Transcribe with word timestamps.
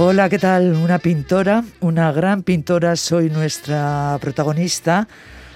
Hola, 0.00 0.28
¿qué 0.28 0.38
tal? 0.38 0.76
Una 0.76 1.00
pintora, 1.00 1.64
una 1.80 2.12
gran 2.12 2.44
pintora, 2.44 2.94
soy 2.94 3.30
nuestra 3.30 4.16
protagonista, 4.20 5.08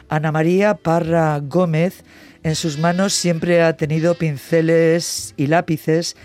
Ana 0.08 0.32
María 0.32 0.74
Parra 0.74 1.38
Gómez. 1.38 2.02
En 2.42 2.56
sus 2.56 2.76
manos 2.76 3.12
siempre 3.12 3.62
ha 3.62 3.76
tenido 3.76 4.16
pinceles 4.16 5.32
y 5.36 5.46
lápices 5.46 6.16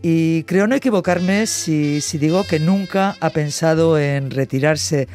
y 0.00 0.44
creo 0.44 0.68
no 0.68 0.74
equivocarme 0.74 1.46
si, 1.46 2.00
digo 2.14 2.44
que 2.44 2.60
nunca 2.60 3.18
ha 3.20 3.28
pensado 3.28 3.98
en 3.98 4.30
retirarse. 4.30 5.06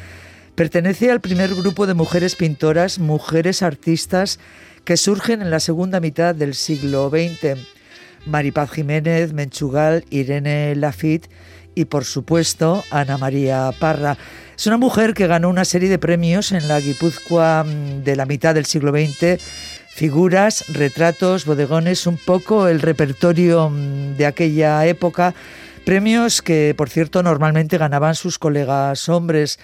Pertenece 0.54 1.10
al 1.10 1.20
primer 1.20 1.52
grupo 1.52 1.88
de 1.88 1.94
mujeres 1.94 2.36
pintoras, 2.36 3.00
mujeres 3.00 3.60
artistas 3.60 4.38
que 4.84 4.96
surgen 4.96 5.42
en 5.42 5.50
la 5.50 5.58
segunda 5.58 5.98
mitad 5.98 6.32
del 6.32 6.54
siglo 6.54 7.10
XX. 7.10 7.58
Maripaz 8.24 8.70
Jiménez, 8.70 9.32
Menchugal, 9.32 10.04
Irene 10.10 10.76
Lafitte 10.76 11.28
y 11.76 11.84
por 11.84 12.04
supuesto 12.04 12.82
Ana 12.90 13.18
María 13.18 13.70
Parra. 13.78 14.16
Es 14.58 14.66
una 14.66 14.78
mujer 14.78 15.14
que 15.14 15.28
ganó 15.28 15.50
una 15.50 15.66
serie 15.66 15.88
de 15.88 15.98
premios 15.98 16.50
en 16.50 16.66
la 16.66 16.80
Guipúzcoa 16.80 17.64
mm, 17.64 18.02
de 18.02 18.16
la 18.16 18.26
mitad 18.26 18.54
del 18.54 18.64
siglo 18.64 18.90
XX, 18.90 19.40
figuras, 19.88 20.64
retratos, 20.72 21.44
bodegones, 21.44 22.06
un 22.06 22.16
poco 22.16 22.66
el 22.66 22.80
repertorio 22.80 23.68
mm, 23.68 24.16
de 24.16 24.26
aquella 24.26 24.86
época, 24.86 25.34
premios 25.84 26.40
que 26.40 26.74
por 26.76 26.88
cierto 26.88 27.22
normalmente 27.22 27.78
ganaban 27.78 28.16
sus 28.16 28.38
colegas 28.38 29.08
hombres. 29.10 29.60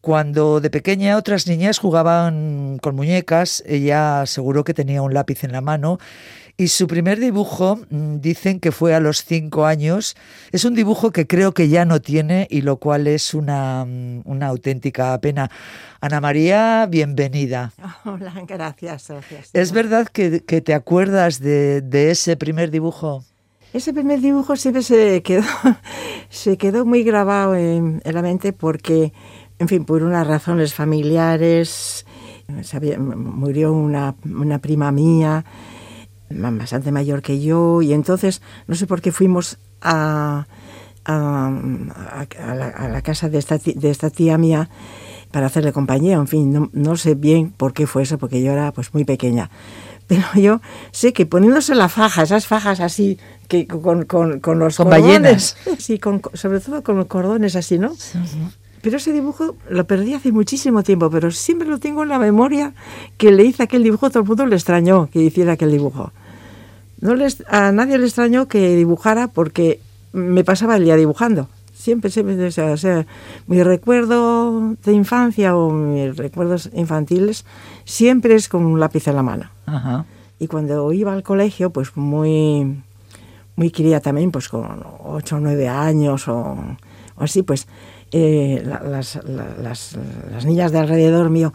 Cuando 0.00 0.60
de 0.60 0.68
pequeña 0.68 1.16
otras 1.16 1.46
niñas 1.46 1.78
jugaban 1.78 2.78
con 2.82 2.96
muñecas, 2.96 3.62
ella 3.64 4.22
aseguró 4.22 4.64
que 4.64 4.74
tenía 4.74 5.00
un 5.00 5.14
lápiz 5.14 5.44
en 5.44 5.52
la 5.52 5.60
mano 5.60 6.00
y 6.56 6.68
su 6.68 6.86
primer 6.86 7.18
dibujo, 7.18 7.80
mm, 7.90 8.20
dicen 8.20 8.60
que 8.60 8.72
fue 8.72 8.94
a 8.94 9.00
los 9.00 9.24
cinco 9.24 9.64
años, 9.64 10.16
es 10.52 10.64
un 10.64 10.74
dibujo 10.74 11.10
que 11.10 11.26
creo 11.26 11.52
que 11.52 11.68
ya 11.68 11.84
no 11.84 12.00
tiene 12.00 12.46
y 12.50 12.60
lo 12.60 12.76
cual 12.76 13.06
es 13.06 13.34
una, 13.34 13.84
mm, 13.84 14.22
una 14.24 14.48
auténtica 14.48 15.18
pena. 15.20 15.50
Ana 16.00 16.20
María, 16.20 16.86
bienvenida. 16.90 17.72
Hola, 18.04 18.34
gracias. 18.46 19.08
gracias. 19.08 19.50
¿Es 19.52 19.72
verdad 19.72 20.08
que, 20.08 20.40
te 20.40 20.74
acuerdas 20.74 21.40
de, 21.40 22.10
ese 22.10 22.36
primer 22.36 22.70
dibujo? 22.70 23.24
Ese 23.72 23.94
primer 23.94 24.20
dibujo 24.20 24.54
siempre 24.56 24.82
se 24.82 25.22
quedó, 25.22 25.44
se 26.28 26.58
quedó 26.58 26.84
muy 26.84 27.02
grabado 27.02 27.54
en, 27.54 28.02
la 28.04 28.20
mente 28.20 28.52
porque, 28.52 29.14
en 29.58 29.68
fin, 29.68 29.86
por 29.86 30.02
unas 30.02 30.26
razones 30.26 30.74
familiares, 30.74 32.04
murió 32.98 33.72
una, 33.72 34.14
una 34.24 34.58
prima 34.58 34.92
mía, 34.92 35.46
bastante 36.36 36.92
mayor 36.92 37.22
que 37.22 37.40
yo, 37.40 37.82
y 37.82 37.92
entonces 37.92 38.42
no 38.66 38.74
sé 38.74 38.86
por 38.86 39.00
qué 39.00 39.12
fuimos 39.12 39.58
a, 39.80 40.46
a, 41.04 41.52
la, 42.90 43.02
casa 43.02 43.28
de 43.28 43.38
esta, 43.38 43.58
de 43.58 43.90
esta 43.90 44.10
tía 44.10 44.38
mía 44.38 44.68
para 45.30 45.46
hacerle 45.46 45.72
compañía, 45.72 46.16
en 46.16 46.28
fin, 46.28 46.70
no, 46.72 46.96
sé 46.96 47.14
bien 47.14 47.50
por 47.56 47.72
qué 47.72 47.86
fue 47.86 48.02
eso, 48.02 48.18
porque 48.18 48.42
yo 48.42 48.52
era 48.52 48.72
pues 48.72 48.92
muy 48.94 49.04
pequeña. 49.04 49.50
Pero 50.06 50.24
yo 50.34 50.60
sé 50.90 51.12
que 51.12 51.24
poniéndose 51.24 51.74
la 51.74 51.88
faja, 51.88 52.22
esas 52.22 52.46
fajas 52.46 52.80
así, 52.80 53.18
que 53.48 53.66
con, 53.66 54.04
con, 54.04 54.40
con 54.40 54.58
los 54.58 54.76
con 54.76 54.90
ballenas. 54.90 55.56
Sí, 55.78 55.98
con, 55.98 56.20
sobre 56.34 56.60
todo 56.60 56.82
con 56.82 56.96
los 56.98 57.06
cordones 57.06 57.56
así, 57.56 57.78
¿no? 57.78 57.92
Pero 58.82 58.96
ese 58.98 59.12
dibujo 59.12 59.56
lo 59.70 59.86
perdí 59.86 60.12
hace 60.12 60.32
muchísimo 60.32 60.82
tiempo, 60.82 61.08
pero 61.08 61.30
siempre 61.30 61.68
lo 61.68 61.78
tengo 61.78 62.02
en 62.02 62.10
la 62.10 62.18
memoria 62.18 62.74
que 63.16 63.30
le 63.30 63.44
hice 63.44 63.62
aquel 63.62 63.82
dibujo, 63.84 64.10
todo 64.10 64.22
el 64.22 64.28
mundo 64.28 64.44
le 64.46 64.56
extrañó 64.56 65.08
que 65.10 65.20
hiciera 65.20 65.52
aquel 65.52 65.70
dibujo. 65.70 66.12
No 67.02 67.16
les, 67.16 67.42
a 67.48 67.72
nadie 67.72 67.98
le 67.98 68.06
extrañó 68.06 68.46
que 68.46 68.76
dibujara 68.76 69.26
porque 69.26 69.80
me 70.12 70.44
pasaba 70.44 70.76
el 70.76 70.84
día 70.84 70.94
dibujando. 70.94 71.48
Siempre, 71.74 72.12
siempre, 72.12 72.46
o 72.46 72.76
sea, 72.76 73.06
mi 73.48 73.60
recuerdo 73.64 74.76
de 74.84 74.92
infancia 74.92 75.56
o 75.56 75.72
mis 75.72 76.16
recuerdos 76.16 76.70
infantiles 76.72 77.44
siempre 77.84 78.36
es 78.36 78.48
con 78.48 78.64
un 78.64 78.78
lápiz 78.78 79.08
en 79.08 79.16
la 79.16 79.24
mano. 79.24 79.50
Y 80.38 80.46
cuando 80.46 80.92
iba 80.92 81.12
al 81.12 81.24
colegio, 81.24 81.70
pues 81.70 81.96
muy, 81.96 82.80
muy 83.56 83.70
quería 83.72 83.98
también, 83.98 84.30
pues 84.30 84.48
con 84.48 84.84
ocho 85.02 85.36
o 85.36 85.40
nueve 85.40 85.66
años 85.66 86.28
o, 86.28 86.56
así, 87.16 87.42
pues 87.42 87.66
eh, 88.12 88.62
las, 88.64 89.18
las, 89.24 89.98
las 90.30 90.44
niñas 90.44 90.70
de 90.70 90.78
alrededor 90.78 91.30
mío, 91.30 91.52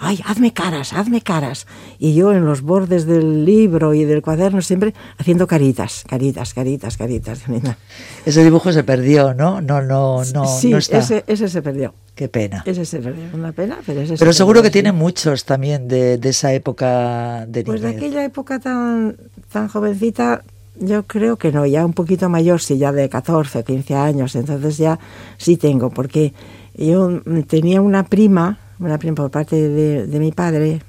ay, 0.00 0.20
hazme 0.24 0.52
caras, 0.52 0.92
hazme 0.92 1.20
caras. 1.20 1.66
Y 1.98 2.14
yo 2.14 2.32
en 2.32 2.44
los 2.44 2.62
bordes 2.62 3.06
del 3.06 3.44
libro 3.44 3.94
y 3.94 4.04
del 4.04 4.22
cuaderno 4.22 4.62
siempre 4.62 4.94
haciendo 5.18 5.46
caritas, 5.46 6.04
caritas, 6.08 6.54
caritas, 6.54 6.96
caritas. 6.96 7.42
Ese 8.26 8.42
dibujo 8.42 8.72
se 8.72 8.82
perdió, 8.82 9.34
¿no? 9.34 9.60
No, 9.60 9.82
no, 9.82 10.24
no. 10.34 10.46
Sí, 10.46 10.70
no 10.70 10.78
está. 10.78 10.98
Ese, 10.98 11.24
ese 11.26 11.48
se 11.48 11.62
perdió. 11.62 11.94
Qué 12.14 12.28
pena. 12.28 12.62
Ese 12.66 12.84
se 12.84 12.98
perdió, 12.98 13.24
una 13.32 13.52
pena, 13.52 13.78
pero 13.86 14.00
ese 14.00 14.16
Pero 14.16 14.32
seguro 14.32 14.62
que 14.62 14.70
tiene 14.70 14.92
muchos 14.92 15.44
también 15.44 15.88
de, 15.88 16.18
de, 16.18 16.28
esa 16.28 16.52
época 16.52 17.46
de 17.46 17.64
Pues 17.64 17.80
de 17.80 17.88
aquella 17.88 18.24
época 18.24 18.58
tan, 18.58 19.16
tan 19.52 19.68
jovencita, 19.68 20.42
yo 20.78 21.04
creo 21.04 21.36
que 21.36 21.52
no, 21.52 21.66
ya 21.66 21.84
un 21.84 21.92
poquito 21.92 22.28
mayor, 22.28 22.60
sí, 22.60 22.78
ya 22.78 22.92
de 22.92 23.08
14, 23.08 23.64
15 23.64 23.94
años, 23.94 24.34
entonces 24.34 24.78
ya 24.78 24.98
sí 25.36 25.56
tengo, 25.56 25.90
porque 25.90 26.32
yo 26.74 27.22
tenía 27.46 27.80
una 27.80 28.04
prima, 28.04 28.58
una 28.80 28.98
prima 28.98 29.14
por 29.14 29.30
parte 29.30 29.68
de, 29.68 30.18
mi 30.18 30.32
padre, 30.32 30.82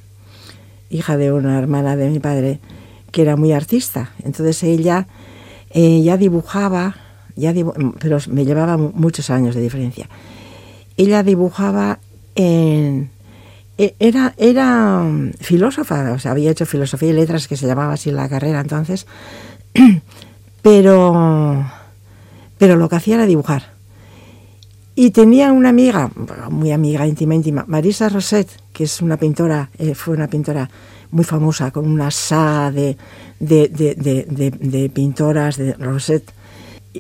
hija 0.90 1.18
de 1.18 1.32
una 1.32 1.58
hermana 1.60 1.96
de 1.96 2.10
mi 2.10 2.20
padre, 2.20 2.60
que 3.12 3.22
era 3.22 3.36
muy 3.36 3.52
artista. 3.52 4.12
Entonces 4.24 4.64
ella 4.64 5.08
eh, 5.72 6.02
ya 6.02 6.18
dibujaba, 6.18 6.96
ya 7.36 7.54
pero 8.00 8.18
me 8.30 8.46
llevaba 8.46 8.78
muchos 8.78 9.30
años 9.30 9.56
de 9.56 9.62
diferencia. 9.62 10.10
Ella 10.98 11.24
dibujaba 11.24 12.00
en... 12.36 13.10
E, 13.78 13.96
era, 14.00 14.34
era 14.38 15.04
filósofa, 15.40 16.14
o 16.14 16.20
sea, 16.20 16.32
había 16.32 16.52
hecho 16.52 16.66
filosofía 16.66 17.10
y 17.10 17.14
letras, 17.14 17.48
que 17.48 17.58
se 17.58 17.68
llamaba 17.68 17.94
así 17.94 18.12
la 18.12 18.30
carrera 18.30 18.60
entonces, 18.62 19.08
pero, 20.62 21.66
pero 22.58 22.76
lo 22.76 22.90
que 22.90 22.96
hacía 22.96 23.16
era 23.16 23.26
dibujar. 23.26 23.81
Y 25.02 25.10
tenía 25.10 25.52
una 25.52 25.70
amiga, 25.70 26.12
muy 26.52 26.72
amiga, 26.72 27.08
íntima, 27.08 27.34
íntima, 27.34 27.66
Marisa 27.68 28.08
Roset, 28.08 28.48
que 28.72 28.84
es 28.84 29.02
una 29.02 29.18
pintora, 29.18 29.72
eh, 29.80 29.96
fue 29.96 30.14
una 30.14 30.28
pintora 30.28 30.70
muy 31.10 31.24
famosa, 31.24 31.72
con 31.72 31.90
una 31.90 32.12
saga 32.12 32.70
de, 32.70 32.98
de, 33.40 34.92
pintoras 34.94 35.58
de 35.58 35.74
Roset. 35.74 36.32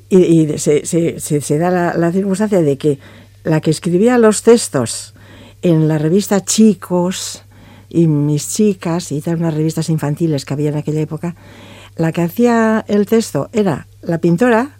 Y, 0.09 0.47
se, 0.57 0.83
se, 0.83 1.57
da 1.59 1.69
la, 1.69 1.93
la, 1.93 2.11
circunstancia 2.11 2.63
de 2.63 2.75
que 2.75 2.97
la 3.43 3.61
que 3.61 3.69
escribía 3.69 4.17
los 4.17 4.41
textos 4.41 5.13
en 5.61 5.87
la 5.87 5.99
revista 5.99 6.43
Chicos 6.43 7.43
y 7.87 8.07
Mis 8.07 8.49
Chicas 8.49 9.11
y 9.11 9.21
tal, 9.21 9.35
unas 9.35 9.53
revistas 9.53 9.89
infantiles 9.89 10.45
que 10.45 10.55
había 10.55 10.69
en 10.69 10.77
aquella 10.77 11.01
época, 11.01 11.35
la 11.97 12.11
que 12.11 12.23
hacía 12.23 12.83
el 12.87 13.05
texto 13.05 13.51
era 13.53 13.85
la 14.01 14.17
pintora 14.17 14.79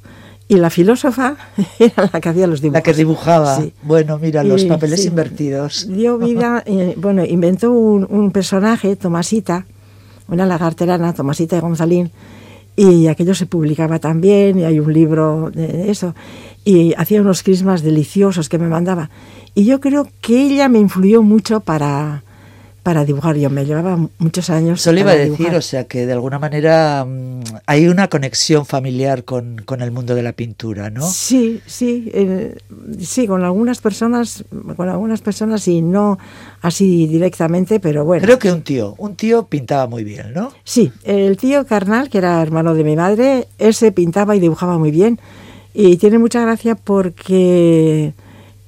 y 0.51 0.57
la 0.57 0.69
filósofa 0.69 1.37
era 1.79 2.09
la 2.11 2.19
que 2.19 2.27
hacía 2.27 2.45
los 2.45 2.59
dibujos. 2.59 2.79
La 2.79 2.83
que 2.83 2.93
dibujaba. 2.93 3.63
Bueno, 3.83 4.19
mira, 4.19 4.43
los 4.43 4.65
papeles 4.65 5.05
invertidos. 5.05 5.87
Dio 5.87 6.17
vida, 6.17 6.61
eh, 6.65 6.93
bueno, 6.97 7.23
inventó 7.23 7.71
un, 7.71 8.31
personaje, 8.31 8.97
Tomasita, 8.97 9.65
una 10.27 10.45
lagarterana, 10.45 11.13
Tomasita 11.13 11.55
de 11.55 11.61
Gonzalín, 11.61 12.11
y 12.75 13.07
aquello 13.07 13.33
se 13.33 13.45
publicaba 13.45 13.99
también, 13.99 14.59
y 14.59 14.65
hay 14.65 14.77
un 14.81 14.91
libro 14.91 15.51
de 15.53 15.89
eso, 15.89 16.15
y 16.65 16.95
hacía 16.95 17.21
unos 17.21 17.43
crismas 17.43 17.81
deliciosos 17.81 18.49
que 18.49 18.57
me 18.57 18.67
mandaba. 18.67 19.09
Y 19.55 19.63
yo 19.63 19.79
creo 19.79 20.09
que 20.19 20.47
ella 20.47 20.67
me 20.67 20.79
influyó 20.79 21.23
mucho 21.23 21.61
para, 21.61 22.23
para 22.83 23.05
dibujar. 23.05 23.35
Yo 23.37 23.49
me 23.49 23.65
llevaba 23.65 23.97
muchos 24.17 24.49
años. 24.49 24.79
Eso 24.79 24.91
le 24.91 25.01
iba 25.01 25.11
a 25.11 25.15
decir, 25.15 25.37
dibujar. 25.37 25.55
o 25.55 25.61
sea 25.61 25.83
que 25.85 26.05
de 26.05 26.13
alguna 26.13 26.39
manera 26.39 27.05
mm, 27.05 27.41
hay 27.65 27.87
una 27.87 28.07
conexión 28.07 28.65
familiar 28.65 29.23
con, 29.23 29.61
con 29.65 29.81
el 29.81 29.91
mundo 29.91 30.15
de 30.15 30.23
la 30.23 30.33
pintura, 30.33 30.89
¿no? 30.89 31.07
Sí, 31.09 31.61
sí, 31.65 32.09
eh, 32.13 32.57
sí, 32.99 33.27
con 33.27 33.43
algunas 33.43 33.79
personas, 33.79 34.43
con 34.75 34.89
algunas 34.89 35.21
personas 35.21 35.67
y 35.67 35.81
no 35.81 36.17
así 36.61 37.07
directamente, 37.07 37.79
pero 37.79 38.05
bueno. 38.05 38.23
Creo 38.23 38.39
que 38.39 38.51
un 38.51 38.61
tío, 38.61 38.95
un 38.97 39.15
tío 39.15 39.45
pintaba 39.45 39.87
muy 39.87 40.03
bien, 40.03 40.33
¿no? 40.33 40.51
Sí, 40.63 40.91
el 41.03 41.37
tío 41.37 41.65
carnal, 41.65 42.09
que 42.09 42.17
era 42.17 42.41
hermano 42.41 42.73
de 42.73 42.83
mi 42.83 42.95
madre, 42.95 43.47
ese 43.57 43.91
pintaba 43.91 44.35
y 44.35 44.39
dibujaba 44.39 44.77
muy 44.77 44.91
bien. 44.91 45.19
Y 45.73 45.97
tiene 45.97 46.17
mucha 46.17 46.41
gracia 46.41 46.75
porque 46.75 48.13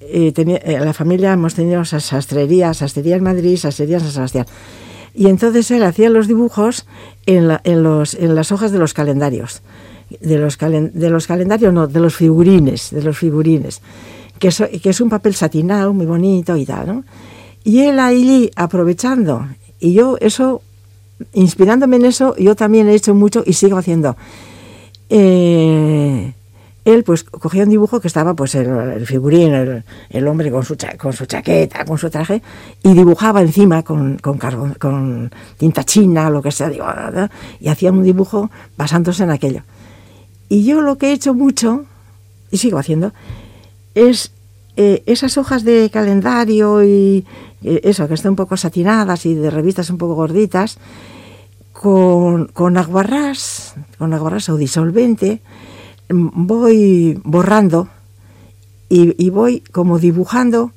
eh, 0.10 0.34
eh, 0.36 0.80
la 0.80 0.94
familia 0.94 1.34
hemos 1.34 1.54
tenido 1.56 1.82
esa 1.82 2.00
sastrería, 2.00 2.72
en 2.72 3.24
Madrid, 3.24 3.58
sastrería 3.58 3.98
en 3.98 4.04
San 4.04 4.12
Sebastián. 4.12 4.46
Y 5.16 5.28
entonces 5.28 5.70
él 5.72 5.84
hacía 5.84 6.10
los 6.10 6.28
dibujos 6.28 6.86
en, 7.26 7.48
la- 7.48 7.62
en, 7.64 7.84
los, 7.84 8.14
en 8.16 8.34
las 8.36 8.52
hojas 8.52 8.72
de 8.72 8.80
los 8.80 8.94
calendarios. 8.94 9.62
De 10.20 10.38
los, 10.38 10.58
de 10.60 11.10
los 11.10 11.28
calendarios, 11.28 11.74
no, 11.74 11.88
de 11.88 12.00
los 12.00 12.16
figurines, 12.16 12.90
de 12.92 13.02
los 13.04 13.18
figurines. 13.18 13.82
Que, 14.40 14.52
so- 14.52 14.68
que 14.82 14.90
es 14.90 15.02
un 15.02 15.10
papel 15.10 15.34
satinado, 15.36 15.94
muy 15.94 16.06
bonito 16.06 16.56
y 16.58 16.66
tal, 16.66 16.88
¿no? 16.88 17.04
Y 17.64 17.80
él 17.82 18.00
allí 18.00 18.52
aprovechando, 18.56 19.48
y 19.80 19.94
yo 19.94 20.18
eso 20.20 20.62
inspirándome 21.34 21.96
en 21.96 22.06
eso, 22.06 22.36
yo 22.38 22.56
también 22.56 22.90
he 22.90 22.94
hecho 22.96 23.14
mucho 23.16 23.44
y 23.46 23.54
sigo 23.54 23.78
haciendo. 23.78 24.18
Eh, 25.10 26.34
él 26.86 27.04
pues 27.04 27.24
cogía 27.24 27.64
un 27.64 27.70
dibujo 27.70 28.00
que 28.02 28.08
estaba 28.08 28.34
pues 28.34 28.56
el, 28.56 28.68
el 28.68 29.06
figurín, 29.08 29.84
el, 30.10 30.28
hombre 30.28 30.52
con 30.52 30.64
su, 30.66 30.76
cha- 30.76 30.98
con 30.98 31.14
su 31.14 31.26
chaqueta, 31.26 31.86
con 31.86 31.98
su 31.98 32.10
traje, 32.10 32.42
y 32.84 32.94
dibujaba 32.94 33.42
encima 33.42 33.84
con, 33.84 34.18
con, 34.18 34.38
con 34.38 35.32
tinta 35.58 35.84
china, 35.86 36.30
lo 36.30 36.42
que 36.42 36.52
sea, 36.52 36.70
digo, 36.70 36.86
¿verdad? 36.86 37.32
y 37.60 37.70
hacía 37.70 37.92
un 37.92 38.04
dibujo 38.04 38.52
basándose 38.78 39.24
en 39.24 39.32
aquello. 39.32 39.62
Y 40.50 40.66
yo 40.66 40.82
lo 40.82 40.98
que 40.98 41.08
he 41.10 41.14
hecho 41.14 41.34
mucho, 41.34 41.86
y 42.52 42.58
sigo 42.58 42.78
haciendo, 42.78 43.14
es 43.96 44.32
eh, 44.76 45.04
esas 45.06 45.38
hojas 45.38 45.64
de 45.64 45.90
calendario 45.92 46.84
y 46.84 47.26
eh, 47.64 47.80
eso, 47.86 48.08
que 48.08 48.14
están 48.16 48.32
un 48.32 48.36
poco 48.36 48.58
satinadas 48.58 49.26
y 49.26 49.36
de 49.36 49.50
revistas 49.50 49.90
un 49.90 49.98
poco 49.98 50.16
gorditas, 50.16 50.80
con, 51.72 52.48
con 52.48 52.78
aguarrás, 52.78 53.76
con 53.98 54.14
aguarrás 54.14 54.50
o 54.50 54.58
disolvente, 54.58 55.42
voy 56.10 57.20
borrando 57.24 57.88
y, 58.90 59.16
y 59.24 59.30
voy 59.30 59.62
como 59.72 60.00
dibujando, 60.00 60.72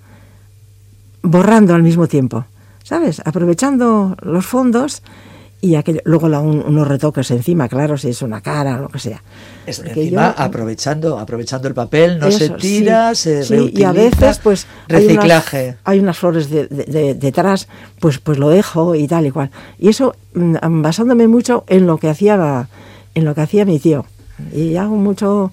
borrando 1.22 1.74
al 1.74 1.82
mismo 1.82 2.06
tiempo, 2.06 2.44
¿sabes? 2.82 3.20
Aprovechando 3.24 4.16
los 4.22 4.46
fondos 4.46 5.02
y 5.60 5.74
aquello, 5.74 6.00
luego 6.04 6.28
la- 6.28 6.40
un- 6.40 6.62
unos 6.64 6.86
retoques 6.86 7.30
encima, 7.30 7.68
claro, 7.68 7.96
si 7.98 8.08
es 8.10 8.22
una 8.22 8.40
cara 8.42 8.76
o 8.78 8.82
lo 8.82 8.88
que 8.88 8.98
sea. 8.98 9.22
Es- 9.66 9.80
encima, 9.80 10.34
yo- 10.36 10.42
aprovechando, 10.42 11.18
aprovechando 11.18 11.66
el 11.66 11.74
papel, 11.74 12.18
no 12.20 12.30
se 12.30 12.50
tira, 12.50 13.14
sí, 13.14 13.22
se 13.22 13.42
sí, 13.44 13.54
reutiliza. 13.54 13.80
y 13.80 13.84
a 13.84 13.92
veces 13.92 14.38
pues 14.42 14.66
hay 14.88 14.94
unas- 14.96 15.06
reciclaje. 15.16 15.76
hay 15.84 15.98
unas, 15.98 16.16
flores 16.18 16.50
de- 16.50 16.68
de- 16.68 16.84
de- 16.84 17.14
detrás 17.14 17.68
pues 18.00 18.18
pues 18.18 18.38
lo 18.38 18.50
dejo 18.50 18.94
y 18.94 19.08
tal 19.08 19.26
y 19.26 19.30
cual 19.30 19.50
y 19.78 19.88
eso 19.88 20.14
mm, 20.34 20.82
basándome 20.82 21.26
mucho 21.26 21.64
en 21.66 21.86
lo 21.86 21.98
que 21.98 22.08
hacía 22.10 22.36
la- 22.36 22.68
en 23.14 23.24
lo 23.24 23.34
que 23.34 23.40
hacía 23.40 23.64
mi 23.64 23.78
tío 23.80 24.04
y 24.54 24.76
hago 24.76 24.96
mucho 24.96 25.52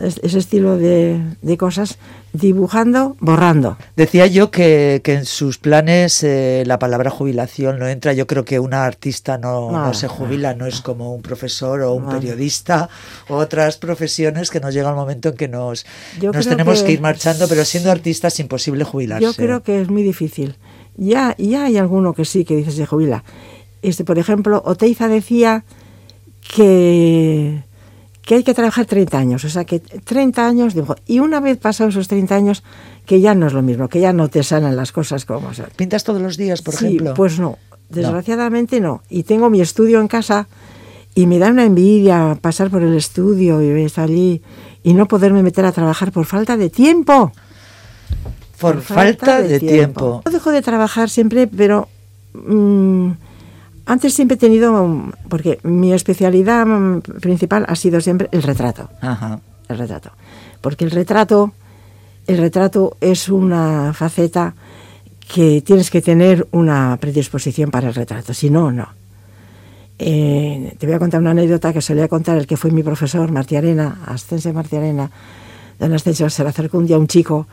es- 0.00 0.18
ese 0.22 0.38
estilo 0.38 0.76
de, 0.78 1.20
de 1.42 1.56
cosas 1.58 1.98
dibujando 2.32 3.14
borrando 3.20 3.76
Decía 3.94 4.26
yo 4.26 4.50
que, 4.50 5.02
que 5.04 5.12
en 5.12 5.26
sus 5.26 5.58
planes 5.58 6.22
eh, 6.22 6.62
la 6.66 6.78
palabra 6.78 7.10
jubilación 7.10 7.78
no 7.78 7.86
entra. 7.86 8.14
Yo 8.14 8.26
creo 8.26 8.42
que 8.46 8.58
una 8.58 8.86
artista 8.86 9.36
no, 9.36 9.70
no 9.70 9.86
No, 9.88 9.94
se 9.94 10.08
jubila, 10.08 10.54
no 10.54 10.64
es 10.64 10.80
como 10.80 11.14
un 11.14 11.20
profesor 11.20 11.82
o 11.82 11.92
un 11.92 12.08
periodista 12.08 12.88
o 13.28 13.36
otras 13.36 13.76
profesiones 13.76 14.48
que 14.50 14.60
nos 14.60 14.72
llega 14.72 14.88
el 14.88 14.96
momento 14.96 15.28
en 15.28 15.36
que 15.36 15.48
nos, 15.48 15.84
Yo 16.22 16.32
nos 16.32 16.46
tenemos 16.48 16.80
que, 16.80 16.86
que- 16.86 16.92
ir 16.92 17.00
marchando, 17.02 17.46
pero 17.46 17.62
siendo 17.66 17.90
artista 17.90 18.28
es 18.28 18.40
imposible 18.40 18.84
jubilarse. 18.84 19.22
Yo 19.26 19.34
creo 19.34 19.62
que 19.62 19.82
es 19.82 19.90
muy 19.90 20.02
difícil. 20.02 20.56
Ya, 20.96 21.34
ya 21.36 21.64
hay 21.66 21.76
alguno 21.76 22.14
que 22.14 22.24
sí, 22.24 22.46
que 22.46 22.56
dice 22.56 22.70
se 22.72 22.86
jubila. 22.86 23.24
Este, 23.82 24.04
por 24.04 24.18
ejemplo, 24.18 24.62
Oteiza 24.64 25.06
decía 25.08 25.64
que, 26.56 27.62
que 28.22 28.36
hay 28.36 28.44
que 28.44 28.54
trabajar 28.54 28.86
30 28.86 29.18
años. 29.18 29.44
O 29.44 29.48
sea, 29.48 29.64
que 29.64 29.80
30 29.80 30.46
años, 30.46 30.74
dijo, 30.74 30.94
y 31.06 31.18
una 31.18 31.40
vez 31.40 31.58
pasados 31.58 31.94
esos 31.94 32.08
30 32.08 32.34
años, 32.34 32.62
que 33.06 33.20
ya 33.20 33.34
no 33.34 33.46
es 33.46 33.52
lo 33.52 33.62
mismo, 33.62 33.88
que 33.88 34.00
ya 34.00 34.12
no 34.12 34.28
te 34.28 34.42
salen 34.42 34.76
las 34.76 34.92
cosas 34.92 35.24
como 35.24 35.52
son. 35.54 35.66
¿Pintas 35.76 36.04
todos 36.04 36.22
los 36.22 36.36
días, 36.36 36.62
por 36.62 36.74
sí, 36.74 36.86
ejemplo? 36.86 37.14
pues 37.14 37.38
no. 37.38 37.58
Desgraciadamente 37.88 38.80
no. 38.80 39.02
Y 39.10 39.24
tengo 39.24 39.50
mi 39.50 39.60
estudio 39.60 40.00
en 40.00 40.08
casa 40.08 40.46
y 41.14 41.26
me 41.26 41.38
da 41.38 41.50
una 41.50 41.64
envidia 41.64 42.38
pasar 42.40 42.70
por 42.70 42.82
el 42.82 42.94
estudio 42.96 43.60
y 43.60 43.82
estar 43.82 44.04
allí 44.08 44.40
y 44.82 44.94
no 44.94 45.06
poderme 45.06 45.42
meter 45.42 45.66
a 45.66 45.72
trabajar 45.72 46.10
por 46.10 46.24
falta 46.24 46.56
de 46.56 46.70
tiempo. 46.70 47.32
por, 48.58 48.80
falta, 48.80 49.42
de, 49.42 49.60
tiempo. 49.60 50.22
No 50.24 50.32
dejo 50.32 50.52
de 50.52 50.62
trabajar 50.62 51.10
siempre, 51.10 51.46
pero 51.48 51.88
mm, 52.32 53.10
antes 53.86 54.14
siempre 54.14 54.36
he 54.36 54.38
tenido, 54.38 55.10
porque 55.28 55.58
mi 55.62 55.92
especialidad 55.92 56.66
principal 57.20 57.64
ha 57.68 57.74
sido 57.76 58.00
siempre 58.00 58.28
el 58.32 58.42
retrato, 58.42 58.88
Ajá. 59.00 59.40
el 59.68 59.78
retrato, 59.78 60.10
porque 60.60 60.84
el 60.84 60.90
retrato, 60.90 61.52
el 62.26 62.38
retrato 62.38 62.96
es 63.00 63.28
una 63.28 63.92
faceta 63.94 64.54
que 65.34 65.62
tienes 65.62 65.90
que 65.90 66.02
tener 66.02 66.46
una 66.52 66.96
predisposición 67.00 67.70
para 67.70 67.88
el 67.88 67.94
retrato, 67.94 68.34
si 68.34 68.50
no, 68.50 68.70
no. 68.70 68.88
Eh, 69.98 70.74
te 70.78 70.86
voy 70.86 70.94
a 70.96 70.98
contar 70.98 71.20
una 71.20 71.30
anécdota 71.30 71.72
que 71.72 71.80
solía 71.80 72.08
contar 72.08 72.36
el 72.36 72.46
que 72.46 72.56
fue 72.56 72.70
mi 72.70 72.82
profesor, 72.82 73.30
Martí 73.30 73.56
Arena, 73.56 74.00
Ascense 74.06 74.52
Martí 74.52 74.76
Arena. 74.76 75.10
Don 75.78 75.92
Ascenso 75.92 76.28
se 76.28 76.42
le 76.42 76.48
acercó 76.48 76.78
un 76.78 76.86
día 76.86 76.98
un 76.98 77.06
chico 77.06 77.46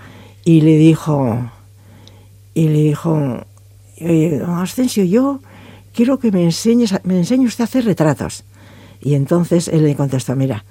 y 0.45 0.61
le 0.61 0.77
dijo, 0.77 1.37
y 2.53 2.67
le 2.69 2.79
dijo, 2.83 3.43
"Oye, 4.01 4.39
don 4.39 4.57
Ascensio, 4.59 5.03
yo 5.03 5.41
quiero 5.99 6.17
que 6.17 6.31
me 6.31 6.45
enseñes, 6.45 6.95
me 7.03 7.17
enseñe 7.17 7.45
usted 7.45 7.63
a 7.63 7.65
hacer 7.65 7.83
retratos. 7.83 8.45
Y 9.01 9.15
entonces 9.15 9.67
él 9.67 9.83
le 9.83 9.97
contestó, 9.97 10.33
mira, 10.33 10.63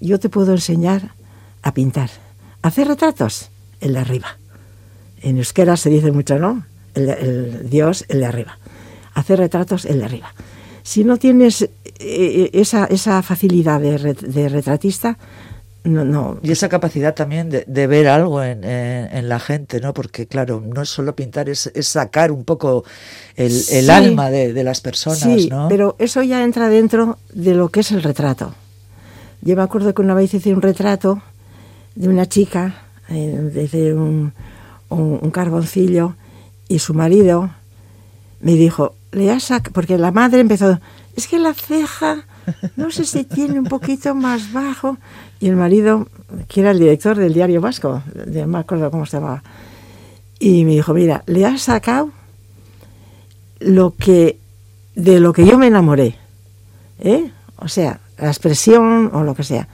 yo 0.00 0.20
te 0.20 0.28
puedo 0.28 0.52
enseñar 0.52 1.14
a 1.62 1.72
pintar. 1.72 2.10
¿Hacer 2.60 2.86
retratos? 2.86 3.48
El 3.80 3.94
de 3.94 4.00
arriba. 4.00 4.36
En 5.22 5.38
euskera 5.38 5.78
se 5.78 5.88
dice 5.88 6.12
mucho, 6.12 6.38
¿no? 6.38 6.66
El, 6.92 7.70
Dios, 7.70 8.04
el 8.08 8.20
de 8.20 8.26
arriba. 8.26 8.58
Hacer 9.14 9.38
retratos, 9.38 9.86
el 9.86 10.00
de 10.00 10.04
arriba. 10.04 10.34
Si 10.82 11.04
no 11.04 11.16
tienes 11.16 11.62
eh, 11.98 12.50
esa, 12.52 12.84
esa 12.84 13.22
facilidad 13.22 13.80
de 13.80 14.48
retratista, 14.50 15.16
no, 15.84 16.04
no, 16.04 16.38
Y 16.42 16.52
esa 16.52 16.68
capacidad 16.68 17.14
también 17.14 17.48
de, 17.48 17.64
de 17.66 17.86
ver 17.86 18.06
algo 18.08 18.42
en, 18.42 18.64
en- 18.64 19.08
en 19.16 19.28
la 19.28 19.40
gente, 19.40 19.80
¿no? 19.80 19.94
Porque, 19.94 20.26
claro, 20.26 20.62
no 20.66 20.82
es 20.82 20.88
solo 20.90 21.16
pintar, 21.16 21.48
es, 21.48 21.70
es 21.74 21.88
sacar 21.88 22.30
un 22.32 22.44
poco 22.44 22.84
el, 23.36 23.88
alma 23.88 24.30
de, 24.30 24.52
de 24.52 24.62
las 24.64 24.80
personas, 24.82 25.18
Sí, 25.20 25.48
¿no? 25.50 25.68
pero 25.68 25.96
eso 25.98 26.22
ya 26.22 26.44
entra 26.44 26.68
dentro 26.68 27.18
de 27.32 27.54
lo 27.54 27.70
que 27.70 27.80
es 27.80 27.92
el 27.92 28.02
retrato. 28.02 28.54
Yo 29.42 29.56
me 29.56 29.62
acuerdo 29.62 29.94
que 29.94 30.02
una 30.02 30.12
vez 30.14 30.34
hice 30.34 30.52
un 30.52 30.60
retrato 30.60 31.22
de 31.94 32.08
una 32.08 32.26
chica, 32.26 32.82
eh, 33.08 33.50
hice 33.64 33.94
un, 33.94 34.34
un, 34.90 35.18
un 35.22 35.30
carboncillo, 35.30 36.14
y 36.68 36.78
su 36.78 36.92
marido 36.94 37.50
me 38.40 38.52
dijo, 38.52 38.94
le 39.12 39.30
has 39.30 39.50
sac-", 39.50 39.72
porque 39.72 39.96
la 39.96 40.12
madre 40.12 40.40
empezó, 40.40 40.78
es 41.16 41.26
que 41.26 41.38
la 41.38 41.54
ceja, 41.54 42.26
no 42.76 42.90
sé 42.90 43.04
si 43.04 43.24
tiene 43.24 43.58
un 43.58 43.66
poquito 43.66 44.14
más 44.14 44.52
bajo, 44.52 44.98
y 45.40 45.48
el 45.48 45.56
marido, 45.56 46.08
que 46.48 46.60
era 46.60 46.70
el 46.70 46.78
director 46.78 47.16
del 47.16 47.34
diario 47.34 47.60
vasco, 47.60 48.02
no 48.26 48.46
me 48.46 48.58
acuerdo 48.58 48.90
cómo 48.90 49.06
se 49.06 49.16
llamaba, 49.16 49.42
y 50.38 50.64
me 50.64 50.72
dijo, 50.72 50.94
mira, 50.94 51.22
le 51.26 51.44
has 51.46 51.62
sacado 51.62 52.10
lo 53.60 53.94
que 53.94 54.38
de 54.94 55.20
lo 55.20 55.32
que 55.32 55.46
yo 55.46 55.58
me 55.58 55.68
enamoré, 55.68 56.16
¿eh? 56.98 57.30
O 57.56 57.68
sea, 57.68 58.00
la 58.18 58.28
expresión 58.28 59.10
o 59.12 59.22
lo 59.22 59.34
que 59.34 59.44
sea. 59.44 59.68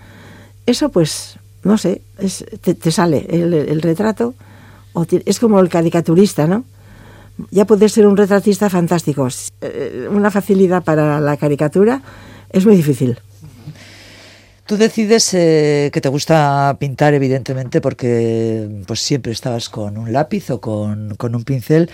Eso 0.66 0.88
pues, 0.90 1.38
no 1.62 1.78
sé, 1.78 2.02
es, 2.18 2.45
te, 2.61 2.75
te 2.75 2.90
sale 2.90 3.26
el, 3.28 3.83
retrato, 3.83 4.35
o 4.92 5.06
es 5.11 5.40
como 5.40 5.61
el 5.61 5.68
caricaturista, 5.68 6.47
¿no? 6.47 6.64
Ya 7.50 7.66
puedes 7.66 7.92
ser 7.92 8.06
un 8.06 8.16
retratista 8.16 8.71
fantástico. 8.71 9.28
Eh, 9.61 10.09
Una 10.11 10.30
facilidad 10.30 10.83
para 10.83 11.21
la 11.21 11.37
caricatura 11.37 12.00
es 12.50 12.67
muy 12.67 12.76
difícil. 12.76 13.19
Tú 14.67 14.76
decides 14.76 15.33
eh, 15.33 15.91
que 15.93 16.00
te 16.00 16.09
gusta 16.09 16.76
pintar, 16.81 17.15
evidentemente, 17.15 17.81
porque 17.81 18.69
pues 18.88 18.99
siempre 19.00 19.31
estabas 19.31 19.69
con 19.69 19.97
un 19.97 20.12
lápiz 20.12 20.50
o 20.50 20.61
con, 20.61 21.15
con 21.17 21.37
un 21.37 21.45
pincel, 21.45 21.88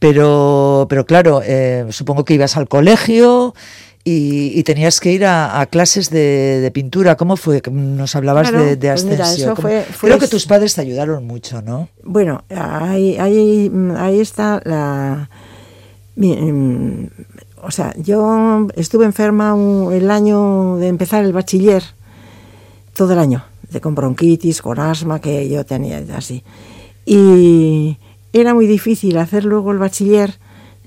pero, 0.00 0.86
pero 0.90 1.06
claro, 1.06 1.42
eh, 1.44 1.86
supongo 1.90 2.24
que 2.24 2.34
ibas 2.34 2.56
al 2.56 2.66
colegio 2.66 3.54
y, 4.02 4.50
y 4.58 4.64
tenías 4.64 4.98
que 4.98 5.12
ir 5.12 5.24
a, 5.26 5.60
a 5.60 5.66
clases 5.66 6.10
de, 6.10 6.58
de 6.60 6.70
pintura. 6.72 7.16
¿Cómo 7.16 7.36
fue? 7.36 7.62
Nos 7.70 8.16
hablabas 8.16 8.48
Claro, 8.50 8.64
de, 8.64 8.74
de 8.74 8.88
pues 8.90 9.04
mira, 9.04 9.22
Ascensio. 9.24 9.44
eso 9.44 9.54
¿Cómo- 9.54 9.68
fue- 9.68 9.84
fue 9.84 10.08
Creo 10.08 10.18
que 10.18 10.26
tus 10.26 10.44
padres 10.46 10.74
te 10.74 10.80
ayudaron 10.80 11.24
mucho, 11.24 11.62
¿no? 11.62 11.88
Bueno, 12.02 12.42
ahí, 12.50 13.16
ahí, 13.18 13.70
ahí 13.96 14.18
está 14.18 14.60
la... 14.64 15.30
mm, 16.16 17.04
o 17.62 17.70
sea, 17.70 17.94
yo 17.96 18.66
estuve 18.74 19.04
enferma 19.04 19.56
el 19.92 20.10
año 20.10 20.76
de 20.76 20.88
empezar 20.88 21.24
el 21.24 21.32
bachiller, 21.32 21.82
todo 22.94 23.12
el 23.12 23.18
año, 23.18 23.44
de 23.70 23.80
con 23.80 23.94
bronquitis, 23.94 24.62
con 24.62 24.78
asma, 24.78 25.20
que 25.20 25.48
yo 25.48 25.64
tenía 25.64 26.02
así. 26.14 26.42
Y 27.04 27.96
era 28.32 28.54
muy 28.54 28.66
difícil 28.66 29.16
hacer 29.18 29.44
luego 29.44 29.72
el 29.72 29.78
bachiller 29.78 30.38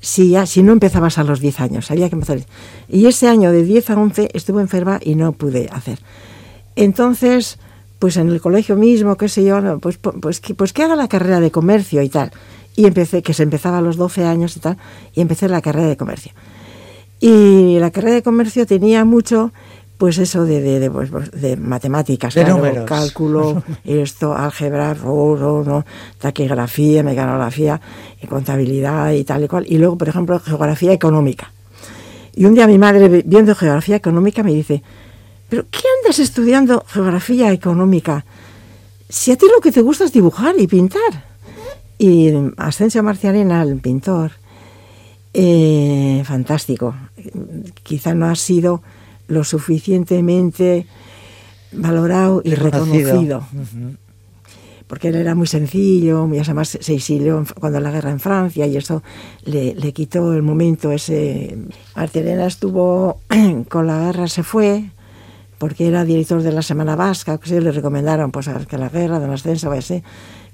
si, 0.01 0.35
si 0.47 0.63
no 0.63 0.73
empezabas 0.73 1.17
a 1.19 1.23
los 1.23 1.39
10 1.39 1.59
años, 1.61 1.91
había 1.91 2.09
que 2.09 2.15
empezar. 2.15 2.39
Y 2.89 3.05
ese 3.05 3.27
año 3.27 3.51
de 3.51 3.63
10 3.63 3.91
a 3.91 3.97
11 3.97 4.29
estuve 4.33 4.61
enferma 4.61 4.99
y 5.01 5.15
no 5.15 5.31
pude 5.31 5.69
hacer. 5.71 5.99
Entonces, 6.75 7.59
pues 7.99 8.17
en 8.17 8.29
el 8.29 8.41
colegio 8.41 8.75
mismo, 8.75 9.15
qué 9.15 9.29
sé 9.29 9.43
yo, 9.43 9.79
pues, 9.79 9.97
pues, 9.97 10.41
que, 10.41 10.55
pues 10.55 10.73
que 10.73 10.83
haga 10.83 10.95
la 10.95 11.07
carrera 11.07 11.39
de 11.39 11.51
comercio 11.51 12.01
y 12.01 12.09
tal. 12.09 12.31
Y 12.75 12.87
empecé, 12.87 13.21
que 13.21 13.33
se 13.33 13.43
empezaba 13.43 13.77
a 13.77 13.81
los 13.81 13.95
12 13.95 14.25
años 14.25 14.57
y 14.57 14.59
tal, 14.59 14.77
y 15.13 15.21
empecé 15.21 15.47
la 15.47 15.61
carrera 15.61 15.87
de 15.87 15.97
comercio. 15.97 16.31
Y 17.21 17.77
la 17.79 17.91
carrera 17.91 18.15
de 18.15 18.23
comercio 18.23 18.65
tenía 18.65 19.05
mucho, 19.05 19.53
pues 19.97 20.17
eso 20.17 20.43
de, 20.43 20.59
de, 20.59 20.79
de, 20.79 20.89
pues, 20.89 21.11
pues, 21.11 21.29
matemáticas, 21.59 22.33
cálculo, 22.85 23.63
esto, 23.85 24.33
álgebra, 24.33 24.95
¿no? 24.95 25.85
taquigrafía, 26.17 27.03
mecanografía, 27.03 27.79
y 28.19 28.25
contabilidad 28.25 29.11
y 29.11 29.23
tal 29.23 29.43
y 29.43 29.47
cual. 29.47 29.65
Y 29.67 29.77
luego, 29.77 29.99
por 29.99 30.09
ejemplo, 30.09 30.39
geografía 30.39 30.91
económica. 30.91 31.51
Y 32.35 32.45
un 32.45 32.55
día 32.55 32.65
mi 32.65 32.79
madre, 32.79 33.23
viendo 33.23 33.53
geografía 33.53 33.97
económica, 33.97 34.41
me 34.41 34.55
dice, 34.55 34.81
¿pero 35.47 35.65
qué 35.69 35.83
andas 35.99 36.17
estudiando 36.17 36.83
geografía 36.87 37.51
económica? 37.51 38.25
Si 39.07 39.31
a 39.31 39.37
ti 39.37 39.45
lo 39.53 39.61
que 39.61 39.71
te 39.71 39.81
gusta 39.81 40.05
es 40.05 40.11
dibujar 40.11 40.55
y 40.57 40.65
pintar. 40.65 41.25
Y 41.99 42.33
Asensio 42.57 43.03
Marciarena, 43.03 43.61
el 43.61 43.77
pintor, 43.79 44.31
eh, 45.33 46.23
fantástico. 46.25 46.95
Quizá 47.83 48.13
no 48.13 48.27
ha 48.27 48.35
sido 48.35 48.81
lo 49.27 49.43
suficientemente 49.43 50.85
valorado 51.71 52.41
y 52.43 52.53
reconocido. 52.55 53.43
Porque 54.87 55.07
él 55.07 55.15
era 55.15 55.35
muy 55.35 55.47
sencillo, 55.47 56.27
y 56.33 56.39
además 56.39 56.77
se 56.81 56.93
exilió 56.93 57.45
cuando 57.59 57.79
la 57.79 57.91
guerra 57.91 58.11
en 58.11 58.19
Francia 58.19 58.67
y 58.67 58.75
eso 58.75 59.01
le, 59.45 59.93
quitó 59.93 60.33
el 60.33 60.41
momento 60.41 60.91
ese. 60.91 61.57
Martirena 61.95 62.45
estuvo 62.45 63.21
con 63.69 63.87
la 63.87 63.99
guerra, 63.99 64.27
se 64.27 64.43
fue, 64.43 64.89
porque 65.57 65.87
era 65.87 66.03
director 66.03 66.43
de 66.43 66.51
la 66.51 66.61
Semana 66.61 66.97
Vasca, 66.97 67.37
que 67.37 67.61
le 67.61 67.71
recomendaron 67.71 68.31
pues 68.31 68.49
que 68.67 68.77
la 68.77 68.89
guerra, 68.89 69.21
de 69.21 69.33
ascenso, 69.33 69.73
ese 69.73 70.03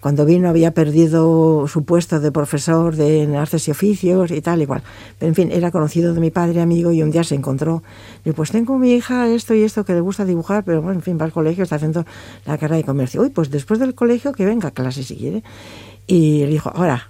cuando 0.07 0.23
vino 0.23 0.47
había 0.47 0.71
perdido 0.71 1.67
su 1.67 1.83
puesto 1.83 2.21
de 2.21 2.31
profesor 2.31 2.95
de 2.95 3.35
artes 3.35 3.67
y 3.67 3.71
oficios 3.71 4.31
y 4.31 4.39
tal, 4.39 4.61
igual. 4.61 4.81
Pero 5.19 5.27
en 5.27 5.35
fin, 5.35 5.51
era 5.51 5.69
conocido 5.69 6.13
de 6.13 6.21
mi 6.21 6.31
padre, 6.31 6.61
amigo, 6.61 6.93
y 6.93 7.03
un 7.03 7.11
día 7.11 7.25
se 7.25 7.35
encontró. 7.35 7.83
Y 8.23 8.31
pues 8.31 8.51
tengo 8.51 8.77
mi 8.77 8.93
hija 8.93 9.27
esto 9.27 9.53
y 9.53 9.63
esto 9.63 9.83
que 9.83 9.93
le 9.93 9.99
gusta 9.99 10.23
dibujar, 10.23 10.63
pero 10.63 10.81
bueno, 10.81 10.99
en 10.99 11.03
fin, 11.03 11.17
va 11.19 11.25
al 11.25 11.33
colegio, 11.33 11.65
está 11.65 11.75
haciendo 11.75 12.05
la 12.45 12.57
carrera 12.57 12.77
de 12.77 12.85
comercio. 12.85 13.21
Uy, 13.21 13.31
pues 13.31 13.51
después 13.51 13.81
del 13.81 13.95
colegio 13.95 14.31
que 14.31 14.45
venga 14.45 14.69
a 14.69 14.71
clase 14.71 15.03
si 15.03 15.17
quiere. 15.17 15.43
Y 16.07 16.45
le 16.45 16.51
dijo, 16.51 16.71
ahora, 16.73 17.09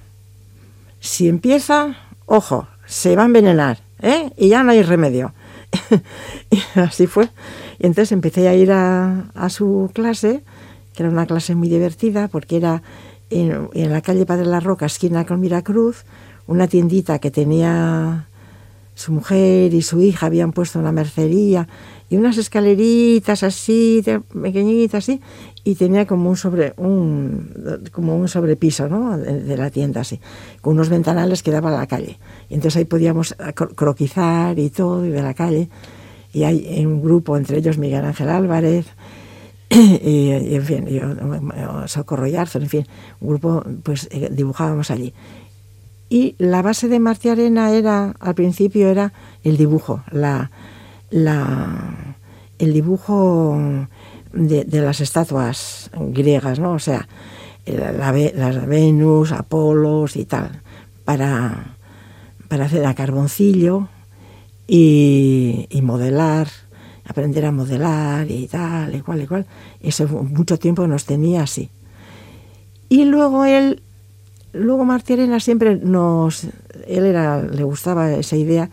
si 0.99 1.27
empieza, 1.27 1.97
ojo, 2.25 2.67
se 2.87 3.15
va 3.15 3.21
a 3.21 3.25
envenenar, 3.27 3.77
¿eh? 4.01 4.31
Y 4.37 4.49
ya 4.49 4.63
no 4.63 4.71
hay 4.71 4.81
remedio. 4.81 5.35
y 6.49 6.79
así 6.79 7.05
fue. 7.05 7.29
Y 7.77 7.85
entonces 7.85 8.11
empecé 8.11 8.47
a 8.47 8.55
ir 8.55 8.71
a, 8.71 9.25
a 9.35 9.49
su 9.51 9.91
clase 9.93 10.41
que 10.97 11.03
era 11.03 11.11
una 11.11 11.27
clase 11.27 11.53
muy 11.53 11.69
divertida 11.69 12.27
porque 12.27 12.57
era 12.57 12.81
en, 13.29 13.69
la 13.73 14.01
calle 14.01 14.25
Padre 14.25 14.45
La 14.45 14.59
Roca, 14.59 14.87
esquina 14.87 15.27
con 15.27 15.39
Miracruz, 15.39 16.05
una 16.47 16.67
tiendita 16.67 17.19
que 17.19 17.29
tenía 17.29 18.25
su 18.95 19.11
mujer 19.11 19.75
y 19.75 19.83
su 19.83 20.01
hija 20.01 20.25
habían 20.25 20.53
puesto 20.53 20.79
una 20.79 20.91
mercería 20.91 21.67
y 22.09 22.17
unas 22.17 22.39
escaleritas 22.39 23.43
así, 23.43 24.03
pequeñitas 24.41 25.03
así, 25.03 25.21
y 25.63 25.75
tenía 25.75 26.07
como 26.07 26.31
un 26.31 26.37
sobre 26.37 26.73
un 26.77 27.83
como 27.91 28.17
un 28.17 28.27
sobrepiso, 28.27 28.87
¿no? 28.87 29.19
De, 29.19 29.55
la 29.55 29.69
tienda 29.69 30.01
así, 30.01 30.19
con 30.61 30.73
unos 30.73 30.89
ventanales 30.89 31.43
que 31.43 31.51
daban 31.51 31.75
a 31.75 31.77
la 31.77 31.85
calle. 31.85 32.17
Y 32.49 32.55
entonces 32.55 32.77
ahí 32.77 32.85
podíamos 32.85 33.35
croquizar 33.75 34.57
y 34.57 34.71
todo 34.71 35.05
y 35.05 35.09
de 35.09 35.21
la 35.21 35.35
calle. 35.35 35.69
Y 36.33 36.43
hay 36.43 36.83
un 36.83 37.03
grupo, 37.03 37.37
entre 37.37 37.57
ellos 37.59 37.77
Miguel 37.77 38.03
Ángel 38.03 38.29
Álvarez, 38.29 38.87
y, 39.69 40.31
en 40.31 40.63
fin, 40.63 40.85
yo, 40.87 41.87
Socorro 41.87 42.27
Yarzo, 42.27 42.59
en 42.59 42.69
fin, 42.69 42.87
un 43.19 43.29
grupo, 43.29 43.63
pues 43.83 44.07
eh, 44.11 44.29
dibujábamos 44.31 44.91
allí. 44.91 45.13
Y 46.09 46.35
la 46.37 46.61
base 46.61 46.87
de 46.87 46.99
Martí 46.99 47.27
Arena 47.27 47.71
era, 47.71 48.15
al 48.19 48.35
principio 48.35 48.87
era 48.87 49.11
el 49.43 49.57
dibujo, 49.57 50.03
la, 50.11 50.51
la, 51.09 52.15
el 52.59 52.71
dibujo 52.71 53.59
de, 54.31 54.65
las 54.81 55.01
estatuas 55.01 55.91
griegas, 55.93 56.59
¿no? 56.59 56.71
O 56.73 56.79
sea, 56.79 57.09
la, 57.65 58.13
las 58.13 58.65
Venus, 58.67 59.33
Apolos 59.33 60.15
y 60.15 60.23
tal, 60.23 60.61
para, 61.03 61.75
para 62.47 62.65
hacer 62.65 62.85
a 62.85 62.93
carboncillo 62.93 63.89
y 64.69 65.67
modelar 65.83 66.47
aprender 67.07 67.45
a 67.45 67.51
modelar 67.51 68.29
y 68.29 68.47
tal, 68.47 68.93
y 68.95 69.01
cual. 69.01 69.45
Eso 69.81 70.07
mucho 70.07 70.59
tiempo 70.59 70.85
nos 70.87 71.05
tenía 71.05 71.43
así. 71.43 71.69
Y 72.89 73.05
luego 73.05 73.45
él, 73.45 73.81
luego 74.53 74.85
Martirena 74.85 75.39
siempre 75.39 75.75
nos, 75.75 76.45
él 76.87 77.05
era, 77.05 77.41
le 77.41 77.63
gustaba 77.63 78.11
esa 78.13 78.35
idea, 78.35 78.69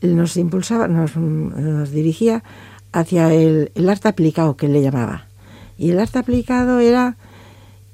nos 0.00 0.36
impulsaba, 0.36 0.88
nos, 0.88 1.90
dirigía 1.90 2.42
hacia 2.92 3.32
el, 3.32 3.70
arte 3.88 4.08
aplicado 4.08 4.56
que 4.56 4.66
él 4.66 4.72
le 4.72 4.82
llamaba. 4.82 5.26
Y 5.78 5.90
el 5.90 5.98
arte 5.98 6.18
aplicado 6.18 6.80
era, 6.80 7.16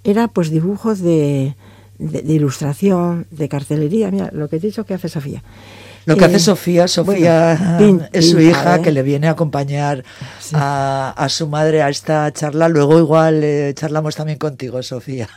era 0.04 0.28
pues 0.28 0.50
dibujos 0.50 1.00
de, 1.00 1.54
de, 1.98 2.22
de 2.22 2.32
ilustración, 2.32 3.26
de 3.30 3.48
cartelería, 3.48 4.10
mira, 4.10 4.30
lo 4.32 4.48
que 4.48 4.56
he 4.56 4.60
dicho 4.60 4.84
que 4.84 4.94
hace 4.94 5.08
Sofía. 5.08 5.42
Lo 6.08 6.16
que 6.16 6.24
hace 6.24 6.38
Sofía, 6.38 6.88
Sofía 6.88 7.78
es 8.12 8.30
su 8.30 8.40
hija 8.40 8.80
que 8.80 8.92
le 8.92 9.02
viene 9.02 9.28
a 9.28 9.32
acompañar 9.32 10.04
a, 10.54 11.26
su 11.28 11.46
madre 11.48 11.82
a 11.82 11.90
esta 11.90 12.32
charla. 12.32 12.68
Luego 12.70 12.98
igual 12.98 13.44
eh, 13.44 13.74
charlamos 13.74 14.16
también 14.16 14.38
contigo, 14.38 14.82
Sofía. 14.82 15.28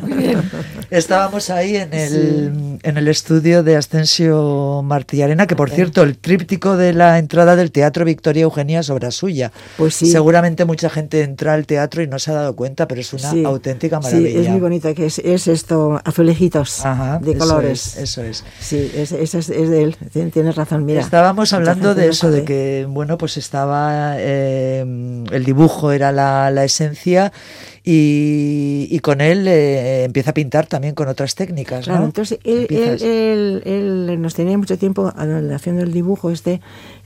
Estábamos 0.90 1.48
ahí 1.48 1.76
en 1.76 1.94
el, 1.94 2.78
en 2.82 2.96
el 2.98 3.08
estudio 3.08 3.62
de 3.62 3.76
Ascensio 3.76 4.82
Martí 4.84 5.22
Arena, 5.22 5.46
que 5.46 5.56
por 5.56 5.70
cierto, 5.70 6.02
el 6.02 6.18
tríptico 6.18 6.76
de 6.76 6.92
la 6.92 7.18
entrada 7.18 7.56
del 7.56 7.72
Teatro 7.72 8.04
Victoria 8.04 8.42
Eugenia 8.42 8.80
es 8.80 8.90
obra 8.90 9.10
suya. 9.10 9.50
Pues 9.78 9.94
sí. 9.94 10.10
Seguramente 10.10 10.66
mucha 10.66 10.90
gente 10.90 11.22
entra 11.22 11.54
al 11.54 11.66
teatro 11.66 12.02
y 12.02 12.06
no 12.06 12.18
se 12.18 12.32
ha 12.32 12.34
dado 12.34 12.54
cuenta, 12.54 12.86
pero 12.86 13.00
es 13.00 13.12
una 13.14 13.30
auténtica 13.48 13.98
maravilla. 13.98 14.30
Sí, 14.30 14.38
es 14.38 14.48
muy 14.50 14.60
bonito, 14.60 14.94
que 14.94 15.06
es, 15.06 15.18
esto, 15.18 15.98
azulejitos 16.04 16.82
de 17.22 17.38
colores. 17.38 17.96
Eso 17.96 18.22
es. 18.22 18.44
Sí, 18.60 18.92
es, 18.94 19.12
es, 19.12 19.34
es 19.34 19.48
de 19.48 19.82
él. 19.82 19.96
Tienes 20.10 20.56
razón, 20.56 20.84
mira. 20.84 21.00
Estábamos 21.00 21.52
hablando 21.52 21.94
de 21.94 22.08
eso, 22.08 22.30
de 22.30 22.44
que, 22.44 22.86
bueno, 22.88 23.18
pues 23.18 23.36
estaba, 23.36 24.14
eh, 24.18 24.80
el 25.30 25.44
dibujo 25.44 25.92
era 25.92 26.12
la, 26.12 26.64
esencia 26.64 27.32
y, 27.84 28.98
con 29.00 29.20
él 29.20 29.46
eh, 29.48 30.04
empieza 30.04 30.30
a 30.30 30.34
pintar 30.34 30.66
también 30.66 30.94
con 30.94 31.08
otras 31.08 31.34
técnicas, 31.34 31.86
claro, 31.86 32.04
entonces 32.04 32.38
él, 32.44 32.66
él, 33.64 34.22
nos 34.22 34.34
tenía 34.34 34.56
mucho 34.56 34.78
tiempo 34.78 35.12
haciendo 35.16 35.82
el 35.82 35.92
dibujo 35.92 36.30
este 36.30 36.60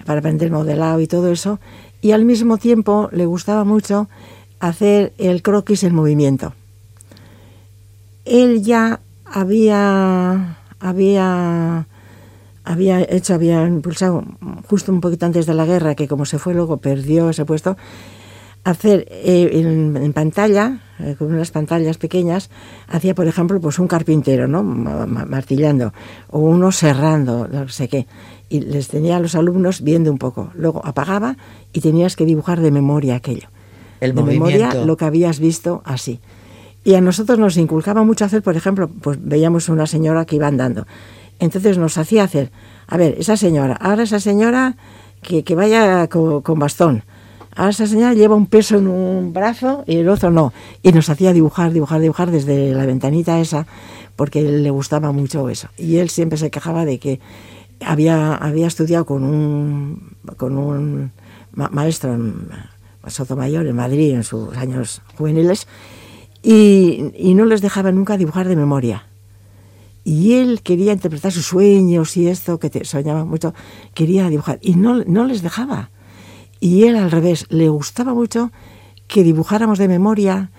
para 0.04 0.20
aprender 0.20 0.50
modelado 0.50 1.00
y 1.00 1.06
todo 1.06 1.32
eso, 1.32 1.58
y 2.02 2.12
al 2.12 2.24
mismo 2.24 2.58
tiempo 2.58 3.08
le 3.12 3.26
gustaba 3.26 3.64
mucho 3.64 4.08
hacer 4.60 5.12
el 5.18 5.42
croquis 5.42 5.82
en 5.82 5.94
movimiento. 5.94 6.54
Él 8.24 8.62
ya 8.62 9.00
había 9.24 10.58
había 10.80 11.86
había 12.66 13.00
hecho, 13.00 13.32
había 13.32 13.66
impulsado 13.66 14.24
justo 14.68 14.92
un 14.92 15.00
poquito 15.00 15.24
antes 15.24 15.46
de 15.46 15.54
la 15.54 15.64
guerra, 15.64 15.94
que 15.94 16.08
como 16.08 16.26
se 16.26 16.38
fue 16.38 16.52
luego 16.52 16.78
perdió 16.78 17.30
ese 17.30 17.44
puesto, 17.44 17.76
hacer 18.64 19.06
eh, 19.08 19.50
en, 19.52 20.12
pantalla, 20.12 20.80
eh, 20.98 21.14
con 21.16 21.32
unas 21.32 21.52
pantallas 21.52 21.96
pequeñas, 21.96 22.50
hacía 22.88 23.14
por 23.14 23.28
ejemplo 23.28 23.60
pues 23.60 23.78
un 23.78 23.86
carpintero, 23.86 24.48
¿no? 24.48 24.64
martillando, 24.64 25.94
o 26.28 26.40
uno 26.40 26.72
cerrando, 26.72 27.46
no 27.46 27.68
sé 27.68 27.86
qué. 27.86 28.08
Y 28.48 28.60
les 28.60 28.88
tenía 28.88 29.16
a 29.16 29.20
los 29.20 29.36
alumnos 29.36 29.82
viendo 29.82 30.10
un 30.10 30.18
poco. 30.18 30.50
Luego 30.54 30.84
apagaba 30.84 31.36
y 31.72 31.80
tenías 31.80 32.16
que 32.16 32.24
dibujar 32.24 32.60
de 32.60 32.72
memoria 32.72 33.14
aquello. 33.14 33.48
El 34.00 34.14
de 34.14 34.22
memoria 34.22 34.74
lo 34.74 34.96
que 34.96 35.04
habías 35.04 35.38
visto 35.38 35.82
así. 35.84 36.18
Y 36.84 36.94
a 36.94 37.00
nosotros 37.00 37.38
nos 37.38 37.56
inculcaba 37.56 38.02
mucho 38.04 38.24
hacer, 38.24 38.42
por 38.42 38.56
ejemplo, 38.56 38.88
pues 38.88 39.18
veíamos 39.20 39.68
una 39.68 39.86
señora 39.86 40.24
que 40.24 40.36
iba 40.36 40.48
andando 40.48 40.86
entonces 41.38 41.78
nos 41.78 41.98
hacía 41.98 42.24
hacer, 42.24 42.50
a 42.86 42.96
ver, 42.96 43.16
esa 43.18 43.36
señora, 43.36 43.74
ahora 43.74 44.04
esa 44.04 44.20
señora 44.20 44.76
que, 45.22 45.54
vaya 45.54 46.08
con, 46.08 46.58
bastón, 46.58 47.02
ahora 47.54 47.70
esa 47.70 47.86
señora 47.86 48.14
lleva 48.14 48.36
un 48.36 48.46
peso 48.46 48.78
en 48.78 48.86
un 48.88 49.32
brazo 49.32 49.84
y 49.86 49.96
el 49.96 50.08
otro 50.08 50.30
no. 50.30 50.52
Y 50.82 50.92
nos 50.92 51.10
hacía 51.10 51.32
dibujar, 51.32 51.72
dibujar, 51.72 52.00
dibujar 52.00 52.30
desde 52.30 52.72
la 52.72 52.86
ventanita 52.86 53.40
esa, 53.40 53.66
porque 54.14 54.42
le 54.42 54.70
gustaba 54.70 55.12
mucho 55.12 55.48
eso. 55.48 55.68
Y 55.76 55.96
él 55.96 56.10
siempre 56.10 56.38
se 56.38 56.50
quejaba 56.50 56.84
de 56.84 56.98
que 56.98 57.20
había, 57.84 58.34
había 58.34 58.66
estudiado 58.66 59.04
con 59.04 59.24
un, 59.24 60.16
con 60.36 60.56
un 60.56 61.12
maestro 61.52 62.14
en 62.14 62.48
Sotomayor 63.08 63.66
en 63.66 63.76
Madrid 63.76 64.14
en 64.14 64.24
sus 64.24 64.56
años 64.56 65.02
juveniles 65.16 65.66
y, 66.42 67.12
y 67.16 67.34
no 67.34 67.44
les 67.44 67.60
dejaba 67.60 67.92
nunca 67.92 68.16
dibujar 68.16 68.48
de 68.48 68.56
memoria. 68.56 69.06
Y 70.06 70.34
él 70.34 70.62
quería 70.62 70.92
interpretar 70.92 71.32
sus 71.32 71.46
sueños 71.46 72.16
y 72.16 72.28
esto, 72.28 72.60
que 72.60 72.70
te 72.70 72.84
soñaba 72.84 73.24
mucho, 73.24 73.54
quería 73.92 74.28
dibujar. 74.28 74.60
Y 74.62 74.76
no, 74.76 75.02
no 75.02 75.24
les 75.24 75.42
dejaba. 75.42 75.90
Y 76.60 76.84
él 76.84 76.94
al 76.94 77.10
revés, 77.10 77.46
le 77.48 77.68
gustaba 77.68 78.14
mucho 78.14 78.52
que 79.08 79.24
dibujáramos 79.24 79.80
de 79.80 79.88
memoria, 79.88 80.52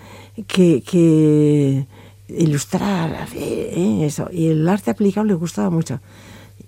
que, 0.48 0.84
que 0.86 1.88
ilustrar, 2.28 3.30
¿eh? 3.36 4.02
eso. 4.04 4.28
Y 4.34 4.48
el 4.48 4.68
arte 4.68 4.92
aplicado 4.92 5.26
le 5.26 5.36
gustaba 5.36 5.70
mucho. 5.70 6.02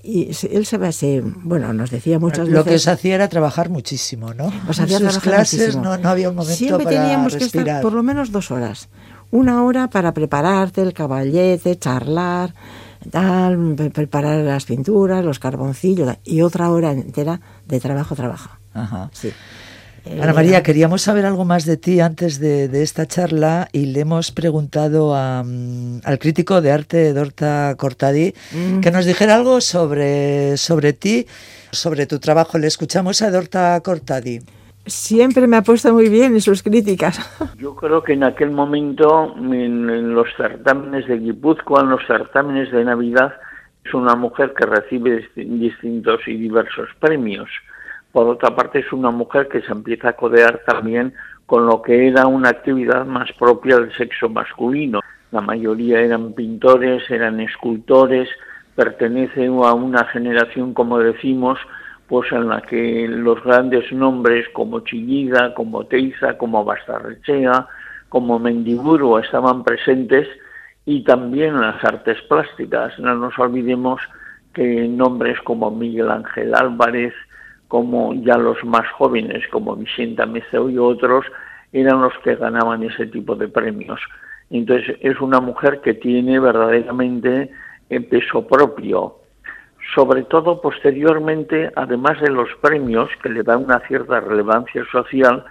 Y 0.01 0.29
él 0.50 0.65
se, 0.65 1.21
bueno, 1.43 1.74
nos 1.74 1.91
decía 1.91 2.17
muchas 2.17 2.48
veces... 2.48 2.53
Lo 2.53 2.63
que 2.63 2.79
se 2.79 2.91
hacía 2.91 3.15
era 3.15 3.27
trabajar 3.27 3.69
muchísimo, 3.69 4.33
¿no? 4.33 4.53
Nos 4.65 4.79
hacía 4.79 5.00
en 5.00 5.12
sus 5.12 5.19
clases 5.21 5.75
no, 5.75 5.98
no, 5.98 6.09
había 6.09 6.29
un 6.29 6.36
momento 6.36 6.55
Siempre 6.55 6.86
teníamos 6.86 7.36
que 7.36 7.43
estar 7.43 7.81
por 7.81 7.91
lo 7.91 8.03
menos 8.03 8.31
dos 8.31 8.51
horas. 8.51 8.88
Una 9.31 9.63
hora 9.63 9.89
para 9.89 10.13
prepararte 10.13 10.81
el 10.81 10.93
caballete, 10.93 11.77
charlar, 11.77 12.53
tal, 13.12 13.75
preparar 13.93 14.43
las 14.43 14.65
pinturas, 14.65 15.24
los 15.24 15.39
carboncillos, 15.39 16.17
y 16.24 16.41
otra 16.41 16.71
hora 16.71 16.91
entera 16.91 17.39
de 17.67 17.79
trabajo, 17.79 18.15
trabajo. 18.15 18.50
Ajá. 18.74 19.09
Sí. 19.13 19.31
Ana 20.19 20.33
María, 20.33 20.63
queríamos 20.63 21.01
saber 21.03 21.25
algo 21.25 21.45
más 21.45 21.65
de 21.65 21.77
ti 21.77 22.00
antes 22.00 22.39
de, 22.39 22.81
esta 22.81 23.05
charla 23.05 23.67
y 23.71 23.88
le 23.88 24.00
hemos 24.00 24.31
preguntado 24.31 25.13
mm, 25.13 26.00
al 26.03 26.19
crítico 26.19 26.62
de 26.62 26.71
arte 26.71 27.13
Dorta 27.13 27.75
Cortadi 27.77 28.33
mm. 28.51 28.79
que 28.79 28.91
nos 28.91 29.05
dijera 29.05 29.36
algo 29.36 29.62
sobre, 29.62 30.57
sobre 30.57 30.93
ti, 30.93 31.27
sobre 31.71 32.07
tu 32.07 32.19
trabajo. 32.19 32.57
Le 32.57 32.67
escuchamos 32.67 33.21
a 33.21 33.29
Dorta 33.29 33.79
Cortadi. 33.81 34.41
Siempre 34.86 35.45
me 35.48 35.57
ha 35.57 35.62
puesto 35.62 35.93
muy 35.93 36.09
bien 36.09 36.33
en 36.33 36.41
sus 36.41 36.63
críticas. 36.63 37.19
Yo 37.57 37.75
creo 37.75 38.03
que 38.03 38.13
en 38.13 38.24
aquel 38.24 38.51
momento, 38.51 39.36
en, 39.38 40.13
los 40.13 40.27
certámenes 40.36 41.07
de 41.07 41.17
Guipúzcoa, 41.19 41.81
en 41.81 41.89
los 41.89 42.05
certámenes 42.07 42.71
de 42.71 42.83
Navidad, 42.83 43.36
es 43.83 43.93
una 43.93 44.15
mujer 44.15 44.53
que 44.57 44.65
recibe 44.65 45.27
distintos 45.36 46.21
y 46.27 46.38
diversos 46.38 46.89
premios 47.00 47.50
por 48.12 48.27
otra 48.27 48.55
parte, 48.55 48.79
es 48.79 48.91
una 48.91 49.12
mujer 49.12 49.48
que 49.48 49.62
se 49.62 49.71
empieza 49.71 50.09
a 50.09 50.13
codear 50.13 50.62
también 50.65 51.13
con 51.45 51.65
lo 51.65 51.81
que 51.81 52.07
era 52.07 52.27
una 52.27 52.50
actividad 52.50 53.05
más 53.05 53.31
propia 53.33 53.77
del 53.77 53.95
sexo 53.95 54.29
masculino. 54.29 55.01
La 55.31 55.41
mayoría 55.41 56.00
eran 56.00 56.33
pintores, 56.33 57.09
eran 57.09 57.39
escultores, 57.39 58.27
pertenece 58.75 59.45
a 59.45 59.74
una 59.74 60.05
generación, 60.05 60.74
como 60.74 60.98
decimos, 61.00 61.59
pues 62.09 62.31
en 62.31 62.49
la 62.49 62.61
que 62.61 63.07
los 63.07 63.41
grandes 63.43 63.91
nombres 63.93 64.49
como 64.49 64.79
Chillida, 64.79 65.53
como 65.53 65.85
Teiza, 65.85 66.37
como 66.37 66.65
Bastarrechea, 66.65 67.67
como 68.09 68.39
Mendiburu 68.39 69.19
estaban 69.19 69.63
presentes 69.63 70.27
y 70.85 71.03
también 71.03 71.61
las 71.61 71.83
artes 71.83 72.19
plásticas. 72.23 72.97
No 72.97 73.13
nos 73.13 73.37
olvidemos 73.37 74.01
que 74.55 74.87
nombres 74.87 75.39
como 75.41 75.69
Miguel 75.69 76.09
Ángel 76.09 76.55
Álvarez, 76.55 77.13
como 77.67 78.15
ya 78.15 78.37
los 78.37 78.63
más 78.63 78.89
jóvenes, 78.93 79.47
como 79.51 79.75
Vicenta 79.75 80.25
Meceo 80.25 80.67
y 80.67 80.79
otros, 80.79 81.27
eran 81.71 82.01
los 82.01 82.13
que 82.23 82.35
ganaban 82.35 82.81
ese 82.81 83.05
tipo 83.05 83.35
de 83.35 83.47
premios. 83.47 84.01
Entonces 84.49 84.97
es 85.01 85.21
una 85.21 85.39
mujer 85.39 85.81
que 85.81 85.93
tiene 85.93 86.39
verdaderamente 86.39 87.51
eh, 87.91 88.01
peso 88.01 88.47
propio. 88.47 89.18
Sobre 89.96 90.24
todo 90.24 90.62
posteriormente, 90.62 91.72
además 91.75 92.22
de 92.22 92.29
los 92.29 92.50
premios 92.62 93.10
que 93.24 93.29
le 93.29 93.43
dan 93.43 93.63
una 93.65 93.79
cierta 93.88 94.19
relevancia 94.19 94.84
social, 94.91 95.43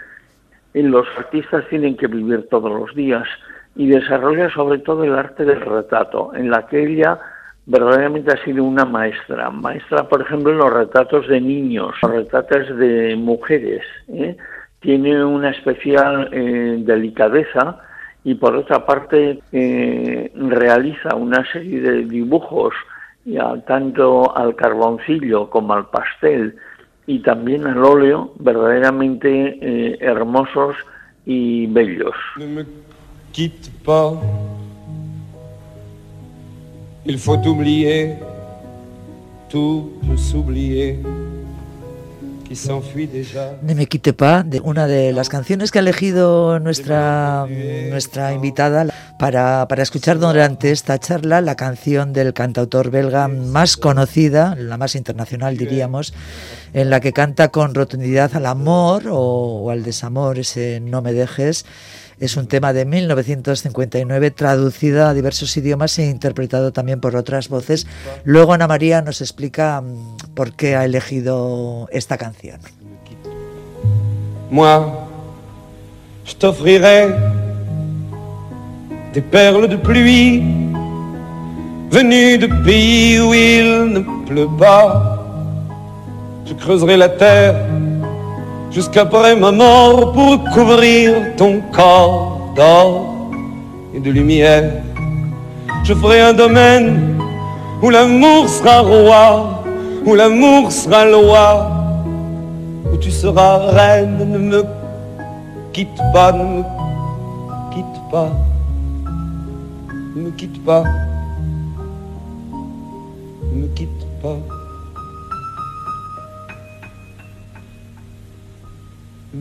los 0.74 1.06
artistas 1.16 1.64
tienen 1.68 1.96
que 1.96 2.06
vivir 2.06 2.48
todos 2.48 2.70
los 2.70 2.94
días 2.94 3.26
y 3.74 3.88
desarrolla 3.88 4.50
sobre 4.50 4.78
todo 4.78 5.04
el 5.04 5.14
arte 5.14 5.44
del 5.44 5.60
retrato, 5.60 6.32
en 6.34 6.50
la 6.50 6.66
que 6.66 6.84
ella 6.84 7.18
verdaderamente 7.66 8.32
ha 8.32 8.44
sido 8.44 8.64
una 8.64 8.84
maestra. 8.84 9.50
Maestra, 9.50 10.08
por 10.08 10.22
ejemplo, 10.22 10.52
en 10.52 10.58
los 10.58 10.72
retratos 10.72 11.28
de 11.28 11.40
niños, 11.40 11.94
los 12.02 12.12
retratos 12.12 12.76
de 12.76 13.14
mujeres. 13.16 13.82
¿eh? 14.08 14.36
Tiene 14.80 15.24
una 15.24 15.50
especial 15.50 16.28
eh, 16.32 16.76
delicadeza 16.80 17.78
y 18.24 18.34
por 18.34 18.56
otra 18.56 18.84
parte 18.86 19.40
eh, 19.52 20.32
realiza 20.34 21.14
una 21.14 21.44
serie 21.52 21.80
de 21.80 22.04
dibujos 22.04 22.74
ya, 23.24 23.60
tanto 23.66 24.36
al 24.36 24.56
carboncillo 24.56 25.50
como 25.50 25.74
al 25.74 25.88
pastel 25.90 26.56
y 27.06 27.20
también 27.20 27.66
al 27.66 27.84
óleo 27.84 28.32
verdaderamente 28.38 29.98
hermosos 30.04 30.76
y 31.26 31.66
bellos. 31.66 32.14
Ne 43.62 43.74
me 43.74 43.86
quite 43.86 44.12
pas, 44.12 44.48
de 44.48 44.60
una 44.60 44.86
de 44.86 45.12
las 45.12 45.28
canciones 45.28 45.70
que 45.70 45.78
ha 45.78 45.80
elegido 45.80 46.58
nuestra, 46.60 47.46
nuestra 47.90 48.32
invitada 48.32 48.86
para, 49.18 49.66
para 49.68 49.82
escuchar 49.82 50.18
durante 50.18 50.70
esta 50.70 50.98
charla, 50.98 51.40
la 51.40 51.56
canción 51.56 52.12
del 52.12 52.32
cantautor 52.32 52.90
belga 52.90 53.28
más 53.28 53.76
conocida, 53.76 54.54
la 54.56 54.78
más 54.78 54.94
internacional 54.94 55.56
diríamos, 55.56 56.14
en 56.72 56.90
la 56.90 57.00
que 57.00 57.12
canta 57.12 57.48
con 57.48 57.74
rotundidad 57.74 58.34
al 58.34 58.46
amor 58.46 59.08
o, 59.08 59.64
o 59.64 59.70
al 59.70 59.82
desamor, 59.82 60.38
ese 60.38 60.80
no 60.80 61.02
me 61.02 61.12
dejes. 61.12 61.66
Es 62.20 62.36
un 62.36 62.48
tema 62.48 62.72
de 62.72 62.84
1959 62.84 64.32
traducido 64.32 65.06
a 65.06 65.14
diversos 65.14 65.56
idiomas 65.56 65.98
e 65.98 66.06
interpretado 66.06 66.72
también 66.72 67.00
por 67.00 67.14
otras 67.14 67.48
voces. 67.48 67.86
Luego 68.24 68.52
Ana 68.54 68.66
María 68.66 69.02
nos 69.02 69.20
explica 69.20 69.80
mm, 69.80 70.34
por 70.34 70.52
qué 70.54 70.74
ha 70.74 70.84
elegido 70.84 71.88
esta 71.92 72.18
canción. 72.18 72.60
Moi, 74.50 74.80
je 76.24 76.34
t'offrirai 76.36 77.12
des 79.12 79.22
perles 79.22 79.68
de 79.68 79.76
pluie 79.76 80.42
venues 81.90 82.38
de 82.38 82.46
pays 82.64 83.20
où 83.20 83.34
il 83.34 83.92
ne 83.92 84.00
pleut 84.26 84.48
pas. 84.58 85.18
Je 86.46 86.54
creuserai 86.54 86.96
la 86.96 87.10
terre 87.10 87.67
jusqu'après 88.70 89.34
ma 89.36 89.52
mort 89.52 90.12
pour 90.12 90.44
couvrir 90.52 91.36
ton 91.36 91.60
corps 91.72 92.52
d'or 92.54 93.30
et 93.94 94.00
de 94.00 94.10
lumière. 94.10 94.82
Je 95.84 95.94
ferai 95.94 96.20
un 96.20 96.32
domaine 96.32 97.18
où 97.82 97.90
l'amour 97.90 98.48
sera 98.48 98.80
roi, 98.80 99.62
où 100.04 100.14
l'amour 100.14 100.70
sera 100.70 101.06
loi, 101.06 101.70
où 102.92 102.96
tu 102.96 103.10
seras 103.10 103.70
reine. 103.70 104.18
Ne 104.18 104.38
me 104.38 104.64
quitte 105.72 106.00
pas, 106.12 106.32
ne 106.32 106.44
me 106.44 106.62
quitte 107.72 108.00
pas, 108.10 108.30
ne 110.16 110.22
me 110.22 110.30
quitte 110.30 110.64
pas, 110.64 110.84
ne 113.52 113.62
me 113.62 113.68
quitte 113.68 114.06
pas. 114.22 114.57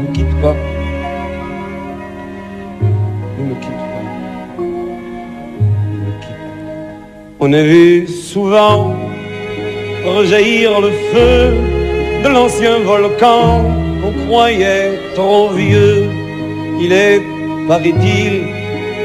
Me 0.00 0.12
quitte 0.14 0.34
pas. 0.40 0.56
On 7.42 7.52
a 7.52 7.62
vu 7.62 8.06
souvent 8.06 8.94
rejaillir 10.04 10.80
le 10.80 10.90
feu 11.12 11.54
de 12.22 12.28
l'ancien 12.28 12.78
volcan 12.80 13.64
qu'on 14.00 14.26
croyait 14.26 14.98
trop 15.14 15.50
vieux. 15.50 16.08
Il 16.80 16.92
est, 16.92 17.20
paraît-il, 17.68 18.44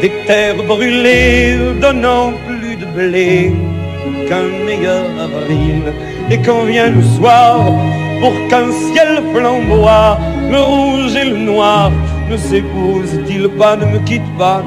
des 0.01 0.11
terres 0.27 0.63
brûlées 0.67 1.57
donnant 1.81 2.33
plus 2.47 2.75
de 2.77 2.85
blé 2.85 3.51
qu'un 4.27 4.47
meilleur 4.65 5.05
avril. 5.27 5.81
Et 6.31 6.37
quand 6.39 6.63
vient 6.63 6.89
le 6.89 7.03
soir, 7.03 7.65
pour 8.19 8.33
qu'un 8.49 8.71
ciel 8.71 9.23
flamboie, 9.33 10.17
le 10.49 10.59
rouge 10.61 11.15
et 11.15 11.25
le 11.25 11.37
noir 11.37 11.91
ne 12.29 12.37
s'épousent-ils 12.37 13.49
pas, 13.49 13.75
ne 13.75 13.85
me 13.85 13.99
quitte 13.99 14.37
pas, 14.37 14.63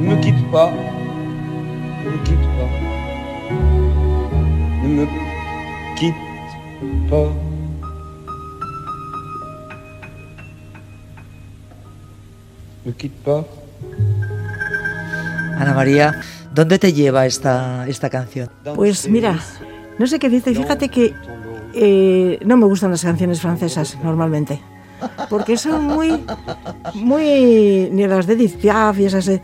ne 0.00 0.08
me 0.08 0.20
quitte 0.20 0.50
pas, 0.50 0.70
ne 2.04 2.10
me 2.10 2.18
quitte 2.24 2.48
pas, 2.56 2.70
ne 4.82 4.88
me 4.88 5.06
quitte 5.96 6.14
pas. 7.10 7.30
Ne 12.86 12.92
quitte 12.92 13.22
pas. 13.22 13.44
Ana 15.58 15.74
María, 15.74 16.14
¿dónde 16.54 16.78
te 16.78 16.92
lleva 16.94 17.26
esta, 17.26 17.86
esta 17.86 18.08
canción? 18.08 18.48
Pues 18.74 19.08
mira, 19.08 19.38
no 19.98 20.06
sé 20.06 20.18
qué 20.18 20.30
dice, 20.30 20.54
fíjate 20.54 20.88
que 20.88 21.12
eh, 21.74 22.38
no 22.44 22.56
me 22.56 22.66
gustan 22.66 22.90
las 22.90 23.02
canciones 23.02 23.40
francesas 23.40 23.96
normalmente. 24.02 24.60
Porque 25.30 25.56
son 25.56 25.84
muy, 25.84 26.24
muy, 26.94 27.88
ni 27.92 28.06
las 28.06 28.26
de 28.26 28.34
Edith 28.34 28.56
Piaf 28.56 28.98
y 28.98 29.04
esas, 29.04 29.28
eh, 29.28 29.42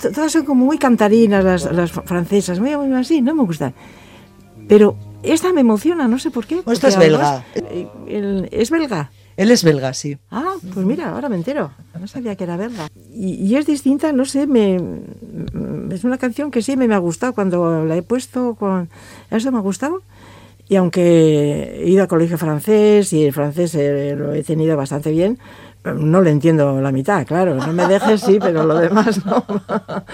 to- 0.00 0.12
todas 0.12 0.30
son 0.30 0.44
como 0.44 0.64
muy 0.64 0.78
cantarinas 0.78 1.44
las, 1.44 1.72
las 1.72 1.90
francesas, 1.90 2.60
muy, 2.60 2.76
muy 2.76 2.92
así, 2.94 3.20
no 3.20 3.34
me 3.34 3.42
gustan. 3.42 3.74
Pero 4.68 4.96
esta 5.24 5.52
me 5.52 5.60
emociona, 5.62 6.06
no 6.06 6.18
sé 6.18 6.30
por 6.30 6.46
qué. 6.46 6.62
Esta 6.70 6.88
es 6.88 6.96
belga. 6.98 7.44
además, 7.56 7.90
el- 8.06 8.48
es 8.52 8.70
belga. 8.70 9.10
Él 9.36 9.50
es 9.50 9.64
belga, 9.64 9.94
sí. 9.94 10.18
Ah, 10.30 10.52
pues 10.74 10.84
mira, 10.86 11.10
ahora 11.10 11.28
me 11.30 11.36
entero. 11.36 11.70
No 11.98 12.06
sabía 12.06 12.36
que 12.36 12.44
era 12.44 12.56
belga. 12.56 12.86
Y, 13.12 13.34
y 13.44 13.56
es 13.56 13.66
distinta, 13.66 14.12
no 14.12 14.24
sé, 14.26 14.46
me, 14.46 14.76
es 15.90 16.04
una 16.04 16.18
canción 16.18 16.50
que 16.50 16.60
sí 16.62 16.76
me, 16.76 16.86
me 16.86 16.94
ha 16.94 16.98
gustado 16.98 17.32
cuando 17.32 17.84
la 17.84 17.96
he 17.96 18.02
puesto, 18.02 18.54
con, 18.54 18.88
eso 19.30 19.50
me 19.50 19.58
ha 19.58 19.62
gustado. 19.62 20.02
Y 20.68 20.76
aunque 20.76 21.82
he 21.84 21.88
ido 21.88 22.04
a 22.04 22.06
colegio 22.06 22.38
francés 22.38 23.12
y 23.12 23.24
el 23.24 23.32
francés 23.32 23.74
eh, 23.74 24.14
lo 24.16 24.32
he 24.32 24.42
tenido 24.42 24.76
bastante 24.76 25.10
bien, 25.10 25.38
no 25.84 26.22
le 26.22 26.30
entiendo 26.30 26.80
la 26.80 26.92
mitad, 26.92 27.26
claro. 27.26 27.54
No 27.56 27.72
me 27.72 27.86
dejes, 27.86 28.20
sí, 28.20 28.38
pero 28.40 28.64
lo 28.64 28.78
demás 28.78 29.24
no. 29.24 29.44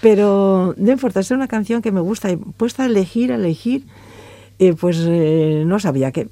Pero 0.00 0.74
importa, 0.76 1.20
es 1.20 1.30
una 1.30 1.48
canción 1.48 1.80
que 1.80 1.90
me 1.90 2.00
gusta 2.00 2.30
y 2.30 2.36
puesta 2.36 2.82
a 2.82 2.86
elegir, 2.86 3.32
a 3.32 3.36
elegir, 3.36 3.84
eh, 4.58 4.74
pues 4.78 4.98
eh, 5.00 5.62
no 5.64 5.78
sabía 5.78 6.12
que 6.12 6.28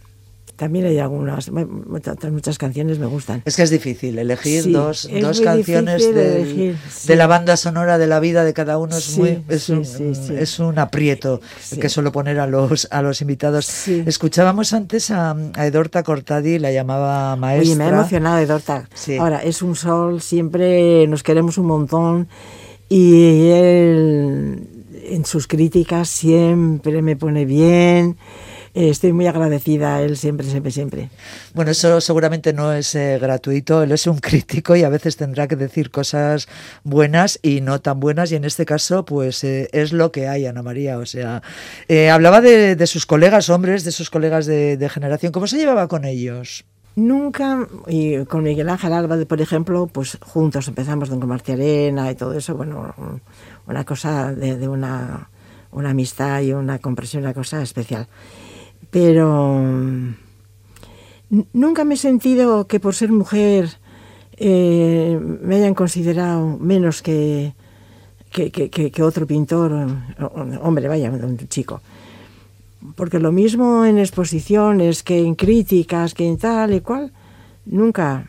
también 0.57 0.85
hay 0.87 0.99
algunas, 0.99 1.51
muchas, 1.51 2.17
muchas 2.31 2.59
canciones 2.59 2.99
me 2.99 3.07
gustan. 3.07 3.43
Es 3.45 3.57
que 3.57 3.63
es 3.63 3.71
difícil 3.71 4.19
elegir 4.19 4.63
Sí, 4.63 4.73
dos, 4.73 5.09
dos 5.21 5.41
canciones 5.41 6.03
del- 6.15 6.19
elegir, 6.19 6.77
sí. 6.91 7.09
de 7.09 7.17
la 7.17 7.27
banda 7.27 7.57
sonora 7.57 7.99
de 7.99 8.07
la 8.07 8.21
vida 8.21 8.45
de 8.45 8.53
cada 8.53 8.79
uno. 8.79 8.97
Es, 8.97 9.05
Sí, 9.05 9.21
muy, 9.21 9.43
es, 9.49 9.69
un, 9.69 9.83
es 10.39 10.59
un 10.61 10.79
aprieto 10.79 11.41
que 11.81 11.89
suelo 11.89 12.13
poner 12.13 12.39
a 12.39 12.47
los, 12.47 12.87
a 12.91 13.03
los 13.03 13.21
invitados. 13.23 13.89
Escuchábamos 13.89 14.73
antes 14.73 15.11
a, 15.11 15.35
a 15.55 15.67
Edorta 15.67 16.03
Cortadi, 16.03 16.59
la 16.59 16.71
llamaba 16.71 17.35
maestra. 17.37 17.63
Oye, 17.73 17.77
me 17.77 17.85
ha 17.85 17.89
emocionado 17.89 18.39
Edorta. 18.39 18.89
Ahora, 19.19 19.43
es 19.43 19.63
un 19.63 19.75
sol, 19.75 20.21
siempre 20.23 21.07
nos 21.09 21.23
queremos 21.23 21.59
un 21.59 21.67
montón 21.67 22.29
y 22.89 23.49
él 23.49 24.69
en 25.05 25.25
sus 25.25 25.47
críticas 25.47 26.09
siempre 26.09 27.03
me 27.03 27.17
pone 27.17 27.45
bien. 27.45 28.17
Eh, 28.75 28.89
Estoy 28.89 29.13
muy 29.13 29.27
agradecida 29.27 29.97
a 29.97 30.03
él 30.03 30.17
siempre, 30.17 30.47
siempre, 30.47 30.73
siempre. 30.73 31.11
Bueno, 31.55 31.71
eso 31.71 32.01
seguramente 32.01 32.53
no 32.53 32.73
es 32.73 32.95
eh, 32.95 33.19
gratuito. 33.21 33.83
Él 33.83 33.93
es 33.93 34.07
un 34.07 34.19
crítico 34.19 34.77
y 34.77 34.83
a 34.83 34.89
veces 34.89 35.17
tendrá 35.17 35.47
que 35.47 35.57
decir 35.57 35.91
cosas 35.91 36.49
buenas 36.83 37.39
y 37.43 37.61
no 37.61 37.81
tan 37.81 38.01
buenas. 38.01 38.33
Y 38.33 38.37
en 38.37 38.45
este 38.45 38.65
caso, 38.65 39.05
pues 39.05 39.45
eh, 39.45 39.69
es 39.73 39.93
lo 39.93 40.11
que 40.11 40.29
hay, 40.29 40.47
Ana 40.47 40.63
María. 40.63 40.99
O 40.99 41.07
sea, 41.07 41.43
eh, 41.89 42.09
hablaba 42.11 42.41
de, 42.41 42.77
de 42.77 42.87
sus 42.87 43.05
colegas 43.05 43.51
hombres, 43.51 43.85
de 43.85 43.93
sus 43.93 44.09
colegas 44.09 44.47
de, 44.47 44.77
de 44.77 44.89
generación. 44.89 45.33
¿Cómo 45.33 45.47
se 45.47 45.59
llevaba 45.59 45.87
con 45.89 46.05
ellos? 46.05 46.65
Nunca, 46.95 47.67
y 47.87 48.23
con 48.27 48.43
Miguel 48.43 48.69
Ángel 48.69 48.93
Álvarez, 48.93 49.25
por 49.27 49.41
ejemplo, 49.41 49.87
pues 49.87 50.19
juntos 50.21 50.69
empezamos 50.69 51.09
con 51.09 51.27
Martí 51.27 51.53
Arena 51.53 52.11
y 52.11 52.15
todo 52.15 52.35
eso, 52.37 52.55
bueno, 52.55 52.95
una 53.67 53.85
cosa 53.85 54.31
de, 54.35 54.59
de 54.59 54.69
una, 54.69 55.31
una 55.71 55.89
amistad 55.91 56.43
y 56.43 56.53
una 56.53 56.79
comprensión, 56.81 57.23
una 57.23 57.33
cosa 57.33 57.63
especial. 57.63 58.09
Pero 58.93 59.59
mm, 59.59 60.15
nunca 61.55 61.85
me 61.85 61.95
he 61.95 61.97
sentido 61.97 62.67
que 62.69 62.79
por 62.79 62.95
ser 62.95 63.11
mujer 63.11 63.71
eh, 64.37 65.19
me 65.19 65.57
hayan 65.57 65.75
considerado 65.75 66.59
menos 66.59 67.01
que, 67.01 67.55
que, 68.31 69.03
otro 69.03 69.27
pintor, 69.27 69.73
hombre, 70.61 70.89
vaya, 70.89 71.11
un 71.11 71.39
chico. 71.49 71.81
Porque 72.95 73.19
lo 73.19 73.33
mismo 73.33 73.85
en 73.87 73.99
exposiciones 73.99 75.03
que 75.03 75.19
en 75.21 75.37
críticas, 75.37 76.13
que 76.15 76.29
en 76.29 76.37
tal 76.37 76.75
y 76.75 76.81
cual, 76.81 77.13
nunca 77.65 78.29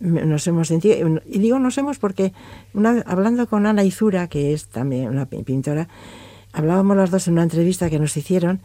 nos 0.00 0.46
hemos 0.46 0.68
sentido, 0.68 1.20
y 1.26 1.38
digo 1.38 1.58
nos 1.58 1.76
hemos 1.78 1.98
porque 1.98 2.32
una, 2.74 3.02
hablando 3.06 3.46
con 3.48 3.66
Ana 3.66 3.82
Izura, 3.82 4.28
que 4.28 4.52
es 4.52 4.66
también 4.68 5.08
una 5.08 5.26
pi- 5.26 5.42
pintora, 5.42 5.88
hablábamos 6.52 6.96
las 6.96 7.10
dos 7.10 7.26
en 7.26 7.34
una 7.34 7.44
entrevista 7.44 7.88
que 7.90 7.98
nos 7.98 8.16
hicieron 8.16 8.60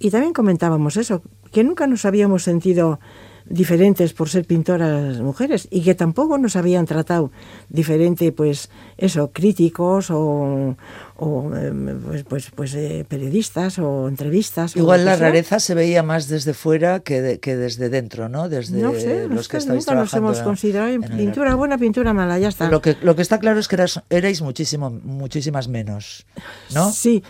y 0.00 0.10
también 0.10 0.32
comentábamos 0.32 0.96
eso, 0.96 1.22
que 1.52 1.62
nunca 1.62 1.86
nos 1.86 2.04
habíamos 2.04 2.42
sentido 2.42 2.98
diferentes 3.46 4.12
por 4.12 4.28
ser 4.28 4.44
pintoras 4.44 5.18
mujeres 5.20 5.66
y 5.72 5.82
que 5.82 5.96
tampoco 5.96 6.38
nos 6.38 6.54
habían 6.54 6.86
tratado 6.86 7.32
diferente, 7.68 8.30
pues 8.30 8.70
eso, 8.96 9.32
críticos 9.32 10.10
o, 10.10 10.76
o, 11.16 11.56
em, 11.56 12.00
pues, 12.00 12.22
pues, 12.24 12.50
pues, 12.54 12.74
eh, 12.76 13.04
periodistas 13.08 13.78
o 13.80 14.06
entrevistas. 14.08 14.76
Igual 14.76 15.04
la 15.04 15.16
rareza 15.16 15.58
se 15.58 15.74
veía 15.74 16.04
más 16.04 16.28
desde 16.28 16.54
fuera 16.54 17.00
que, 17.00 17.20
de- 17.22 17.40
que 17.40 17.56
desde 17.56 17.88
dentro, 17.88 18.28
¿no? 18.28 18.48
Desde 18.48 18.80
no 18.82 18.92
sé, 18.92 19.26
los 19.28 19.48
que 19.48 19.56
estáis 19.56 19.84
nunca 19.86 19.94
nos 20.00 20.14
hemos 20.14 20.38
considerado 20.44 20.90
en 20.92 21.02
el 21.02 21.10
pintura 21.18 21.54
buena, 21.56 21.76
pintura 21.76 22.12
mala, 22.14 22.38
ya 22.38 22.48
está. 22.48 22.70
Lo 22.70 22.80
que, 22.80 22.96
lo 23.02 23.16
que 23.16 23.22
está 23.22 23.38
claro 23.40 23.58
es 23.58 23.66
que 23.66 23.74
eras- 23.76 24.02
erais 24.10 24.42
muchísimo, 24.42 24.90
muchísimas 24.90 25.66
menos, 25.66 26.24
¿no? 26.72 26.92
Sí, 26.92 27.24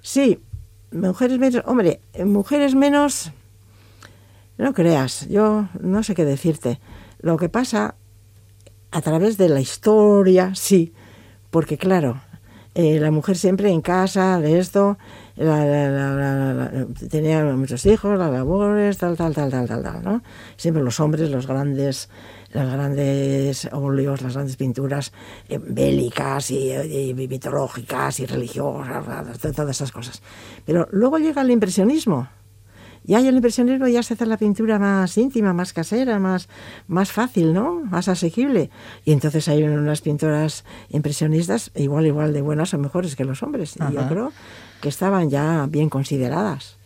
sí. 0.00 0.38
Mujeres 0.92 1.38
menos, 1.38 1.62
hombre, 1.66 2.00
mujeres 2.24 2.74
menos, 2.74 3.32
no 4.56 4.72
creas, 4.72 5.28
yo 5.28 5.68
no 5.80 6.02
sé 6.02 6.14
qué 6.14 6.24
decirte. 6.24 6.80
Lo 7.20 7.36
que 7.36 7.48
pasa 7.48 7.96
a 8.90 9.00
través 9.02 9.36
de 9.36 9.48
la 9.48 9.60
historia, 9.60 10.54
sí, 10.54 10.94
porque 11.50 11.76
claro, 11.76 12.20
eh, 12.74 13.00
la 13.00 13.10
mujer 13.10 13.36
siempre 13.36 13.70
en 13.70 13.80
casa, 13.80 14.40
de 14.40 14.58
esto, 14.58 14.96
la- 15.36 15.64
la- 15.66 15.90
la- 15.90 16.14
la- 16.14 16.54
la- 16.72 16.86
tenía 17.10 17.44
muchos 17.44 17.84
hijos, 17.86 18.18
las 18.18 18.30
labores, 18.32 18.98
tal, 18.98 19.16
tal, 19.16 19.34
tal, 19.34 19.50
tal, 19.50 19.66
tal, 19.68 19.82
tal, 19.82 20.02
¿no? 20.02 20.22
Siempre 20.56 20.82
los 20.82 20.98
hombres, 21.00 21.30
los 21.30 21.46
grandes, 21.46 22.08
las 22.52 22.72
grandes 22.72 23.68
óleos, 23.72 24.22
las 24.22 24.34
grandes 24.34 24.56
pinturas 24.56 25.12
eh, 25.48 25.58
bélicas 25.62 26.50
y, 26.50 26.72
y 26.72 27.14
mitológicas 27.14 28.18
y 28.20 28.26
religiosas, 28.26 29.38
to- 29.38 29.52
todas 29.52 29.76
esas 29.76 29.92
cosas. 29.92 30.22
Pero 30.64 30.88
luego 30.90 31.18
llega 31.18 31.42
el 31.42 31.50
impresionismo. 31.50 32.28
Ya 33.08 33.20
en 33.20 33.26
el 33.26 33.36
impresionismo 33.36 33.86
ya 33.86 34.02
se 34.02 34.14
hace 34.14 34.26
la 34.26 34.36
pintura 34.36 34.80
más 34.80 35.16
íntima, 35.16 35.52
más 35.52 35.72
casera, 35.72 36.18
más, 36.18 36.48
más 36.88 37.12
fácil, 37.12 37.52
¿no? 37.52 37.82
Más 37.84 38.08
asequible. 38.08 38.68
Y 39.04 39.12
entonces 39.12 39.46
hay 39.46 39.62
unas 39.62 40.00
pintoras 40.00 40.64
impresionistas 40.88 41.70
igual, 41.76 42.06
igual 42.06 42.32
de 42.32 42.40
buenas 42.42 42.74
o 42.74 42.78
mejores 42.78 43.14
que 43.14 43.24
los 43.24 43.44
hombres. 43.44 43.76
Y 43.76 43.94
yo 43.94 44.08
creo 44.08 44.32
que 44.80 44.88
estaban 44.88 45.30
ya 45.30 45.66
bien 45.68 45.88
consideradas. 45.88 46.76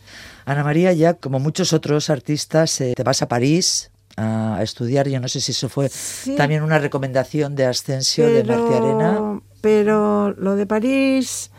Ana 0.45 0.63
María, 0.63 0.93
ya 0.93 1.13
como 1.13 1.39
muchos 1.39 1.73
otros 1.73 2.09
artistas, 2.09 2.81
eh, 2.81 2.93
te 2.95 3.03
vas 3.03 3.21
a 3.21 3.27
París 3.27 3.91
a, 4.17 4.59
estudiar. 4.61 5.07
Yo 5.07 5.19
no 5.19 5.27
sé 5.27 5.39
si 5.41 5.51
eso 5.51 5.69
fue 5.69 5.89
Sí. 5.89 6.35
también 6.35 6.63
una 6.63 6.79
recomendación 6.79 7.55
de 7.55 7.65
Ascensio 7.65 8.27
de 8.27 8.43
Martí 8.43 8.73
Arena. 8.73 9.39
pero 9.61 10.31
lo 10.31 10.55
de 10.55 10.65
París 10.65 11.51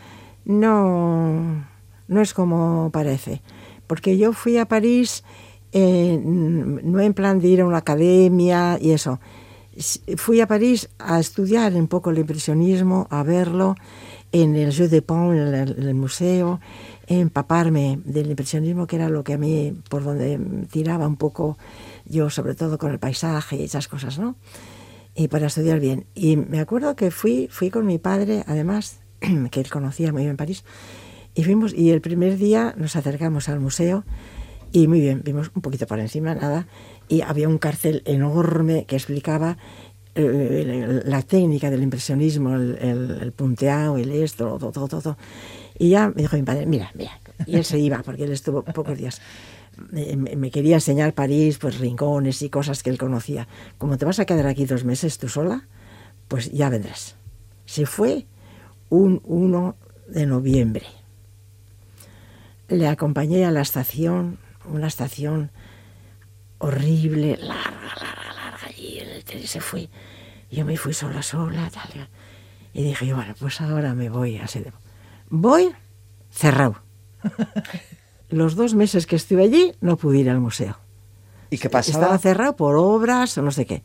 no, 0.45 1.65
no 2.07 2.21
es 2.21 2.33
como 2.33 2.89
parece. 2.91 3.41
Porque 3.87 4.17
yo 4.17 4.33
fui 4.33 4.57
a 4.57 4.65
París 4.65 5.23
eh, 5.71 6.19
no 6.23 6.99
en 6.99 7.13
plan 7.13 7.39
de 7.39 7.47
ir 7.47 7.61
a 7.61 7.65
una 7.65 7.77
academia 7.79 8.77
y 8.79 8.91
eso. 8.91 9.19
Fui 10.17 10.39
a 10.39 10.47
París 10.47 10.89
a 10.99 11.19
estudiar 11.19 11.73
un 11.73 11.87
poco 11.87 12.11
el 12.11 12.19
impresionismo, 12.19 13.07
a 13.09 13.23
verlo 13.23 13.75
en 14.33 14.57
el 14.57 14.73
Jeu 14.73 14.89
de 14.89 15.01
Paume, 15.01 15.37
en 15.37 15.53
el, 15.53 15.77
en 15.77 15.83
el 15.87 15.95
museo, 15.95 16.59
empaparme 17.07 17.99
del 18.03 18.29
impresionismo, 18.29 18.85
que 18.85 18.97
era 18.97 19.07
lo 19.07 19.23
que 19.23 19.33
a 19.33 19.37
mí, 19.37 19.73
por 19.89 20.03
donde 20.03 20.37
tiraba 20.69 21.07
un 21.07 21.15
poco 21.15 21.57
yo, 22.03 22.29
sobre 22.29 22.55
todo 22.55 22.77
con 22.77 22.91
el 22.91 22.99
paisaje 22.99 23.55
y 23.55 23.63
esas 23.63 23.87
cosas, 23.87 24.19
¿no? 24.19 24.35
y 25.15 25.27
para 25.27 25.47
estudiar 25.47 25.79
bien. 25.79 26.05
Y 26.15 26.37
me 26.37 26.59
acuerdo 26.59 26.95
que 26.95 27.11
fui, 27.11 27.47
fui 27.51 27.69
con 27.69 27.85
mi 27.85 27.97
padre, 27.97 28.43
además, 28.47 28.99
que 29.51 29.59
él 29.59 29.69
conocía 29.69 30.11
muy 30.11 30.23
bien 30.23 30.37
París, 30.37 30.63
y 31.35 31.43
fuimos, 31.43 31.73
y 31.73 31.91
el 31.91 32.01
primer 32.01 32.37
día 32.37 32.73
nos 32.77 32.95
acercamos 32.95 33.49
al 33.49 33.59
museo, 33.59 34.03
y 34.71 34.87
muy 34.87 35.01
bien, 35.01 35.21
vimos 35.23 35.51
un 35.55 35.61
poquito 35.61 35.85
por 35.85 35.99
encima, 35.99 36.33
nada, 36.33 36.67
y 37.07 37.21
había 37.21 37.47
un 37.47 37.59
cartel 37.59 38.01
enorme 38.05 38.85
que 38.85 38.95
explicaba 38.95 39.57
la 40.15 41.21
técnica 41.23 41.69
del 41.71 41.81
impresionismo, 41.83 42.55
el, 42.55 42.77
el, 43.21 43.31
punteado, 43.31 43.97
el 43.97 44.11
esto, 44.11 44.57
todo, 44.59 44.71
todo, 44.71 45.01
todo. 45.01 45.17
Y 45.77 45.89
ya 45.89 46.09
me 46.09 46.21
dijo 46.21 46.35
mi 46.35 46.43
padre, 46.43 46.65
mira, 46.65 46.91
mira. 46.93 47.19
Y 47.45 47.55
él 47.55 47.65
se 47.65 47.79
iba, 47.79 48.01
porque 48.03 48.25
él 48.25 48.31
estuvo 48.31 48.63
pocos 48.63 48.97
días. 48.97 49.21
Me, 49.91 50.51
quería 50.51 50.75
enseñar 50.75 51.13
París, 51.13 51.57
pues 51.57 51.79
rincones 51.79 52.41
y 52.43 52.49
cosas 52.49 52.83
que 52.83 52.91
él 52.91 52.97
conocía. 52.97 53.47
Como 53.77 53.97
te 53.97 54.05
vas 54.05 54.19
a 54.19 54.25
quedar 54.25 54.45
aquí 54.45 54.65
dos 54.65 54.83
meses 54.83 55.17
tú 55.17 55.29
sola, 55.29 55.67
pues 56.27 56.51
ya 56.51 56.69
vendrás. 56.69 57.15
Se 57.65 57.85
fue 57.85 58.27
un 58.89 59.21
1 59.25 59.75
de 60.09 60.25
noviembre. 60.27 60.85
Le 62.67 62.87
acompañé 62.87 63.45
a 63.45 63.51
la 63.51 63.61
estación, 63.61 64.37
una 64.71 64.87
estación 64.87 65.51
horrible, 66.59 67.37
larga, 67.37 67.95
larga, 67.99 68.22
y 69.41 69.47
se 69.47 69.61
fue. 69.61 69.89
Yo 70.51 70.65
me 70.65 70.77
fui 70.77 70.93
sola, 70.93 71.21
sola, 71.23 71.69
tal. 71.69 72.07
Y 72.73 72.83
dije, 72.83 73.13
bueno, 73.13 73.33
pues 73.39 73.61
ahora 73.61 73.93
me 73.93 74.09
voy 74.09 74.37
a 74.37 74.47
Sedemo. 74.47 74.77
Voy 75.29 75.71
cerrado. 76.31 76.77
Los 78.29 78.55
dos 78.55 78.73
meses 78.73 79.05
que 79.05 79.15
estuve 79.15 79.43
allí 79.43 79.73
no 79.81 79.97
pude 79.97 80.19
ir 80.19 80.29
al 80.29 80.39
museo. 80.39 80.77
¿Y 81.49 81.57
qué 81.57 81.69
pasaba? 81.69 81.99
Estaba 82.03 82.17
cerrado 82.17 82.55
por 82.55 82.75
obras 82.75 83.37
o 83.37 83.41
no 83.41 83.51
sé 83.51 83.65
qué. 83.65 83.83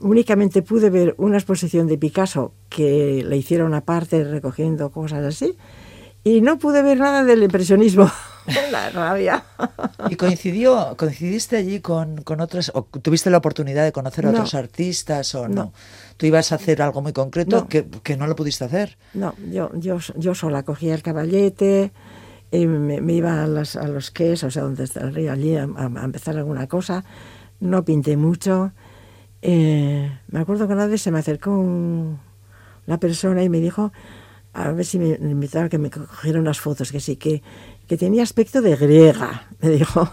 Únicamente 0.00 0.62
pude 0.62 0.90
ver 0.90 1.14
una 1.18 1.38
exposición 1.38 1.86
de 1.86 1.98
Picasso 1.98 2.52
que 2.68 3.24
le 3.26 3.36
hicieron 3.36 3.74
aparte 3.74 4.22
recogiendo 4.24 4.90
cosas 4.90 5.24
así 5.24 5.56
y 6.22 6.40
no 6.40 6.58
pude 6.58 6.82
ver 6.82 6.98
nada 6.98 7.24
del 7.24 7.42
impresionismo. 7.42 8.10
la 8.72 8.90
rabia. 8.90 9.44
¿Y 10.08 10.16
coincidió, 10.16 10.94
coincidiste 10.96 11.56
allí 11.56 11.80
con, 11.80 12.22
con 12.22 12.40
otros, 12.40 12.70
o 12.74 12.82
tuviste 12.82 13.30
la 13.30 13.38
oportunidad 13.38 13.84
de 13.84 13.92
conocer 13.92 14.26
a 14.26 14.30
otros 14.30 14.54
artistas 14.54 15.34
o 15.34 15.48
no? 15.48 15.72
¿Tú 16.16 16.26
ibas 16.26 16.52
a 16.52 16.56
hacer 16.56 16.82
algo 16.82 17.02
muy 17.02 17.12
concreto 17.12 17.68
que, 17.68 17.86
que, 18.02 18.16
no 18.16 18.26
lo 18.26 18.34
pudiste 18.34 18.64
hacer? 18.64 18.98
No, 19.14 19.34
yo, 19.50 19.70
yo, 19.74 19.98
yo 20.16 20.34
sola 20.34 20.62
cogía 20.64 20.94
el 20.94 21.02
caballete, 21.02 21.92
y 22.50 22.66
me, 22.66 23.12
iba 23.12 23.42
a, 23.42 23.46
las, 23.46 23.76
a 23.76 23.86
los 23.88 24.10
quesos, 24.10 24.48
o 24.48 24.50
sea, 24.50 24.62
donde 24.62 24.86
río, 24.86 25.32
allí 25.32 25.56
a, 25.56 25.64
a 25.64 26.04
empezar 26.04 26.36
alguna 26.36 26.66
cosa. 26.66 27.04
No 27.60 27.84
pinté 27.84 28.16
mucho. 28.16 28.72
Eh, 29.42 30.10
me 30.28 30.40
acuerdo 30.40 30.66
que 30.66 30.72
una 30.72 30.86
vez 30.86 31.02
se 31.02 31.10
me 31.10 31.18
acercó 31.18 31.50
un, 31.50 32.18
la 32.86 32.98
persona 32.98 33.42
y 33.42 33.48
me 33.48 33.60
dijo, 33.60 33.92
a 34.52 34.72
ver 34.72 34.84
si 34.84 34.98
me 34.98 35.08
invitaba 35.08 35.66
a 35.66 35.68
que 35.68 35.78
me 35.78 35.90
cogiera 35.90 36.40
unas 36.40 36.60
fotos, 36.60 36.90
que 36.90 37.00
sí, 37.00 37.16
que, 37.16 37.42
que 37.88 37.96
tenía 37.96 38.22
aspecto 38.22 38.60
de 38.60 38.76
griega, 38.76 39.48
me 39.60 39.70
dijo, 39.70 40.08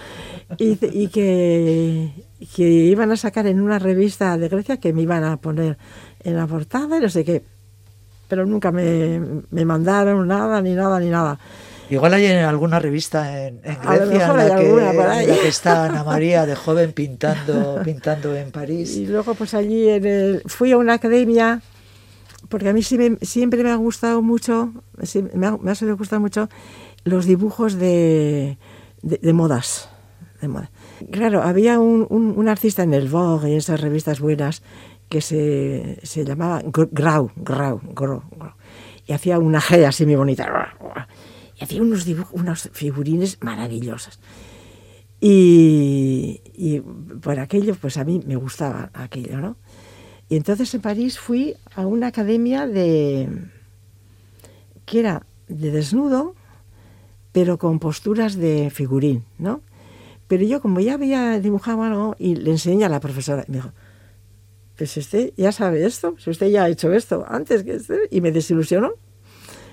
y, 0.58 0.78
y 0.80 1.08
que, 1.08 2.12
que, 2.56 2.62
iban 2.62 3.12
a 3.12 3.16
sacar 3.16 3.46
en 3.46 3.60
una 3.60 3.78
revista 3.78 4.38
de 4.38 4.48
Grecia 4.48 4.78
que 4.78 4.94
me 4.94 5.02
iban 5.02 5.22
a 5.24 5.36
poner 5.36 5.76
en 6.24 6.36
la 6.36 6.46
portada 6.46 6.96
y 6.96 7.00
no 7.00 7.10
sé 7.10 7.24
qué, 7.24 7.44
pero 8.26 8.46
nunca 8.46 8.72
me, 8.72 9.20
me 9.50 9.64
mandaron 9.66 10.26
nada, 10.26 10.62
ni 10.62 10.72
nada, 10.72 10.98
ni 10.98 11.10
nada. 11.10 11.38
Igual 11.90 12.14
hay 12.14 12.26
en 12.26 12.44
alguna 12.44 12.78
revista 12.78 13.46
en, 13.46 13.60
Grecia 13.60 14.28
en 14.28 14.96
la, 14.96 15.24
que, 15.26 15.48
está 15.48 15.84
Ana 15.86 16.04
María 16.04 16.46
de 16.46 16.54
joven 16.54 16.92
pintando, 16.92 17.82
pintando 17.84 18.34
en 18.34 18.50
París. 18.50 18.96
Y 18.96 19.06
luego 19.06 19.34
pues 19.34 19.52
allí 19.52 19.90
en 19.90 20.06
el, 20.06 20.42
fui 20.46 20.72
a 20.72 20.78
una 20.78 20.94
academia, 20.94 21.60
porque 22.48 22.68
a 22.70 22.72
mí 22.72 22.82
siempre 22.82 23.62
me 23.62 23.70
ha 23.70 23.76
gustado 23.76 24.22
mucho, 24.22 24.72
me 25.34 25.46
ha, 25.46 25.56
me 25.58 25.70
ha 25.72 25.94
gustar 25.94 26.20
mucho 26.20 26.48
los 27.04 27.26
dibujos 27.26 27.74
de, 27.74 28.58
de, 29.02 29.32
modas. 29.32 29.88
De 30.40 30.48
moda. 30.48 30.70
Claro, 31.10 31.42
había 31.42 31.78
un, 31.78 32.06
un, 32.10 32.48
artista 32.48 32.82
en 32.82 32.94
el 32.94 33.08
Vogue 33.08 33.50
y 33.50 33.56
esas 33.56 33.80
revistas 33.80 34.20
buenas 34.20 34.62
que 35.08 35.20
se, 35.20 35.98
se 36.02 36.24
llamaba 36.24 36.62
Grau, 36.64 37.30
Grau, 37.36 37.80
Grau, 37.94 38.22
Grau, 38.36 38.52
y 39.06 39.12
hacía 39.12 39.38
una 39.38 39.60
G 39.60 39.84
así 39.86 40.06
muy 40.06 40.16
bonita 40.16 40.76
y 41.60 41.64
hacía 41.64 41.82
unos 41.82 42.04
dibujos, 42.04 42.40
unos 42.40 42.70
figurines 42.72 43.38
maravillosos. 43.42 44.18
Y, 45.20 46.40
y, 46.54 46.80
por 47.20 47.38
aquello, 47.38 47.74
pues 47.74 47.98
a 47.98 48.04
mí 48.04 48.22
me 48.26 48.36
gustaba 48.36 48.90
aquello, 48.94 49.38
¿no? 49.38 49.56
Y 50.30 50.36
entonces 50.36 50.72
en 50.74 50.80
París 50.80 51.18
fui 51.18 51.54
a 51.74 51.86
una 51.86 52.06
academia 52.06 52.66
de 52.66 53.28
que 54.86 55.00
era 55.00 55.26
de 55.48 55.70
desnudo, 55.70 56.34
pero 57.32 57.58
con 57.58 57.78
posturas 57.78 58.36
de 58.36 58.70
figurín, 58.70 59.24
¿no? 59.38 59.60
Pero 60.26 60.44
yo 60.44 60.60
como 60.60 60.80
ya 60.80 60.94
había 60.94 61.38
dibujado 61.40 61.82
algo 61.82 62.16
y 62.18 62.36
le 62.36 62.52
enseñé 62.52 62.84
a 62.84 62.88
la 62.88 63.00
profesora, 63.00 63.44
y 63.46 63.50
me 63.50 63.58
dijo, 63.58 63.72
pues 64.76 64.96
usted 64.96 65.32
ya 65.36 65.52
sabe 65.52 65.84
esto, 65.84 66.14
si 66.18 66.30
usted 66.30 66.48
ya 66.48 66.64
ha 66.64 66.68
hecho 66.68 66.92
esto 66.92 67.24
antes 67.28 67.64
que 67.64 67.74
este, 67.74 67.98
y 68.10 68.20
me 68.20 68.32
desilusionó. 68.32 68.92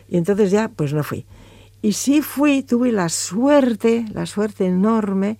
Y 0.09 0.17
entonces 0.17 0.51
ya, 0.51 0.69
pues 0.69 0.93
no 0.93 1.03
fui. 1.03 1.25
Y 1.81 1.93
sí 1.93 2.21
fui, 2.21 2.63
tuve 2.63 2.91
la 2.91 3.09
suerte, 3.09 4.05
la 4.11 4.25
suerte 4.25 4.65
enorme 4.65 5.37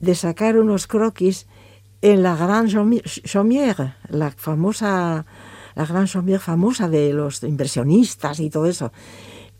de 0.00 0.14
sacar 0.14 0.58
unos 0.58 0.86
croquis 0.86 1.46
en 2.02 2.22
la 2.22 2.36
Gran 2.36 2.68
Chaumière, 2.68 3.96
la 4.08 4.30
famosa, 4.30 5.24
la 5.74 5.86
Gran 5.86 6.06
Chaumière 6.06 6.40
famosa 6.40 6.88
de 6.88 7.12
los 7.12 7.42
impresionistas 7.42 8.38
y 8.38 8.50
todo 8.50 8.66
eso, 8.66 8.92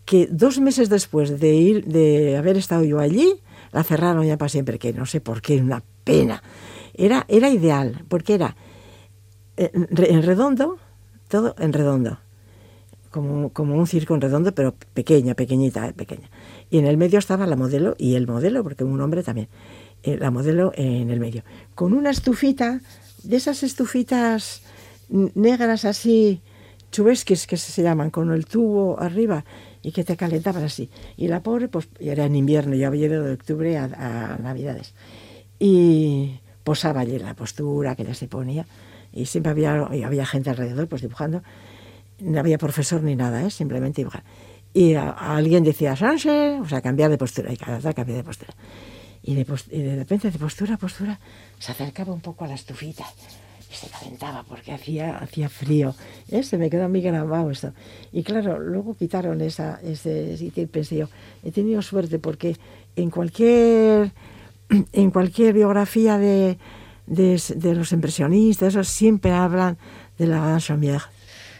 que 0.07 0.27
dos 0.31 0.59
meses 0.59 0.87
después 0.89 1.39
de 1.39 1.53
ir, 1.53 1.85
de 1.85 2.37
haber 2.37 2.55
estado 2.55 2.85
yo 2.85 2.99
allí, 2.99 3.41
la 3.73 3.83
cerraron 3.83 4.25
ya 4.25 4.37
para 4.37 4.47
siempre, 4.47 4.79
que 4.79 4.93
no 4.93 5.05
sé 5.05 5.19
por 5.19 5.41
qué, 5.41 5.61
una 5.61 5.83
pena. 6.05 6.41
Era, 6.93 7.25
era 7.27 7.49
ideal, 7.49 8.05
porque 8.07 8.35
era 8.35 8.55
en 9.57 10.23
redondo, 10.23 10.77
todo 11.27 11.55
en 11.59 11.73
redondo 11.73 12.19
como, 13.11 13.49
como, 13.49 13.75
un 13.75 13.87
circo 13.87 14.15
en 14.15 14.21
redondo, 14.21 14.53
pero 14.53 14.75
pequeña, 14.93 15.33
pequeñita, 15.33 15.91
pequeña. 15.93 16.29
Y 16.69 16.77
en 16.77 16.85
el 16.85 16.97
medio 16.97 17.19
estaba 17.19 17.45
la 17.45 17.55
modelo 17.55 17.95
y 17.97 18.15
el 18.15 18.27
modelo, 18.27 18.63
porque 18.63 18.83
un 18.83 19.01
hombre 19.01 19.23
también, 19.23 19.49
eh, 20.03 20.17
la 20.17 20.31
modelo 20.31 20.71
en 20.75 21.09
el 21.09 21.19
medio, 21.19 21.43
con 21.75 21.93
una 21.93 22.11
estufita, 22.11 22.79
de 23.23 23.35
esas 23.35 23.63
estufitas 23.63 24.61
negras 25.09 25.83
así, 25.83 26.41
chubesques 26.91 27.47
que 27.47 27.57
se 27.57 27.83
llaman, 27.83 28.09
con 28.09 28.31
el 28.31 28.45
tubo 28.45 28.99
arriba 28.99 29.43
y 29.87 29.93
que 29.93 30.03
te 30.03 30.17
calentaban 30.17 30.65
así. 30.65 30.89
Y 31.15 31.29
la 31.29 31.41
pobre, 31.41 31.69
pues 31.69 31.87
era 31.97 32.25
en 32.25 32.35
invierno, 32.35 32.75
yo 32.75 32.87
había 32.87 33.05
ido 33.05 33.23
de 33.23 33.31
octubre 33.31 33.77
a, 33.77 33.85
a 33.85 34.37
Navidades. 34.37 34.93
Y 35.59 36.41
posaba 36.65 36.99
allí 36.99 37.17
la 37.17 37.33
postura 37.35 37.95
que 37.95 38.03
ya 38.03 38.13
se 38.13 38.27
ponía 38.27 38.65
y 39.13 39.27
siempre 39.27 39.51
había, 39.51 39.87
y 39.93 40.03
había 40.03 40.25
gente 40.25 40.49
alrededor 40.49 40.89
pues 40.89 41.03
dibujando 41.03 41.41
no 42.19 42.37
había 42.37 42.57
profesor 42.57 43.01
ni 43.01 43.15
nada, 43.15 43.41
¿eh? 43.41 43.49
simplemente 43.49 44.01
dibujar. 44.01 44.23
Y 44.73 44.95
a, 44.95 45.11
alguien 45.11 45.63
decía 45.63 45.95
Sánchez, 45.95 46.59
o 46.59 46.67
sea, 46.67 46.81
cambiar 46.81 47.09
de 47.09 47.17
postura, 47.17 47.53
y 47.53 47.55
cada 47.55 47.79
vez 47.79 47.95
cambiaba 47.95 48.17
de 48.17 48.23
postura. 48.25 48.53
Y 49.23 49.35
de, 49.35 49.45
y 49.71 49.81
de 49.83 49.95
repente, 49.95 50.29
de 50.29 50.37
postura 50.37 50.73
a 50.75 50.77
postura, 50.77 51.17
se 51.59 51.71
acercaba 51.71 52.11
un 52.11 52.19
poco 52.19 52.43
a 52.43 52.49
la 52.49 52.55
estufita 52.55 53.05
se 53.75 53.87
calentaba 53.89 54.43
porque 54.43 54.71
hacía, 54.71 55.17
hacía 55.17 55.49
frío. 55.49 55.95
¿eh? 56.29 56.43
Se 56.43 56.57
me 56.57 56.69
quedó 56.69 56.85
a 56.85 56.87
mí 56.87 57.01
grabado 57.01 57.51
esto. 57.51 57.73
Y 58.11 58.23
claro, 58.23 58.59
luego 58.59 58.95
quitaron 58.95 59.41
esa, 59.41 59.79
ese 59.83 60.37
sitio 60.37 60.63
y 60.63 60.67
pensé 60.67 60.97
yo, 60.97 61.09
he 61.43 61.51
tenido 61.51 61.81
suerte 61.81 62.19
porque 62.19 62.57
en 62.95 63.09
cualquier, 63.09 64.11
en 64.93 65.11
cualquier 65.11 65.53
biografía 65.53 66.17
de, 66.17 66.57
de, 67.05 67.41
de 67.55 67.75
los 67.75 67.91
impresionistas, 67.91 68.87
siempre 68.87 69.31
hablan 69.31 69.77
de 70.17 70.27
la 70.27 70.39
Gran 70.39 70.59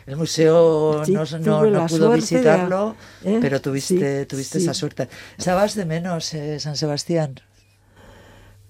el 0.08 0.16
museo 0.16 1.04
no, 1.06 1.88
pudo 1.88 2.12
visitarlo, 2.14 2.96
¿eh? 3.26 3.40
pero 3.42 3.60
tuviste, 3.60 4.26
tuviste 4.26 4.58
esa 4.58 4.74
suerte. 4.74 5.10
¿Sabas 5.38 5.76
de 5.76 5.84
menos 5.84 6.34
eh, 6.34 6.62
San 6.62 6.78
Sebastián? 6.78 7.42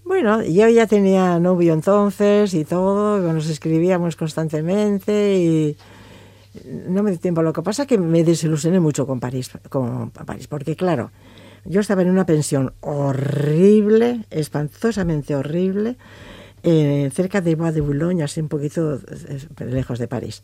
Bueno, 0.07 0.41
yo 0.41 0.69
ya 0.69 0.87
tenía 0.87 1.37
novio 1.37 1.73
entonces 1.73 2.53
y 2.53 2.63
todo, 2.63 3.19
nos 3.33 3.49
escribíamos 3.49 4.15
constantemente 4.15 5.35
y 5.37 5.77
no 6.87 7.03
me 7.03 7.11
dio 7.11 7.19
tiempo. 7.19 7.41
Lo 7.41 7.51
que 7.51 7.61
pasa 7.61 7.81
es 7.81 7.89
que 7.89 7.97
me 7.97 8.23
desilusioné 8.23 8.79
mucho 8.79 9.05
con 9.05 9.19
París, 9.19 9.51
con 9.67 10.11
París, 10.11 10.47
porque 10.47 10.77
claro, 10.77 11.11
yo 11.65 11.81
estaba 11.81 12.03
en 12.03 12.09
una 12.09 12.25
pensión 12.25 12.71
horrible, 12.79 14.23
espantosamente 14.29 15.35
horrible, 15.35 15.97
eh, 16.63 17.11
cerca 17.13 17.41
de 17.41 17.55
Bois 17.55 17.73
de 17.73 17.81
Boulogne, 17.81 18.23
así 18.23 18.39
un 18.39 18.47
poquito 18.47 19.01
lejos 19.59 19.99
de 19.99 20.07
París. 20.07 20.41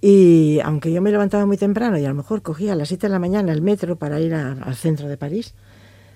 Y 0.00 0.58
aunque 0.64 0.92
yo 0.92 1.00
me 1.00 1.12
levantaba 1.12 1.46
muy 1.46 1.58
temprano 1.58 1.96
y 1.96 2.04
a 2.04 2.08
lo 2.08 2.16
mejor 2.16 2.42
cogía 2.42 2.72
a 2.72 2.76
las 2.76 2.88
7 2.88 3.06
de 3.06 3.12
la 3.12 3.20
mañana 3.20 3.52
el 3.52 3.62
metro 3.62 3.94
para 3.94 4.18
ir 4.18 4.34
al 4.34 4.74
centro 4.74 5.06
de 5.06 5.16
París, 5.16 5.54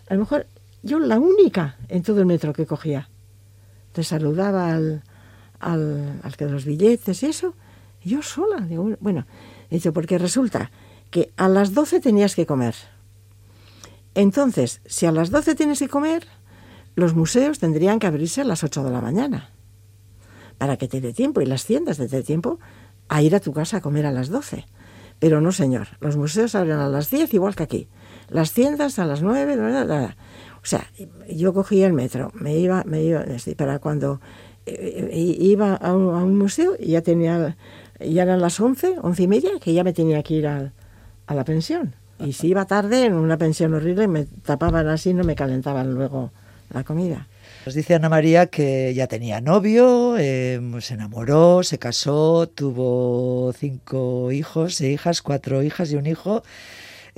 a 0.09 0.15
lo 0.15 0.21
mejor 0.21 0.47
yo 0.83 0.99
la 0.99 1.19
única 1.19 1.77
en 1.89 2.03
todo 2.03 2.21
el 2.21 2.27
metro 2.27 2.53
que 2.53 2.67
cogía. 2.67 3.09
Te 3.93 4.05
saludaba 4.05 4.73
al, 4.73 5.03
al, 5.61 6.21
al 6.23 6.37
que 6.37 6.45
de 6.47 6.53
los 6.53 6.65
billetes 6.65 7.23
y 7.23 7.27
eso, 7.27 7.55
yo 8.05 8.23
sola. 8.23 8.61
Digo, 8.61 8.97
bueno, 9.01 9.27
dicho, 9.71 9.93
porque 9.93 10.19
resulta 10.19 10.71
que 11.11 11.33
a 11.37 11.49
las 11.49 11.75
12 11.75 12.01
tenías 12.01 12.35
que 12.35 12.47
comer. 12.47 12.75
Entonces, 14.15 14.81
si 14.87 15.07
a 15.07 15.13
las 15.13 15.31
12 15.31 15.55
tienes 15.55 15.79
que 15.79 15.89
comer, 15.89 16.27
los 16.95 17.15
museos 17.15 17.59
tendrían 17.59 17.99
que 17.99 18.07
abrirse 18.07 18.41
a 18.41 18.45
las 18.45 18.65
8 18.65 18.85
de 18.85 18.91
la 18.91 19.01
mañana 19.01 19.51
para 20.59 20.77
que 20.77 20.89
te 20.89 21.01
dé 21.01 21.13
tiempo, 21.13 21.41
y 21.41 21.47
las 21.47 21.65
tiendas 21.65 21.97
te 21.97 22.09
dé 22.09 22.23
tiempo 22.23 22.59
a 23.09 23.23
ir 23.23 23.35
a 23.35 23.41
tu 23.41 23.53
casa 23.53 23.79
a 23.79 23.81
comer 23.81 24.05
a 24.05 24.13
las 24.13 24.29
12. 24.29 24.67
Pero 25.21 25.41
no, 25.41 25.53
señor, 25.53 25.89
los 26.01 26.17
museos 26.17 26.55
abren 26.55 26.79
a 26.79 26.89
las 26.89 27.11
10 27.11 27.33
igual 27.35 27.55
que 27.55 27.63
aquí. 27.63 27.89
Las 28.29 28.53
tiendas 28.53 28.99
a 28.99 29.07
las 29.07 29.23
9, 29.23 29.57
o 29.57 30.27
sea, 30.69 30.91
yo 31.29 31.53
cogía 31.53 31.87
el 31.87 31.93
metro, 31.93 32.31
me 32.35 32.57
iba, 32.57 32.85
me 32.85 33.03
iba, 33.03 33.25
para 33.57 33.79
cuando 33.79 34.21
eh, 34.67 35.09
eh, 35.13 35.37
iba 35.41 35.75
a 35.75 35.95
un, 35.95 36.37
museo 36.39 36.77
y 36.79 36.93
ya 36.93 37.03
tenía, 37.03 37.57
ya 37.99 38.23
eran 38.23 38.41
las 38.41 38.61
11, 38.61 38.97
11 39.01 39.23
y 39.23 39.29
media, 39.29 39.51
que 39.61 39.73
ya 39.73 39.85
me 39.85 39.93
tenía 39.93 40.23
que 40.23 40.35
ir 40.35 40.47
a, 40.47 40.73
a 41.27 41.35
la 41.35 41.45
pensión. 41.45 41.95
Y 42.19 42.33
si 42.33 42.49
iba 42.49 42.67
tarde, 42.67 43.07
en 43.07 43.15
una 43.15 43.39
pensión 43.39 43.75
horrible, 43.75 44.09
me 44.09 44.25
tapaban 44.25 44.89
así, 44.89 45.15
no 45.15 45.25
me 45.25 45.37
calentaban 45.37 45.95
luego 45.95 46.33
la 46.71 46.85
comida. 46.85 47.29
Nos 47.65 47.75
dice 47.75 47.95
Ana 47.95 48.09
María 48.09 48.47
que 48.47 48.95
ya 48.95 49.07
tenía 49.07 49.41
novio, 49.41 50.17
eh, 50.19 50.61
se 50.81 50.95
enamoró, 50.95 51.63
se 51.63 51.79
casó, 51.79 52.49
tuvo 52.49 53.53
cinco 53.53 54.33
hijos 54.33 54.81
e 54.81 54.91
hijas, 54.91 55.23
cuatro 55.23 55.63
hijas 55.63 55.93
y 55.93 55.97
un 55.97 56.07
hijo. 56.07 56.43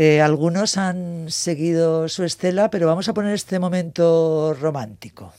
Eh, 0.03 0.23
algunos 0.23 0.79
han 0.79 1.27
seguido 1.29 2.09
su 2.09 2.25
estela, 2.25 2.71
pero 2.71 2.87
vamos 2.87 3.11
a 3.11 3.13
poner 3.13 3.35
este 3.35 3.59
momento 3.59 4.57
romántico. 4.59 5.35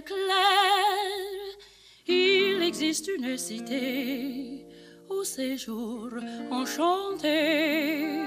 Clair, 0.00 1.58
il 2.06 2.62
existe 2.62 3.08
une 3.08 3.36
cité 3.36 4.64
au 5.08 5.22
séjour 5.24 6.08
enchanté. 6.50 8.22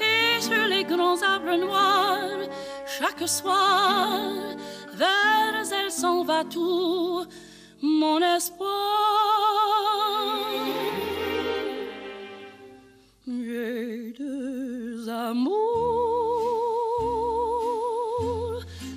Et 0.00 0.40
sur 0.40 0.66
les 0.68 0.84
grands 0.84 1.20
arbres 1.22 1.56
noirs, 1.56 2.48
chaque 2.86 3.28
soir, 3.28 4.30
vers 4.94 5.72
elle 5.72 5.90
s'en 5.90 6.22
va 6.22 6.44
tout 6.44 7.24
mon 7.82 8.20
espoir. 8.36 8.70
J'ai 13.26 14.12
deux 14.18 15.08
amours, 15.08 15.52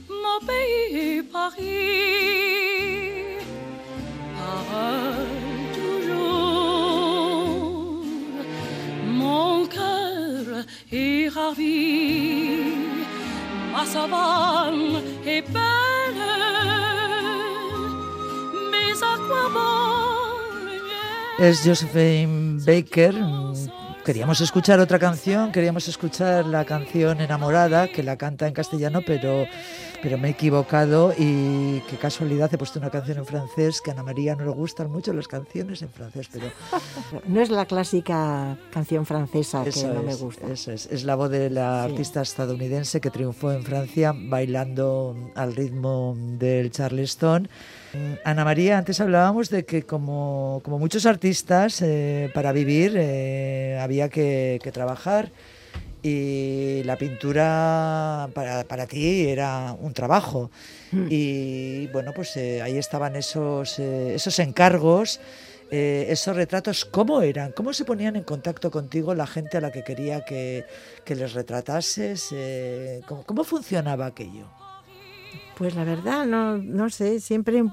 mon 0.10 0.40
pays 0.46 0.85
Es 21.38 21.62
Josephine 21.64 22.60
Baker, 22.66 23.14
queríamos 24.04 24.42
escuchar 24.42 24.80
otra 24.80 24.98
canción, 24.98 25.52
queríamos 25.52 25.88
escuchar 25.88 26.46
la 26.46 26.64
canción 26.66 27.20
Enamorada, 27.22 27.88
que 27.90 28.02
la 28.04 28.18
canta 28.18 28.48
en 28.48 28.54
castellano, 28.54 29.02
pero 29.06 29.46
pero 30.06 30.20
me 30.20 30.28
he 30.28 30.32
equivocado 30.32 31.16
y 31.18 31.80
qué 31.90 31.98
casualidad 31.98 32.54
he 32.54 32.60
puesto 32.60 32.78
una 32.78 32.92
canción 32.92 33.18
en 33.18 33.26
francés 33.26 33.82
que 33.82 33.90
a 33.90 33.94
Ana 33.94 34.04
María 34.04 34.36
no 34.36 34.46
le 34.46 34.52
gustan 34.52 34.92
mucho 34.92 35.12
las 35.14 35.28
canciones 35.28 35.82
en 35.82 35.90
francés, 35.90 36.30
pero... 36.32 36.46
No 37.28 37.42
es 37.42 37.50
la 37.50 37.66
clásica 37.66 38.56
canción 38.70 39.08
francesa 39.08 39.64
que 39.64 39.84
no 39.88 40.04
me 40.04 40.14
gusta. 40.14 40.46
Eso 40.46 40.72
es, 40.72 40.86
es 40.92 41.06
la 41.06 41.16
voz 41.16 41.32
de 41.32 41.50
la 41.50 41.84
artista 41.84 42.22
estadounidense 42.22 43.02
que 43.02 43.10
triunfó 43.10 43.52
en 43.52 43.64
Francia 43.64 44.14
bailando 44.16 45.16
al 45.34 45.56
ritmo 45.56 46.16
del 46.16 46.70
Charleston. 46.70 47.50
Ana 48.24 48.46
María, 48.46 48.78
antes 48.78 49.02
hablábamos 49.02 49.50
de 49.50 49.66
que 49.66 49.88
como, 49.88 50.62
como 50.64 50.78
muchos 50.78 51.08
artistas, 51.08 51.82
eh, 51.82 52.30
para 52.36 52.52
vivir 52.52 52.94
eh, 52.96 53.80
había 53.82 54.10
que, 54.10 54.60
que 54.62 54.72
trabajar 54.72 55.32
y 56.08 56.84
la 56.84 56.98
pintura 56.98 58.30
para, 58.36 58.64
para 58.66 58.86
ti 58.86 59.28
era 59.28 59.76
un 59.80 59.92
trabajo. 59.92 60.52
Hmm. 60.92 61.08
Y 61.10 61.88
bueno, 61.88 62.12
pues 62.16 62.38
eh, 62.38 62.62
ahí 62.62 62.78
estaban 62.78 63.16
esos, 63.16 63.80
eh, 63.80 64.14
esos 64.14 64.38
encargos, 64.38 65.20
eh, 65.72 66.06
esos 66.10 66.36
retratos. 66.36 66.86
¿Cómo 66.86 67.24
eran? 67.24 67.54
¿Cómo 67.54 67.74
se 67.74 67.86
ponían 67.86 68.16
en 68.18 68.24
contacto 68.24 68.70
contigo 68.70 69.16
la 69.16 69.26
gente 69.26 69.58
a 69.58 69.62
la 69.62 69.72
que 69.72 69.84
quería 69.84 70.24
que, 70.24 70.66
que 71.04 71.16
les 71.16 71.34
retratases? 71.34 72.30
¿cómo, 73.08 73.24
¿cómo, 73.24 73.44
funcionaba 73.44 74.06
aquello? 74.06 74.46
Pues 75.58 75.74
la 75.74 75.86
verdad, 75.86 76.28
no, 76.28 76.60
no 76.60 76.88
sé, 76.92 77.20
siempre... 77.20 77.64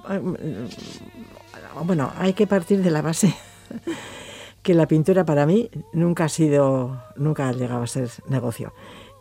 Bueno, 1.85 2.12
hay 2.16 2.33
que 2.33 2.47
partir 2.47 2.83
de 2.83 2.90
la 2.90 3.03
base 3.03 3.35
que 4.62 4.75
la 4.75 4.87
pintura 4.87 5.25
para 5.25 5.44
mí 5.44 5.70
nunca 5.92 6.25
ha 6.25 6.29
sido, 6.29 7.03
nunca 7.16 7.48
ha 7.48 7.53
llegado 7.53 7.83
a 7.83 7.87
ser 7.87 8.09
negocio. 8.29 8.72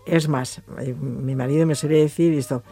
Es 0.06 0.28
más, 0.28 0.62
eh, 0.80 0.94
mi 0.94 1.36
marido 1.36 1.66
me 1.66 1.76
suele 1.76 1.98
decir 1.98 2.34
esto, 2.34 2.64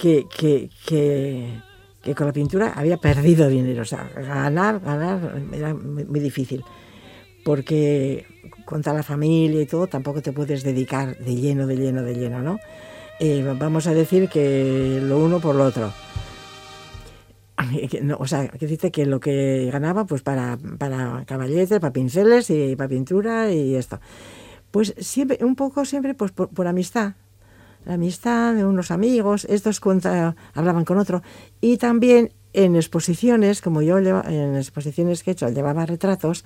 que, 0.00 0.26
que, 0.34 0.70
que, 0.86 2.14
con 2.14 2.26
la 2.26 2.32
pintura 2.32 2.72
había 2.74 2.98
perdido 2.98 3.48
dinero. 3.48 3.82
O 3.82 3.86
sea, 3.86 4.10
ganar, 4.14 4.80
ganar 4.80 5.42
era 5.52 5.74
muy, 5.74 6.20
difícil. 6.20 6.64
Porque 7.44 8.26
contra 8.64 8.94
la 8.94 9.02
familia 9.02 9.60
y 9.60 9.66
todo 9.66 9.86
tampoco 9.86 10.22
te 10.22 10.32
puedes 10.32 10.62
dedicar 10.62 11.18
de 11.18 11.34
lleno, 11.34 11.66
de 11.66 11.76
lleno, 11.76 12.02
de 12.02 12.14
lleno, 12.14 12.40
¿no? 12.40 12.58
Eh, 13.20 13.44
vamos 13.58 13.86
a 13.86 13.94
decir 13.94 14.28
que 14.28 14.98
lo 15.02 15.18
uno 15.18 15.40
por 15.40 15.54
lo 15.54 15.64
otro 15.64 15.92
o 18.18 18.26
sea, 18.26 18.48
que 18.48 18.66
dice 18.66 18.90
que 18.90 19.06
lo 19.06 19.20
que 19.20 19.70
ganaba, 19.72 20.06
pues 20.06 20.22
para, 20.22 20.58
para 20.78 21.24
caballetes, 21.26 21.80
para 21.80 21.92
pinceles 21.92 22.50
y 22.50 22.76
para 22.76 22.88
pintura 22.88 23.52
y 23.52 23.74
esto. 23.74 24.00
Pues 24.70 24.94
siempre, 24.98 25.38
un 25.42 25.54
poco 25.54 25.84
siempre, 25.84 26.14
pues 26.14 26.32
por, 26.32 26.66
amistad. 26.66 27.14
La 27.84 27.94
amistad 27.94 28.54
de 28.54 28.64
unos 28.64 28.90
amigos, 28.90 29.44
estos 29.44 29.80
hablaban 30.54 30.84
con 30.84 30.98
otro. 30.98 31.22
Y 31.60 31.76
también 31.76 32.32
en 32.54 32.76
exposiciones, 32.76 33.60
como 33.60 33.82
yo 33.82 33.98
en 33.98 34.56
exposiciones 34.56 35.22
que 35.22 35.30
he 35.30 35.32
hecho, 35.32 35.48
llevaba 35.48 35.84
retratos, 35.86 36.44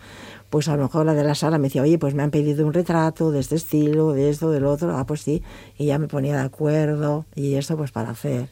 pues 0.51 0.69
a 0.69 0.77
lo 0.77 0.85
mejor 0.85 1.07
la 1.07 1.15
de 1.15 1.23
la 1.23 1.35
sala 1.35 1.59
me 1.59 1.69
decía, 1.69 1.83
oye, 1.83 1.99
pues 1.99 2.15
me 2.15 2.23
han 2.23 2.31
pedido 2.31 2.67
un 2.67 2.73
retrato 2.73 3.31
de 3.31 3.41
este 3.41 3.57
estilo, 3.57 4.13
de 4.13 4.31
esto, 4.31 4.51
del 4.51 4.65
otro, 4.65 4.97
ah, 4.97 5.07
pues 5.07 5.21
sí, 5.21 5.43
y 5.77 5.87
ya 5.87 5.99
me 5.99 6.09
ponía 6.09 6.37
de 6.37 6.43
acuerdo, 6.43 7.27
y 7.35 7.55
eso 7.55 7.77
pues 7.77 7.93
para 7.93 8.11
hacer 8.11 8.49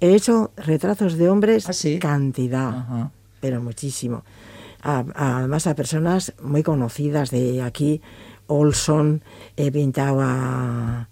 He 0.00 0.14
hecho 0.14 0.52
retratos 0.56 1.16
de 1.16 1.28
hombres, 1.28 1.68
¿Ah, 1.68 1.98
cantidad, 2.00 3.10
pero 3.40 3.62
muchísimo. 3.62 4.24
además 4.82 5.66
a 5.66 5.74
personas 5.74 6.34
muy 6.42 6.62
conocidas 6.62 7.30
de 7.30 7.62
aquí, 7.62 8.02
Olson, 8.46 9.22
he 9.56 9.70
pintado 9.70 10.20
a 10.20 11.08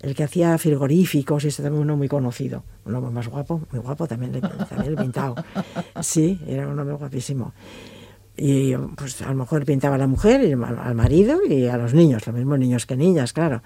el 0.00 0.14
que 0.14 0.24
hacía 0.24 0.58
frigoríficos, 0.58 1.44
y 1.44 1.48
este 1.48 1.62
también 1.62 1.82
uno 1.82 1.96
muy 1.96 2.08
conocido, 2.08 2.62
un 2.84 2.94
hombre 2.94 3.10
más 3.10 3.26
guapo, 3.26 3.62
muy 3.72 3.80
guapo, 3.80 4.06
también 4.06 4.32
le, 4.32 4.40
también 4.42 4.92
he 4.92 4.96
pintado. 4.96 5.34
Sí, 6.02 6.38
era 6.46 6.68
un 6.68 6.78
hombre 6.78 6.94
guapísimo. 6.96 7.54
Y 8.36 8.74
pues 8.76 9.22
a 9.22 9.28
lo 9.28 9.34
mejor 9.34 9.64
pintaba 9.64 9.94
a 9.94 9.98
la 9.98 10.06
mujer, 10.06 10.44
y 10.44 10.52
al 10.52 10.94
marido 10.94 11.40
y 11.48 11.66
a 11.68 11.78
los 11.78 11.94
niños, 11.94 12.26
los 12.26 12.36
mismos 12.36 12.58
niños 12.58 12.84
que 12.84 12.96
niñas, 12.96 13.32
claro. 13.32 13.62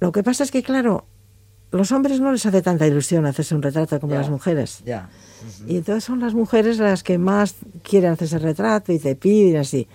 Lo 0.00 0.10
que 0.10 0.22
pasa 0.22 0.42
es 0.42 0.50
que, 0.50 0.62
claro, 0.62 1.04
los 1.72 1.90
hombres 1.92 2.20
no 2.20 2.30
les 2.32 2.44
hace 2.46 2.62
tanta 2.62 2.86
ilusión 2.86 3.26
hacerse 3.26 3.54
un 3.54 3.62
retrato 3.62 3.98
como 3.98 4.14
las 4.14 4.30
mujeres. 4.30 4.82
Y 5.66 5.76
entonces 5.76 6.04
son 6.04 6.20
las 6.20 6.34
mujeres 6.34 6.78
las 6.78 7.02
que 7.02 7.18
más 7.18 7.56
quieren 7.82 8.12
hacerse 8.12 8.38
retrato 8.38 8.92
y 8.92 8.98
te 8.98 9.16
piden 9.16 9.56
así. 9.56 9.88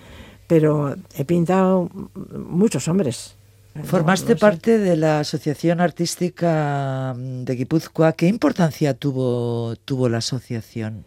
Pero 0.46 0.96
he 1.14 1.24
pintado 1.24 1.88
muchos 2.34 2.88
hombres. 2.88 3.36
Formaste 3.84 4.34
parte 4.34 4.78
de 4.78 4.96
la 4.96 5.20
Asociación 5.20 5.80
Artística 5.80 7.14
de 7.16 7.54
Guipúzcoa. 7.54 8.12
¿Qué 8.12 8.26
importancia 8.26 8.94
tuvo, 8.94 9.76
tuvo 9.84 10.08
la 10.08 10.18
asociación? 10.18 11.04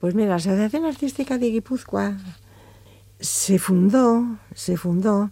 Pues 0.00 0.14
mira, 0.14 0.30
la 0.30 0.36
Asociación 0.36 0.84
Artística 0.84 1.38
de 1.38 1.50
Guipúzcoa 1.50 2.16
se 3.20 3.58
fundó, 3.58 4.38
se 4.54 4.76
fundó 4.76 5.30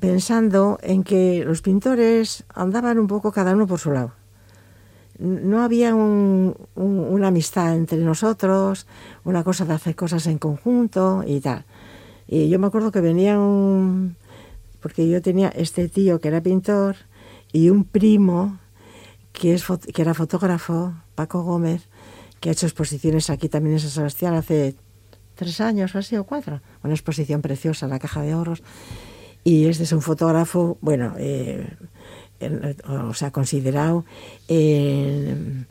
pensando 0.00 0.78
en 0.82 1.04
que 1.04 1.44
los 1.44 1.62
pintores 1.62 2.44
andaban 2.54 2.98
un 2.98 3.06
poco 3.06 3.32
cada 3.32 3.54
uno 3.54 3.66
por 3.66 3.78
su 3.78 3.90
lado. 3.92 4.12
No 5.18 5.62
había 5.62 5.94
una 5.94 7.28
amistad 7.28 7.76
entre 7.76 7.98
nosotros, 7.98 8.86
una 9.24 9.44
cosa 9.44 9.64
de 9.64 9.74
hacer 9.74 9.94
cosas 9.94 10.26
en 10.26 10.38
conjunto 10.38 11.22
y 11.24 11.40
tal. 11.40 11.64
Y 12.26 12.48
yo 12.48 12.58
me 12.58 12.66
acuerdo 12.66 12.90
que 12.90 13.00
venía 13.00 13.38
un... 13.38 14.16
Porque 14.80 15.08
yo 15.08 15.22
tenía 15.22 15.48
este 15.48 15.88
tío 15.88 16.20
que 16.20 16.28
era 16.28 16.42
pintor 16.42 16.96
y 17.52 17.70
un 17.70 17.84
primo 17.84 18.58
que, 19.32 19.54
es, 19.54 19.64
que 19.94 20.02
era 20.02 20.14
fotógrafo, 20.14 20.94
Paco 21.14 21.42
Gómez, 21.42 21.88
que 22.40 22.48
ha 22.48 22.52
hecho 22.52 22.66
exposiciones 22.66 23.30
aquí 23.30 23.48
también 23.48 23.74
en 23.74 23.80
San 23.80 23.90
Sebastián 23.90 24.34
hace 24.34 24.74
tres 25.36 25.60
años 25.60 25.94
o 25.94 25.98
así, 25.98 26.16
o 26.16 26.24
cuatro. 26.24 26.60
Una 26.82 26.92
exposición 26.92 27.40
preciosa, 27.40 27.86
La 27.86 27.98
Caja 27.98 28.22
de 28.22 28.32
Ahorros. 28.32 28.62
Y 29.44 29.66
este 29.66 29.82
es 29.84 29.92
un 29.92 30.00
fotógrafo, 30.00 30.78
bueno, 30.80 31.14
eh, 31.18 31.68
o 32.88 33.14
sea, 33.14 33.30
considerado 33.30 34.04
eh, 34.48 35.64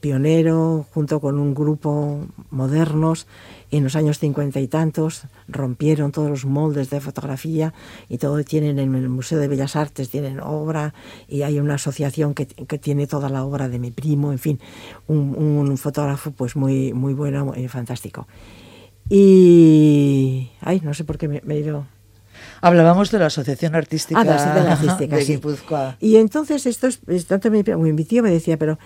pionero 0.00 0.86
junto 0.94 1.20
con 1.20 1.38
un 1.38 1.54
grupo 1.54 2.26
modernos 2.50 3.26
en 3.70 3.84
los 3.84 3.96
años 3.96 4.18
cincuenta 4.18 4.60
y 4.60 4.68
tantos 4.68 5.24
rompieron 5.46 6.10
todos 6.10 6.30
los 6.30 6.44
moldes 6.46 6.88
de 6.88 7.00
fotografía 7.00 7.74
y 8.08 8.16
todo 8.16 8.42
tienen 8.44 8.78
en 8.78 8.94
el 8.94 9.10
Museo 9.10 9.38
de 9.38 9.48
Bellas 9.48 9.76
Artes 9.76 10.08
tienen 10.08 10.40
obra 10.40 10.94
y 11.28 11.42
hay 11.42 11.60
una 11.60 11.74
asociación 11.74 12.32
que, 12.32 12.46
que 12.46 12.78
tiene 12.78 13.06
toda 13.06 13.28
la 13.28 13.44
obra 13.44 13.68
de 13.68 13.78
mi 13.78 13.90
primo 13.90 14.32
en 14.32 14.38
fin 14.38 14.60
un, 15.06 15.34
un 15.36 15.76
fotógrafo 15.76 16.30
pues 16.30 16.56
muy 16.56 16.94
muy 16.94 17.12
bueno 17.12 17.52
y 17.54 17.68
fantástico 17.68 18.26
y 19.08 20.50
ay 20.60 20.80
no 20.84 20.94
sé 20.94 21.04
por 21.04 21.18
qué 21.18 21.28
me, 21.28 21.40
me 21.44 21.54
he 21.56 21.60
ido 21.60 21.86
Hablábamos 22.62 23.10
de 23.10 23.18
la 23.18 23.26
Asociación 23.26 23.74
Artística, 23.74 24.18
Ah, 24.18 24.24
de 24.24 24.30
Asociación 24.30 24.66
Artística, 24.68 25.16
de 25.16 25.22
sí. 25.24 25.32
Guipúzcoa. 25.34 25.96
Y 26.00 26.16
entonces 26.16 26.64
esto 26.64 26.86
es, 26.86 27.26
tanto 27.26 27.50
mi, 27.50 27.62
mi 27.62 28.04
tío 28.04 28.22
me 28.22 28.30
decía, 28.30 28.56
pero 28.56 28.78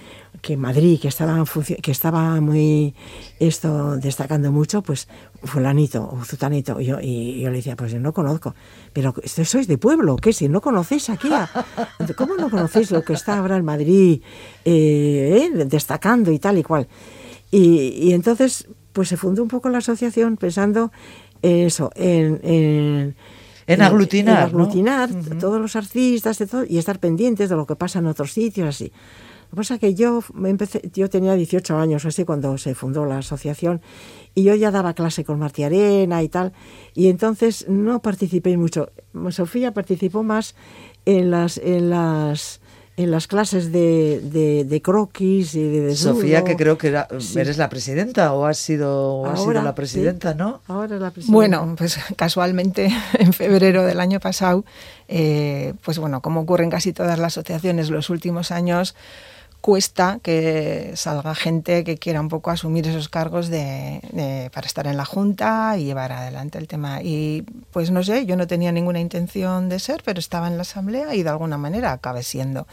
que 0.43 0.57
Madrid, 0.57 0.99
que 1.01 1.07
estaba 1.07 1.43
que 1.81 1.91
estaba 1.93 2.41
muy 2.41 2.95
esto 3.39 3.97
destacando 3.97 4.51
mucho, 4.51 4.83
pues 4.83 5.07
fulanito 5.45 6.03
o 6.13 6.25
zutanito. 6.25 6.81
Y 6.81 6.87
yo, 6.87 6.99
y 7.01 7.41
yo 7.41 7.51
le 7.51 7.57
decía, 7.59 7.77
pues 7.77 7.93
yo 7.93 8.01
no 8.01 8.13
conozco. 8.13 8.55
Pero 8.93 9.15
sois 9.45 9.69
de 9.69 9.79
pueblo, 9.79 10.17
¿qué? 10.17 10.33
Si 10.33 10.49
no 10.49 10.61
conocéis 10.61 11.09
aquí, 11.09 11.33
a- 11.33 11.49
¿cómo 12.17 12.35
no 12.35 12.51
conocéis 12.51 12.91
lo 12.91 13.03
que 13.05 13.13
está 13.13 13.39
ahora 13.39 13.57
en 13.57 13.65
Madrid 13.65 14.21
eh, 14.65 15.49
eh, 15.55 15.65
destacando 15.65 16.33
y 16.33 16.41
tal 16.41 16.59
y 16.59 16.65
cual? 16.65 16.89
Y, 17.53 18.09
y 18.09 18.13
entonces, 18.15 18.67
pues 18.93 19.09
se 19.09 19.17
fundó 19.17 19.43
un 19.43 19.49
poco 19.49 19.69
la 19.69 19.79
asociación 19.79 20.37
pensando 20.37 20.93
en 21.43 21.67
eso, 21.67 21.91
en, 21.95 22.41
en 22.43 23.17
En 23.67 23.83
aglutinar, 23.83 24.39
en 24.39 24.45
aglutinar 24.45 25.11
todos 25.39 25.61
los 25.61 25.77
artistas 25.77 26.39
de 26.39 26.47
todo, 26.47 26.65
y 26.69 26.79
estar 26.79 26.99
pendientes 26.99 27.49
de 27.49 27.57
lo 27.57 27.67
que 27.67 27.77
pasa 27.77 28.01
en 28.01 28.07
otros 28.07 28.33
sitios, 28.33 28.69
así. 28.69 28.93
Lo 29.51 29.51
que 29.51 29.57
pasa 29.57 29.75
es 29.75 29.81
que 29.81 29.95
yo 29.95 30.23
me 30.33 30.49
empecé, 30.49 30.91
yo 30.95 31.11
tenía 31.11 31.35
18 31.35 31.77
años 31.77 32.05
así 32.05 32.25
cuando 32.25 32.57
se 32.57 32.75
fundó 32.77 33.05
la 33.05 33.19
asociación 33.19 33.81
y 34.33 34.45
yo 34.45 34.55
ya 34.55 34.71
daba 34.71 34.95
clase 34.95 35.25
con 35.25 35.41
Martí 35.41 35.65
Arena 35.65 36.23
y 36.23 36.29
tal, 36.29 36.53
y 36.95 37.09
entonces 37.09 37.67
no 37.69 38.01
participé 38.01 38.57
mucho. 38.57 38.91
Sofía 39.31 39.73
participó 39.73 40.23
más 40.23 40.55
en 41.05 41.33
las 41.33 41.59
en 41.59 41.91
las 41.91 42.61
en 42.97 43.11
las 43.11 43.27
clases 43.27 43.73
de, 43.73 44.21
de, 44.23 44.65
de 44.65 44.83
croquis 44.83 45.55
y 45.55 45.63
de 45.63 45.81
desnudo. 45.81 46.15
Sofía, 46.17 46.45
que 46.45 46.55
creo 46.57 46.77
que 46.77 46.89
era- 46.89 47.09
Sí. 47.19 47.39
eres 47.41 47.57
la 47.57 47.69
presidenta 47.71 48.33
o 48.35 48.45
has 48.45 48.59
sido, 48.59 49.15
o 49.15 49.27
has 49.27 49.41
sido 49.41 49.53
la 49.63 49.71
sí. 49.71 49.75
presidenta, 49.77 50.35
¿no? 50.35 50.61
Ahora 50.69 50.97
es 50.97 51.01
la 51.01 51.11
presidenta. 51.11 51.33
Bueno, 51.35 51.75
pues 51.79 51.99
casualmente 52.17 52.91
en 53.19 53.33
febrero 53.33 53.85
del 53.85 54.01
año 54.01 54.21
pasado, 54.21 54.65
eh, 55.09 55.73
pues 55.83 55.99
bueno, 55.99 56.21
como 56.21 56.41
ocurre 56.41 56.65
en 56.65 56.71
casi 56.71 56.93
todas 56.93 57.19
las 57.19 57.33
asociaciones 57.39 57.89
los 57.91 58.11
últimos 58.11 58.51
años, 58.51 58.95
cuesta 59.61 60.19
que 60.23 60.93
salga 60.97 61.35
gente 61.35 61.85
que 61.85 61.99
quiera 61.99 62.21
un 62.21 62.29
poco 62.29 62.51
asumir 62.51 62.87
esos 62.89 63.09
cargos 63.09 63.49
de, 63.49 64.01
de- 64.13 64.51
para 64.53 64.67
estar 64.67 64.87
en 64.87 64.97
la 64.97 65.05
junta 65.05 65.77
y 65.79 65.85
llevar 65.85 66.13
adelante 66.13 66.59
el 66.59 66.67
tema. 66.69 67.03
Y 67.03 67.45
pues 67.73 67.91
no 67.91 68.03
sé, 68.03 68.27
yo 68.27 68.37
no 68.37 68.47
tenía 68.47 68.73
ninguna 68.73 69.01
intención 69.01 69.69
de 69.69 69.79
ser, 69.79 70.03
pero 70.05 70.19
estaba 70.19 70.49
en 70.49 70.57
la 70.57 70.63
asamblea 70.63 71.15
y 71.15 71.23
de 71.23 71.31
alguna 71.31 71.59
manera 71.59 71.93
acabé 71.93 72.23
siendo. 72.23 72.67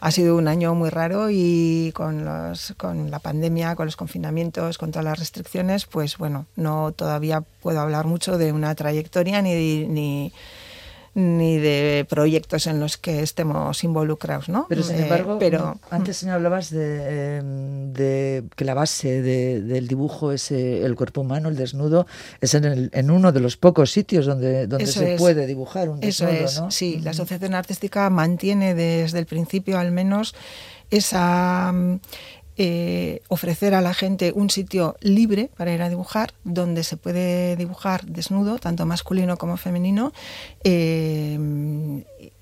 Ha 0.00 0.10
sido 0.10 0.36
un 0.36 0.48
año 0.48 0.74
muy 0.74 0.90
raro 0.90 1.28
y 1.30 1.92
con, 1.94 2.24
los, 2.24 2.74
con 2.76 3.10
la 3.12 3.20
pandemia, 3.20 3.76
con 3.76 3.86
los 3.86 3.94
confinamientos, 3.94 4.76
con 4.76 4.90
todas 4.90 5.04
las 5.04 5.18
restricciones, 5.18 5.86
pues 5.86 6.18
bueno, 6.18 6.46
no 6.56 6.90
todavía 6.90 7.44
puedo 7.60 7.80
hablar 7.80 8.06
mucho 8.06 8.36
de 8.36 8.50
una 8.52 8.74
trayectoria 8.74 9.42
ni, 9.42 9.86
ni, 9.86 10.32
ni 11.14 11.58
de 11.58 12.06
proyectos 12.08 12.66
en 12.66 12.80
los 12.80 12.96
que 12.96 13.22
estemos 13.22 13.84
involucrados, 13.84 14.48
¿no? 14.48 14.64
Pero 14.68 14.82
sin 14.82 14.96
Eh, 14.96 15.02
embargo, 15.02 15.38
pero, 15.38 15.78
antes 15.90 16.16
señor, 16.16 16.36
hablabas 16.36 16.70
de, 16.70 16.78
eh, 17.02 17.42
de 17.92 18.44
que 18.56 18.64
la 18.64 18.72
base 18.72 19.20
de- 19.20 19.60
del 19.60 19.88
dibujo 19.88 20.32
es 20.32 20.50
eh, 20.50 20.84
el 20.84 20.94
cuerpo 20.94 21.20
humano, 21.20 21.50
el 21.50 21.56
desnudo, 21.56 22.06
es 22.40 22.54
en, 22.54 22.64
el- 22.64 22.90
en 22.94 23.10
uno 23.10 23.30
de 23.30 23.40
los 23.40 23.58
pocos 23.58 23.90
sitios 23.90 24.24
donde, 24.24 24.66
donde 24.66 24.84
Eso 24.84 25.00
se 25.00 25.14
es. 25.14 25.20
puede 25.20 25.46
dibujar 25.46 25.90
un 25.90 26.02
Eso 26.02 26.24
desnudo, 26.24 26.44
es, 26.46 26.60
¿no? 26.60 26.70
sí. 26.70 26.98
La. 27.02 27.10
Asociación 27.10 27.54
Artística 27.54 28.08
mantiene 28.08 28.74
desde 28.74 29.18
el 29.18 29.26
principio 29.26 29.78
al 29.78 29.92
menos 29.92 30.34
esa 30.90 31.70
mm, 31.72 32.00
eh, 32.64 33.22
ofrecer 33.26 33.74
a 33.74 33.80
la 33.80 33.92
gente 33.92 34.30
un 34.32 34.48
sitio 34.48 34.94
libre 35.00 35.50
para 35.56 35.74
ir 35.74 35.82
a 35.82 35.88
dibujar, 35.88 36.32
donde 36.44 36.84
se 36.84 36.96
puede 36.96 37.56
dibujar 37.56 38.04
desnudo, 38.04 38.58
tanto 38.58 38.86
masculino 38.86 39.36
como 39.36 39.56
femenino. 39.56 40.12
eh, 40.62 41.36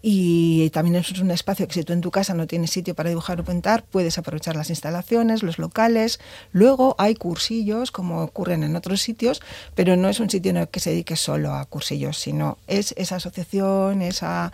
y 0.02 0.70
también 0.70 0.96
es 0.96 1.10
un 1.20 1.30
espacio 1.30 1.68
que 1.68 1.74
si 1.74 1.84
tú 1.84 1.92
en 1.92 2.00
tu 2.00 2.10
casa 2.10 2.32
no 2.32 2.46
tienes 2.46 2.70
sitio 2.70 2.94
para 2.94 3.10
dibujar 3.10 3.38
o 3.40 3.44
pintar, 3.44 3.84
puedes 3.84 4.16
aprovechar 4.16 4.56
las 4.56 4.70
instalaciones, 4.70 5.42
los 5.42 5.58
locales. 5.58 6.20
Luego 6.52 6.94
hay 6.96 7.14
cursillos, 7.14 7.90
como 7.90 8.22
ocurren 8.22 8.62
en 8.62 8.76
otros 8.76 9.02
sitios, 9.02 9.42
pero 9.74 9.96
no 9.96 10.08
es 10.08 10.18
un 10.18 10.30
sitio 10.30 10.50
en 10.50 10.56
el 10.56 10.68
que 10.68 10.80
se 10.80 10.90
dedique 10.90 11.16
solo 11.16 11.54
a 11.54 11.66
cursillos, 11.66 12.16
sino 12.16 12.56
es 12.66 12.94
esa 12.96 13.16
asociación, 13.16 14.00
esa, 14.00 14.52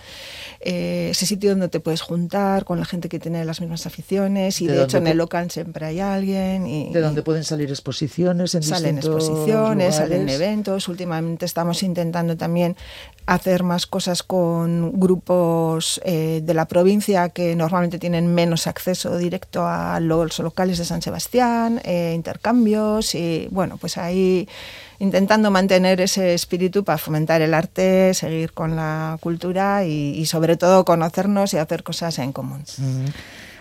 eh, 0.60 1.08
ese 1.12 1.26
sitio 1.26 1.50
donde 1.50 1.68
te 1.68 1.78
puedes 1.78 2.00
juntar 2.00 2.64
con 2.64 2.80
la 2.80 2.84
gente 2.84 3.08
que 3.08 3.20
tiene 3.20 3.44
las 3.44 3.60
mismas 3.60 3.86
aficiones 3.86 4.60
y 4.60 4.66
De 4.66 4.74
de, 4.74 4.84
hecho 4.84 4.96
en 4.96 5.06
el 5.06 5.16
local 5.16 5.50
siempre 5.52 5.86
hay 5.86 6.00
alguien. 6.00 6.66
Y, 6.66 6.92
De 6.92 7.00
donde 7.00 7.22
pueden 7.22 7.44
salir 7.44 7.70
exposiciones 7.70 8.52
en 8.56 8.64
salen 8.64 8.98
exposiciones, 8.98 9.94
salen 9.94 10.28
eventos. 10.28 10.88
Últimamente 10.88 11.44
estamos 11.46 11.84
intentando 11.84 12.36
también 12.36 12.76
hacer 13.26 13.62
más 13.62 13.86
cosas 13.86 14.22
con 14.22 14.92
grupos 14.98 15.35
eh, 16.04 16.40
de 16.42 16.54
la 16.54 16.66
provincia 16.66 17.28
que 17.28 17.54
normalmente 17.56 17.98
tienen 17.98 18.34
menos 18.34 18.66
acceso 18.66 19.16
directo 19.18 19.66
a 19.66 20.00
los 20.00 20.38
locales 20.38 20.78
de 20.78 20.84
San 20.84 21.02
Sebastián, 21.02 21.80
eh, 21.84 22.12
intercambios 22.14 23.14
y 23.14 23.48
bueno, 23.50 23.76
pues 23.76 23.98
ahí 23.98 24.48
intentando 24.98 25.50
mantener 25.50 26.00
ese 26.00 26.34
espíritu 26.34 26.84
para 26.84 26.98
fomentar 26.98 27.42
el 27.42 27.54
arte, 27.54 28.14
seguir 28.14 28.52
con 28.52 28.76
la 28.76 29.18
cultura 29.20 29.84
y, 29.84 30.24
sobre 30.26 30.56
todo 30.56 30.84
conocernos 30.84 31.52
y 31.54 31.58
hacer 31.58 31.82
cosas 31.82 32.18
en 32.18 32.32
común. 32.32 32.62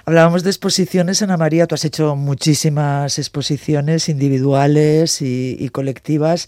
Hablábamos 0.07 0.43
de 0.43 0.51
exposiciones, 0.51 1.23
Ana 1.23 1.35
María, 1.35 1.65
tú 1.65 1.73
has 1.73 1.83
hecho 1.83 2.15
muchísimas 2.15 3.17
exposiciones 3.17 4.07
individuales 4.07 5.19
y, 5.23 5.57
y 5.59 5.69
colectivas. 5.69 6.47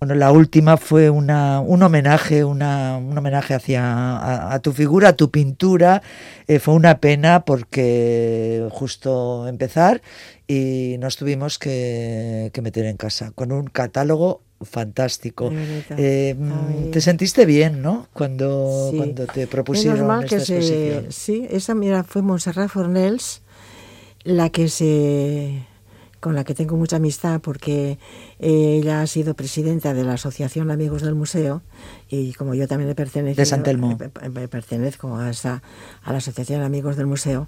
Bueno, 0.00 0.14
la 0.14 0.32
última 0.32 0.78
fue 0.78 1.10
una, 1.10 1.60
un 1.60 1.82
homenaje, 1.82 2.44
una, 2.44 2.96
un 2.96 3.18
homenaje 3.18 3.52
hacia 3.52 3.84
a, 3.84 4.54
a 4.54 4.58
tu 4.60 4.72
figura, 4.72 5.10
a 5.10 5.12
tu 5.12 5.30
pintura. 5.30 6.00
Eh, 6.46 6.58
fue 6.58 6.72
una 6.72 6.96
pena 6.98 7.44
porque 7.44 8.66
justo 8.70 9.48
empezar 9.48 10.00
y 10.46 10.96
nos 10.98 11.16
tuvimos 11.16 11.58
que, 11.58 12.50
que 12.52 12.60
meter 12.62 12.84
en 12.86 12.96
casa 12.96 13.32
con 13.34 13.52
un 13.52 13.66
catálogo 13.66 14.42
fantástico. 14.60 15.50
Eh, 15.96 16.34
Ay. 16.38 16.90
te 16.92 17.00
sentiste 17.00 17.44
bien, 17.46 17.82
¿no? 17.82 18.08
Cuando, 18.12 18.88
Sí. 18.90 18.96
cuando 18.96 19.26
te 19.26 19.46
propusieron 19.46 20.06
mal 20.06 20.24
esta 20.24 20.36
que 20.38 20.44
se, 20.44 21.06
sí, 21.10 21.46
esa 21.50 21.74
mira 21.74 22.04
fue 22.04 22.22
Montserrat 22.22 22.68
Fornels 22.70 23.42
la 24.24 24.48
que 24.50 24.68
se 24.68 25.66
con 26.20 26.34
la 26.34 26.44
que 26.44 26.54
tengo 26.54 26.78
mucha 26.78 26.96
amistad 26.96 27.42
porque 27.42 27.98
ella 28.38 29.02
ha 29.02 29.06
sido 29.06 29.34
presidenta 29.34 29.92
de 29.92 30.04
la 30.04 30.14
Asociación 30.14 30.70
Amigos 30.70 31.02
del 31.02 31.14
Museo 31.14 31.60
y 32.08 32.32
como 32.32 32.54
yo 32.54 32.66
también 32.66 32.88
he 32.88 32.94
pertenecido 32.94 33.42
De 33.42 33.44
San 33.44 33.62
Telmo. 33.62 33.98
eh, 34.00 34.08
pe- 34.08 34.48
pertenezco 34.48 35.14
a 35.18 35.28
esa 35.28 35.62
a 36.02 36.12
la 36.12 36.18
Asociación 36.18 36.62
Amigos 36.62 36.96
del 36.96 37.06
Museo, 37.06 37.46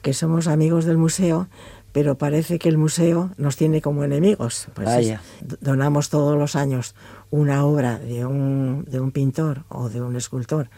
que 0.00 0.14
somos 0.14 0.46
amigos 0.46 0.86
del 0.86 0.96
museo, 0.96 1.48
pero 1.96 2.18
parece 2.18 2.58
que 2.58 2.68
el 2.68 2.76
museo 2.76 3.30
nos 3.38 3.56
tiene 3.56 3.80
como 3.80 4.04
enemigos. 4.04 4.68
Pues 4.74 4.86
es- 4.86 4.94
Vaya. 4.96 5.22
donamos 5.62 6.10
todos 6.10 6.36
los 6.36 6.54
años 6.54 6.94
una 7.30 7.64
obra 7.64 7.98
de 7.98 8.26
un, 8.26 8.84
de 8.86 9.00
un 9.00 9.12
pintor 9.12 9.64
o 9.70 9.88
de 9.88 10.02
un 10.02 10.14
escultor 10.14 10.68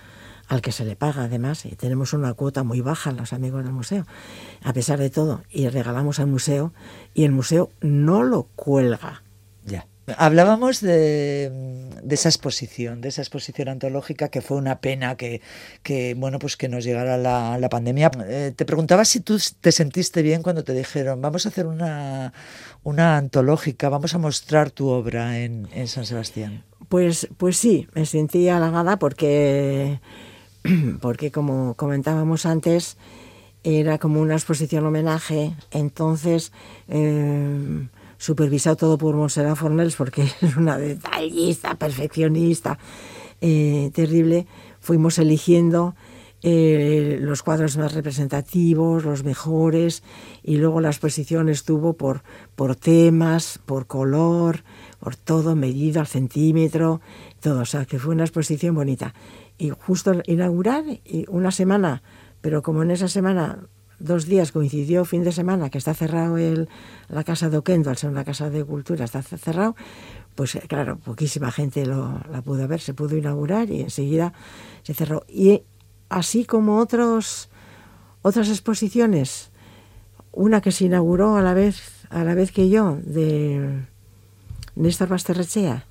al 0.46 0.62
que 0.62 0.70
se 0.70 0.84
le 0.84 0.94
paga 0.94 1.24
además 1.24 1.66
y 1.66 1.74
tenemos 1.74 2.12
una 2.12 2.34
cuota 2.34 2.62
muy 2.62 2.82
baja 2.82 3.10
los 3.10 3.32
amigos 3.32 3.64
del 3.64 3.72
museo 3.72 4.06
a 4.62 4.72
pesar 4.72 5.00
de 5.00 5.10
todo 5.10 5.42
y 5.50 5.68
regalamos 5.68 6.20
al 6.20 6.28
museo 6.28 6.72
y 7.14 7.24
el 7.24 7.32
museo 7.32 7.70
no 7.80 8.22
lo 8.22 8.44
cuelga. 8.54 9.24
Hablábamos 10.16 10.80
de, 10.80 11.50
de, 12.02 12.14
esa 12.14 12.28
exposición, 12.28 13.00
de 13.00 13.08
esa 13.08 13.22
exposición 13.22 13.68
antológica 13.68 14.28
que 14.28 14.40
fue 14.40 14.56
una 14.56 14.80
pena 14.80 15.16
que, 15.16 15.40
bueno, 16.16 16.38
pues 16.38 16.56
que 16.56 16.68
nos 16.68 16.84
llegara 16.84 17.16
la, 17.16 17.58
la 17.58 17.68
pandemia. 17.68 18.10
Eh, 18.26 18.52
te 18.54 18.64
preguntaba 18.64 19.04
si 19.04 19.20
tú 19.20 19.38
te 19.60 19.72
sentiste 19.72 20.22
bien 20.22 20.42
cuando 20.42 20.64
te 20.64 20.72
dijeron, 20.72 21.20
vamos 21.20 21.46
a 21.46 21.50
hacer 21.50 21.66
una, 21.66 22.32
una 22.82 23.16
antológica, 23.16 23.88
vamos 23.88 24.14
a 24.14 24.18
mostrar 24.18 24.70
tu 24.70 24.88
obra 24.88 25.38
en, 25.40 25.68
en 25.72 25.88
San 25.88 26.06
Sebastián. 26.06 26.64
Pues, 26.88 27.28
pues 27.36 27.56
sí, 27.56 27.88
me 27.94 28.06
sentí 28.06 28.48
halagada 28.48 28.98
porque, 28.98 30.00
porque 31.00 31.30
como 31.30 31.74
comentábamos 31.74 32.46
antes, 32.46 32.96
era 33.64 33.98
como 33.98 34.20
una 34.20 34.34
exposición 34.34 34.86
homenaje, 34.86 35.54
entonces... 35.70 36.52
Eh, 36.88 37.88
supervisado 38.18 38.76
todo 38.76 38.98
por 38.98 39.14
Montserrat 39.14 39.56
Fornels, 39.56 39.96
porque 39.96 40.22
es 40.42 40.56
una 40.56 40.76
detallista, 40.76 41.76
perfeccionista, 41.76 42.78
eh, 43.40 43.90
terrible, 43.94 44.46
fuimos 44.80 45.18
eligiendo 45.18 45.94
eh, 46.42 47.18
los 47.20 47.42
cuadros 47.42 47.76
más 47.78 47.94
representativos, 47.94 49.04
los 49.04 49.24
mejores, 49.24 50.04
y 50.42 50.56
luego 50.56 50.80
la 50.80 50.88
exposición 50.88 51.48
estuvo 51.48 51.94
por, 51.94 52.22
por 52.54 52.76
temas, 52.76 53.58
por 53.64 53.86
color, 53.86 54.62
por 55.00 55.16
todo, 55.16 55.56
medido 55.56 56.00
al 56.00 56.06
centímetro, 56.06 57.00
todo, 57.40 57.62
o 57.62 57.64
sea, 57.64 57.86
que 57.86 57.98
fue 57.98 58.14
una 58.14 58.24
exposición 58.24 58.74
bonita. 58.74 59.14
Y 59.56 59.70
justo 59.70 60.12
inaugurar, 60.26 60.84
y 61.04 61.24
una 61.28 61.50
semana, 61.50 62.02
pero 62.40 62.62
como 62.62 62.82
en 62.84 62.92
esa 62.92 63.08
semana 63.08 63.68
dos 63.98 64.26
días 64.26 64.52
coincidió 64.52 65.04
fin 65.04 65.24
de 65.24 65.32
semana 65.32 65.70
que 65.70 65.78
está 65.78 65.94
cerrado 65.94 66.38
el, 66.38 66.68
la 67.08 67.24
casa 67.24 67.50
de 67.50 67.58
Oquendo, 67.58 67.90
al 67.90 67.96
una 68.04 68.24
casa 68.24 68.50
de 68.50 68.64
cultura, 68.64 69.04
está 69.04 69.22
cerrado, 69.22 69.76
pues 70.34 70.54
eh, 70.54 70.62
claro, 70.68 70.98
poquísima 70.98 71.50
gente 71.50 71.84
lo, 71.84 72.20
la 72.30 72.42
pudo 72.42 72.68
ver, 72.68 72.80
se 72.80 72.94
pudo 72.94 73.16
inaugurar 73.16 73.70
y 73.70 73.80
enseguida 73.80 74.32
se 74.82 74.94
cerró. 74.94 75.24
Y 75.28 75.62
así 76.08 76.44
como 76.44 76.78
otros, 76.78 77.48
otras 78.22 78.48
exposiciones, 78.48 79.50
una 80.32 80.60
que 80.60 80.72
se 80.72 80.84
inauguró 80.84 81.36
a 81.36 81.42
la 81.42 81.54
vez, 81.54 82.06
a 82.10 82.24
la 82.24 82.34
vez 82.34 82.52
que 82.52 82.68
yo, 82.68 82.98
de 83.02 83.84
Néstor 84.76 85.08
Basterrechea, 85.08 85.86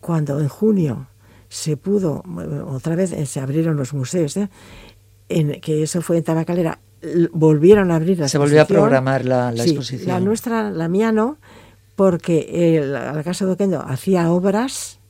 cuando 0.00 0.38
en 0.40 0.48
junio 0.48 1.08
se 1.48 1.76
pudo, 1.76 2.22
otra 2.68 2.96
vez 2.96 3.12
eh, 3.12 3.24
se 3.24 3.40
abrieron 3.40 3.76
los 3.76 3.94
museos, 3.94 4.36
¿eh? 4.36 4.50
en, 5.28 5.60
que 5.60 5.82
eso 5.82 6.02
fue 6.02 6.18
en 6.18 6.24
Tabacalera, 6.24 6.80
volvieron 7.32 7.90
a 7.90 7.96
abrir 7.96 8.18
la 8.18 8.28
Se 8.28 8.38
volvió 8.38 8.62
a 8.62 8.66
programar 8.66 9.24
la, 9.24 9.52
la 9.52 9.64
exposición. 9.64 10.08
La 10.08 10.20
nuestra, 10.20 10.70
la 10.70 10.88
mía 10.88 11.12
no, 11.12 11.38
porque 11.94 12.82
la 12.84 13.22
Casa 13.22 13.46
de 13.46 13.52
Oquendo 13.52 13.80
hacía 13.80 14.30
obras 14.30 15.00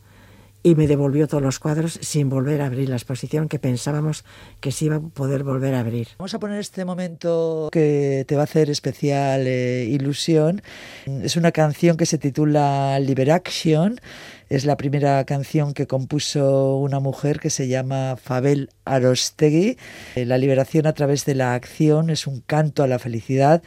y 0.66 0.74
me 0.74 0.88
devolvió 0.88 1.28
todos 1.28 1.44
los 1.44 1.60
cuadros 1.60 1.96
sin 2.02 2.28
volver 2.28 2.60
a 2.60 2.66
abrir 2.66 2.88
la 2.88 2.96
exposición 2.96 3.48
que 3.48 3.60
pensábamos 3.60 4.24
que 4.58 4.72
se 4.72 4.86
iba 4.86 4.96
a 4.96 5.00
poder 5.00 5.44
volver 5.44 5.76
a 5.76 5.78
abrir. 5.78 6.08
Vamos 6.18 6.34
a 6.34 6.40
poner 6.40 6.58
este 6.58 6.84
momento 6.84 7.68
que 7.70 8.24
te 8.26 8.34
va 8.34 8.40
a 8.40 8.44
hacer 8.46 8.68
especial 8.68 9.46
eh, 9.46 9.84
ilusión. 9.84 10.62
Es 11.06 11.36
una 11.36 11.52
canción 11.52 11.96
que 11.96 12.04
se 12.04 12.18
titula 12.18 12.98
Liberaction. 12.98 14.00
Es 14.48 14.64
la 14.64 14.76
primera 14.76 15.24
canción 15.24 15.74
que 15.74 15.88
compuso 15.88 16.76
una 16.76 17.00
mujer 17.00 17.40
que 17.40 17.50
se 17.50 17.66
llama 17.66 18.16
Fabel 18.16 18.70
Arostegui. 18.84 19.76
Eh, 20.14 20.24
la 20.24 20.38
liberación 20.38 20.86
a 20.86 20.92
través 20.92 21.24
de 21.24 21.34
la 21.34 21.54
acción 21.54 22.10
es 22.10 22.28
un 22.28 22.42
canto 22.42 22.84
a 22.84 22.86
la 22.86 23.00
felicidad 23.00 23.62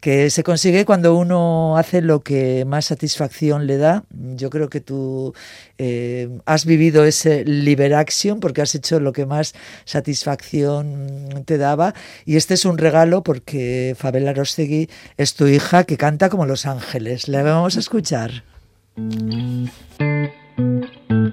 que 0.00 0.30
se 0.30 0.42
consigue 0.42 0.84
cuando 0.84 1.14
uno 1.14 1.76
hace 1.76 2.02
lo 2.02 2.20
que 2.20 2.66
más 2.66 2.86
satisfacción 2.86 3.66
le 3.66 3.78
da. 3.78 4.04
Yo 4.10 4.50
creo 4.50 4.68
que 4.68 4.80
tú 4.80 5.34
eh, 5.78 6.28
has 6.44 6.66
vivido 6.66 7.04
ese 7.04 7.44
liberaction 7.44 8.40
porque 8.40 8.60
has 8.60 8.74
hecho 8.74 9.00
lo 9.00 9.12
que 9.12 9.24
más 9.24 9.54
satisfacción 9.86 11.44
te 11.46 11.56
daba 11.56 11.94
y 12.26 12.36
este 12.36 12.54
es 12.54 12.66
un 12.66 12.76
regalo 12.76 13.22
porque 13.22 13.94
Fabela 13.98 14.34
Rostegui 14.34 14.88
es 15.16 15.34
tu 15.34 15.46
hija 15.46 15.84
que 15.84 15.96
canta 15.96 16.28
como 16.28 16.44
los 16.44 16.66
ángeles. 16.66 17.28
Le 17.28 17.42
vamos 17.42 17.76
a 17.76 17.80
escuchar. 17.80 18.42
So 19.98 21.32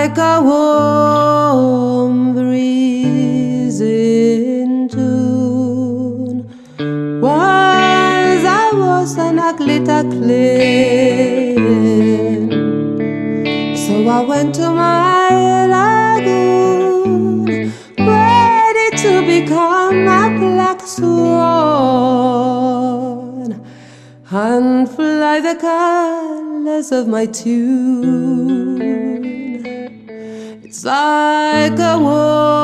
like 0.00 0.16
a 0.16 0.40
warm 0.40 2.32
breeze 2.32 3.80
in 3.82 4.88
June. 4.88 6.36
Was 7.20 8.42
I 8.60 8.70
was 8.82 9.18
an 9.18 9.38
glitter 9.58 10.02
clean. 10.14 11.60
So 13.76 13.94
I 14.08 14.20
went 14.30 14.54
to 14.54 14.70
my 14.70 15.66
lagoon, 15.74 17.44
ready 17.98 18.88
to 19.04 19.12
become 19.34 20.08
a 20.08 20.22
black 20.40 20.80
swan 20.80 21.10
and 24.30 24.88
fly 24.88 25.40
the 25.40 25.56
colors 25.60 26.90
of 26.90 27.06
my 27.06 27.26
tune. 27.26 28.69
It's 30.70 30.84
like 30.84 31.80
a 31.80 31.98
warm 31.98 32.59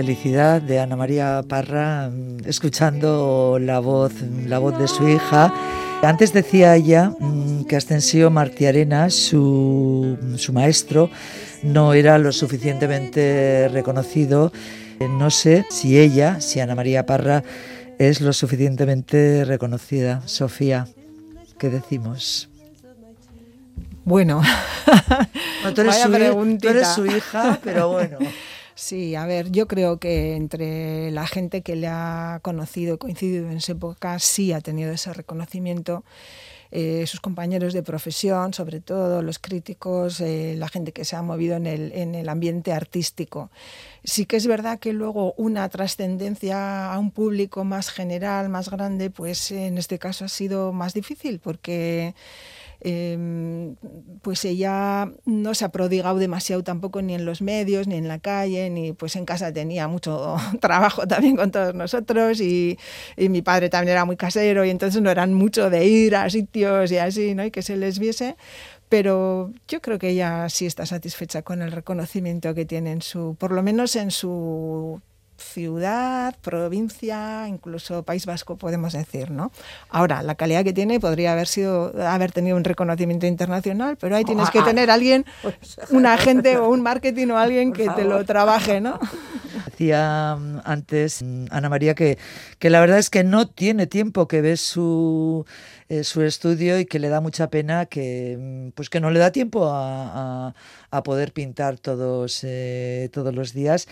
felicidad 0.00 0.62
de 0.62 0.80
Ana 0.80 0.96
María 0.96 1.44
Parra 1.46 2.08
mm, 2.08 2.46
escuchando 2.46 3.58
la 3.60 3.80
voz, 3.80 4.14
la 4.46 4.58
voz 4.58 4.78
de 4.78 4.88
su 4.88 5.06
hija. 5.06 5.52
Antes 6.00 6.32
decía 6.32 6.74
ella 6.74 7.12
mm, 7.20 7.64
que 7.64 7.76
Ascensio 7.76 8.30
Martiarena, 8.30 9.10
su, 9.10 10.16
su 10.38 10.54
maestro, 10.54 11.10
no 11.62 11.92
era 11.92 12.16
lo 12.16 12.32
suficientemente 12.32 13.68
reconocido. 13.70 14.52
Eh, 15.00 15.06
No 15.06 15.28
sé 15.28 15.66
si 15.68 15.98
ella, 15.98 16.40
si 16.40 16.60
Ana 16.60 16.74
María 16.74 17.04
Parra, 17.04 17.44
es 17.98 18.22
lo 18.22 18.32
suficientemente 18.32 19.44
reconocida. 19.44 20.22
Sofía, 20.24 20.88
¿qué 21.58 21.68
decimos? 21.68 22.48
Bueno, 24.06 24.40
No, 25.62 25.74
tú, 25.74 25.82
eres 25.82 26.94
tú 26.94 27.02
su 27.02 27.06
hija, 27.06 27.60
pero 27.62 27.90
bueno. 27.90 28.16
Sí, 28.80 29.14
a 29.14 29.26
ver, 29.26 29.50
yo 29.52 29.68
creo 29.68 29.98
que 29.98 30.36
entre 30.36 31.10
la 31.10 31.26
gente 31.26 31.60
que 31.60 31.76
le 31.76 31.86
ha 31.86 32.40
conocido, 32.42 32.98
coincidido 32.98 33.50
en 33.50 33.60
su 33.60 33.72
época, 33.72 34.18
sí 34.18 34.54
ha 34.54 34.62
tenido 34.62 34.90
ese 34.90 35.12
reconocimiento. 35.12 36.02
Eh, 36.72 37.04
sus 37.06 37.20
compañeros 37.20 37.74
de 37.74 37.82
profesión, 37.82 38.54
sobre 38.54 38.80
todo 38.80 39.20
los 39.20 39.38
críticos, 39.38 40.20
eh, 40.20 40.54
la 40.56 40.68
gente 40.68 40.92
que 40.92 41.04
se 41.04 41.14
ha 41.14 41.20
movido 41.22 41.56
en 41.56 41.66
el, 41.66 41.92
en 41.92 42.14
el 42.14 42.28
ambiente 42.30 42.72
artístico. 42.72 43.50
Sí 44.02 44.24
que 44.24 44.36
es 44.36 44.46
verdad 44.46 44.78
que 44.78 44.94
luego 44.94 45.34
una 45.36 45.68
trascendencia 45.68 46.90
a 46.92 46.98
un 46.98 47.10
público 47.10 47.64
más 47.64 47.90
general, 47.90 48.48
más 48.48 48.70
grande, 48.70 49.10
pues 49.10 49.50
en 49.50 49.76
este 49.76 49.98
caso 49.98 50.24
ha 50.24 50.28
sido 50.28 50.72
más 50.72 50.94
difícil 50.94 51.38
porque 51.38 52.14
eh, 52.80 53.74
pues 54.22 54.44
ella 54.44 55.10
no 55.24 55.54
se 55.54 55.64
ha 55.64 55.68
prodigado 55.70 56.18
demasiado 56.18 56.62
tampoco 56.62 57.02
ni 57.02 57.14
en 57.14 57.24
los 57.24 57.42
medios, 57.42 57.86
ni 57.86 57.96
en 57.96 58.08
la 58.08 58.18
calle, 58.18 58.70
ni 58.70 58.92
pues 58.92 59.16
en 59.16 59.24
casa 59.24 59.52
tenía 59.52 59.88
mucho 59.88 60.36
trabajo 60.60 61.06
también 61.06 61.36
con 61.36 61.50
todos 61.50 61.74
nosotros 61.74 62.40
y, 62.40 62.78
y 63.16 63.28
mi 63.28 63.42
padre 63.42 63.68
también 63.68 63.92
era 63.92 64.04
muy 64.04 64.16
casero 64.16 64.64
y 64.64 64.70
entonces 64.70 65.00
no 65.02 65.10
eran 65.10 65.34
mucho 65.34 65.70
de 65.70 65.86
ir 65.86 66.16
a 66.16 66.28
sitios 66.30 66.90
y 66.92 66.98
así, 66.98 67.34
¿no? 67.34 67.44
Y 67.44 67.50
que 67.50 67.62
se 67.62 67.76
les 67.76 67.98
viese. 67.98 68.36
Pero 68.88 69.52
yo 69.68 69.80
creo 69.80 69.98
que 70.00 70.08
ella 70.10 70.48
sí 70.48 70.66
está 70.66 70.84
satisfecha 70.84 71.42
con 71.42 71.62
el 71.62 71.70
reconocimiento 71.70 72.54
que 72.54 72.64
tiene 72.64 72.90
en 72.90 73.02
su, 73.02 73.36
por 73.38 73.52
lo 73.52 73.62
menos 73.62 73.94
en 73.94 74.10
su 74.10 75.00
ciudad, 75.40 76.34
provincia, 76.40 77.46
incluso 77.48 78.02
País 78.02 78.26
Vasco, 78.26 78.56
podemos 78.56 78.92
decir, 78.92 79.30
¿no? 79.30 79.50
Ahora, 79.88 80.22
la 80.22 80.34
calidad 80.34 80.62
que 80.64 80.72
tiene 80.72 81.00
podría 81.00 81.32
haber 81.32 81.46
sido 81.48 81.92
haber 82.06 82.32
tenido 82.32 82.56
un 82.56 82.64
reconocimiento 82.64 83.26
internacional, 83.26 83.96
pero 83.98 84.16
ahí 84.16 84.24
tienes 84.24 84.50
que 84.50 84.62
tener 84.62 84.90
alguien, 84.90 85.24
un 85.90 86.06
agente 86.06 86.56
o 86.58 86.68
un 86.68 86.82
marketing 86.82 87.28
o 87.28 87.38
alguien 87.38 87.72
que 87.72 87.88
te 87.90 88.04
lo 88.04 88.24
trabaje, 88.24 88.80
¿no? 88.80 88.98
Decía 89.66 90.36
mm, 90.38 90.58
antes 90.64 91.22
mm, 91.22 91.46
Ana 91.50 91.68
María 91.68 91.94
que, 91.94 92.18
que 92.58 92.70
la 92.70 92.80
verdad 92.80 92.98
es 92.98 93.10
que 93.10 93.24
no 93.24 93.48
tiene 93.48 93.86
tiempo 93.86 94.28
que 94.28 94.40
ve 94.42 94.56
su, 94.56 95.44
eh, 95.88 96.04
su 96.04 96.22
estudio 96.22 96.78
y 96.78 96.84
que 96.86 96.98
le 96.98 97.08
da 97.08 97.20
mucha 97.20 97.48
pena 97.50 97.86
que 97.86 98.36
mm, 98.38 98.70
pues 98.74 98.88
que 98.90 99.00
no 99.00 99.10
le 99.10 99.18
da 99.18 99.32
tiempo 99.32 99.66
a, 99.70 100.48
a- 100.48 100.54
a 100.90 101.02
poder 101.02 101.32
pintar 101.32 101.78
todos, 101.78 102.40
eh, 102.42 103.08
todos 103.12 103.34
los 103.34 103.52
días. 103.52 103.86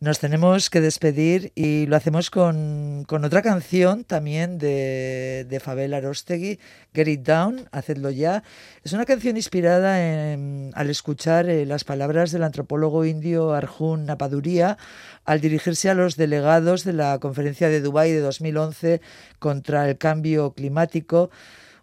Nos 0.00 0.18
tenemos 0.18 0.68
que 0.68 0.80
despedir 0.80 1.52
y 1.54 1.86
lo 1.86 1.94
hacemos 1.96 2.28
con, 2.30 3.04
con 3.06 3.24
otra 3.24 3.40
canción 3.40 4.02
también 4.04 4.58
de, 4.58 5.46
de 5.48 5.60
Fabel 5.60 5.94
Arostegui, 5.94 6.58
Get 6.92 7.06
It 7.08 7.20
Down, 7.22 7.68
Hacedlo 7.70 8.10
Ya. 8.10 8.42
Es 8.82 8.92
una 8.92 9.04
canción 9.04 9.36
inspirada 9.36 10.32
en- 10.32 10.72
al 10.74 10.90
escuchar 10.90 11.48
eh, 11.48 11.64
las 11.66 11.84
palabras 11.84 12.32
del 12.32 12.42
antropólogo 12.42 13.04
indio 13.04 13.52
Arjun 13.52 14.04
Napaduría 14.06 14.76
al 15.24 15.40
dirigirse 15.40 15.88
a 15.88 15.94
los 15.94 16.16
delegados 16.16 16.82
de 16.84 16.94
la 16.94 17.18
conferencia 17.20 17.68
de 17.68 17.80
Dubái 17.80 18.10
de 18.10 18.20
2011 18.20 19.00
contra 19.38 19.88
el 19.88 19.98
cambio 19.98 20.52
climático. 20.52 21.30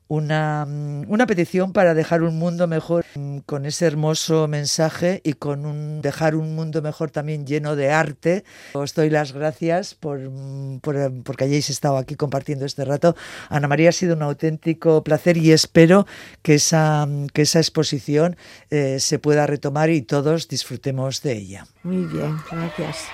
Una, 0.09 0.65
mm, 0.67 1.05
una 1.07 1.27
petición 1.27 1.71
para 1.71 1.93
dejar 1.93 2.23
un 2.23 2.37
mundo 2.37 2.67
mejor 2.67 3.05
mm, 3.13 3.37
con 3.45 3.67
ese 3.67 3.85
hermoso 3.85 4.47
mensaje 4.47 5.21
y 5.23 5.33
con 5.33 5.67
un 5.67 6.01
dejar 6.01 6.33
un 6.33 6.55
mundo 6.55 6.81
mejor 6.81 7.11
también 7.11 7.45
lleno 7.45 7.75
de 7.75 7.91
arte. 7.91 8.43
Os 8.73 8.95
doy 8.95 9.11
las 9.11 9.33
gracias 9.33 9.93
por, 9.93 10.19
mm, 10.19 10.79
por, 10.79 10.97
eh, 10.97 11.11
porque 11.23 11.43
hayáis 11.43 11.69
estado 11.69 11.97
aquí 11.97 12.15
compartiendo 12.15 12.65
este 12.65 12.85
rato. 12.85 13.15
Ana 13.49 13.67
María 13.67 13.89
ha 13.89 13.91
sido 13.91 14.15
un 14.15 14.23
auténtico 14.23 15.03
placer 15.03 15.37
y 15.37 15.51
espero 15.51 16.07
que 16.41 16.55
esa, 16.55 17.07
que 17.31 17.43
esa 17.43 17.59
exposición 17.59 18.35
eh, 18.71 18.99
se 18.99 19.19
pueda 19.19 19.45
retomar 19.45 19.91
y 19.91 20.01
todos 20.01 20.47
disfrutemos 20.47 21.21
de 21.21 21.33
ella. 21.33 21.67
Muy 21.83 22.05
bien, 22.05 22.35
gracias. 22.51 23.05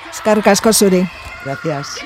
Zuri. 0.73 1.07
Gracias. 1.43 1.97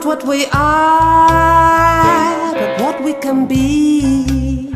Not 0.00 0.06
what 0.06 0.24
we 0.26 0.46
are, 0.52 2.54
but 2.54 2.80
what 2.80 3.02
we 3.02 3.12
can 3.12 3.46
be. 3.46 4.72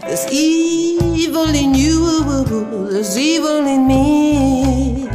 There's 0.00 0.26
evil 0.30 1.48
in 1.48 1.74
you, 1.74 2.44
there's 2.90 3.18
evil 3.18 3.66
in 3.66 3.88
me. 3.88 5.08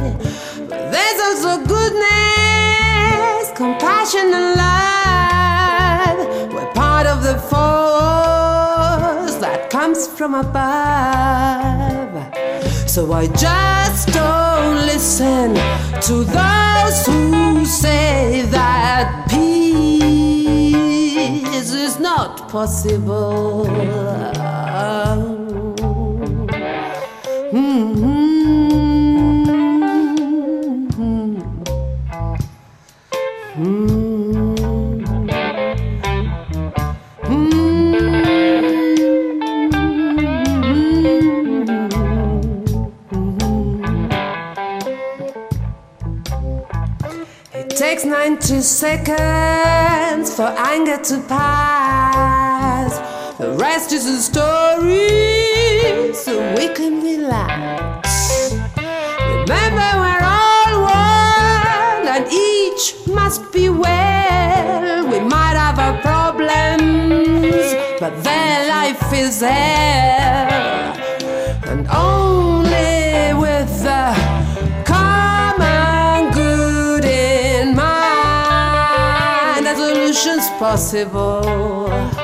But 0.68 0.92
there's 0.92 1.20
also 1.20 1.64
goodness, 1.64 3.50
compassion, 3.56 4.34
and 4.34 4.56
love. 4.62 6.18
We're 6.52 6.72
part 6.74 7.06
of 7.06 7.22
the 7.22 7.38
force 7.38 9.36
that 9.40 9.70
comes 9.70 10.06
from 10.06 10.34
above. 10.34 12.39
So 12.90 13.12
I 13.12 13.28
just 13.28 14.08
don't 14.08 14.84
listen 14.84 15.54
to 15.54 16.24
those 16.24 17.06
who 17.06 17.64
say 17.64 18.42
that 18.50 19.28
peace 19.30 20.74
is 21.72 22.00
not 22.00 22.48
possible. 22.48 23.68
90 48.60 48.66
seconds 48.68 50.36
for 50.36 50.48
anger 50.58 50.98
to 50.98 51.18
pass. 51.22 52.92
The 53.38 53.52
rest 53.52 53.90
is 53.90 54.04
a 54.04 54.20
story, 54.20 56.12
so 56.12 56.54
we 56.54 56.68
can 56.74 57.02
relax. 57.02 58.52
Remember, 58.76 59.90
we're 60.02 60.26
all 60.36 60.82
one, 60.82 62.06
and 62.06 62.26
each 62.30 62.96
must 63.06 63.50
be 63.50 63.70
well. 63.70 65.06
We 65.08 65.20
might 65.20 65.56
have 65.56 65.78
our 65.78 65.98
problems, 66.02 67.64
but 67.98 68.22
their 68.22 68.68
life 68.68 69.10
is 69.14 69.40
hell. 69.40 70.69
Possible. 80.60 82.19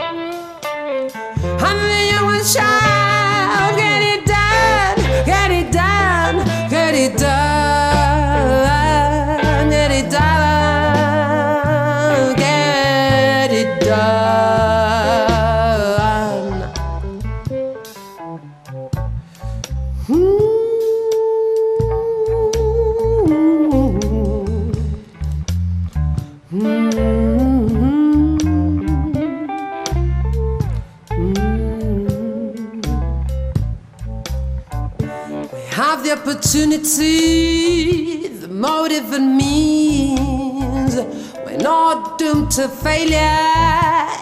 Opportunity, 36.66 38.28
the 38.28 38.48
motive 38.48 39.12
and 39.12 39.36
means. 39.36 40.96
We're 41.44 41.58
not 41.58 42.18
doomed 42.18 42.50
to 42.52 42.68
failure, 42.68 43.18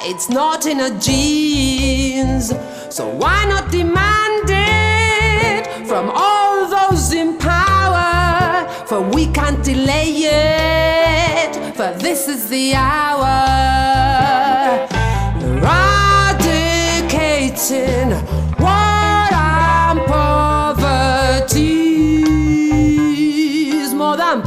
it's 0.03 0.29
not 0.29 0.67
in 0.67 0.81
our 0.81 0.99
genes. 1.01 2.53
So 2.91 3.09
why 3.09 3.45
not 3.47 3.71
demand 3.71 4.45
it 4.49 5.87
from 5.87 6.11
all 6.15 6.69
those 6.69 7.13
in 7.13 7.39
power? 7.39 8.69
For 8.87 9.01
we 9.01 9.27
can't 9.29 9.65
delay 9.65 10.11
it, 10.11 11.75
for 11.75 11.93
this 11.99 12.29
is 12.29 12.49
the 12.49 12.75
hour. 12.75 14.44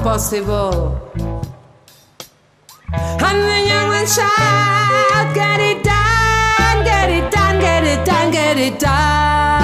Possible. 0.07 0.71
And 3.27 3.37
then 3.47 3.63
you 3.71 3.81
will 3.91 4.07
shout, 4.07 5.35
get 5.35 5.59
it 5.59 5.83
done, 5.83 6.77
get 6.85 7.09
it 7.17 7.29
done, 7.29 7.59
get 7.59 7.83
it 7.83 8.05
done, 8.05 8.31
get 8.31 8.57
it 8.57 8.79
done, 8.79 9.57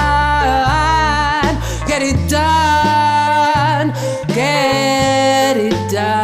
get 1.88 2.02
it 2.10 2.28
done, 2.28 3.94
get 4.34 5.56
it 5.56 5.90
done. 5.90 6.23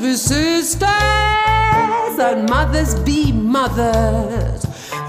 Be 0.00 0.16
sisters, 0.16 0.88
and 2.18 2.48
mothers 2.48 2.94
be 3.00 3.32
mothers. 3.32 4.62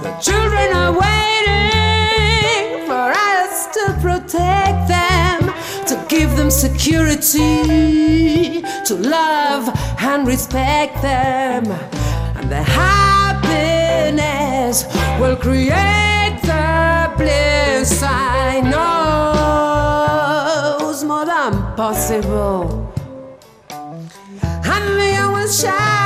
The 0.03 0.11
children 0.21 0.73
are 0.73 0.91
waiting 0.91 2.85
for 2.87 3.13
us 3.15 3.67
to 3.75 3.93
protect 4.01 4.89
them, 4.89 5.53
to 5.87 5.95
give 6.09 6.35
them 6.35 6.51
security, 6.51 8.61
to 8.85 8.95
love 8.95 9.69
and 9.99 10.27
respect 10.27 11.01
them, 11.01 11.71
and 12.35 12.49
their 12.49 12.63
happiness 12.63 14.83
will 15.19 15.37
create 15.37 16.39
the 16.41 17.13
bliss 17.17 18.03
I 18.03 18.59
know 18.71 20.89
is 20.89 21.03
more 21.05 21.25
than 21.25 21.53
possible. 21.75 22.91
deixar. 25.62 26.00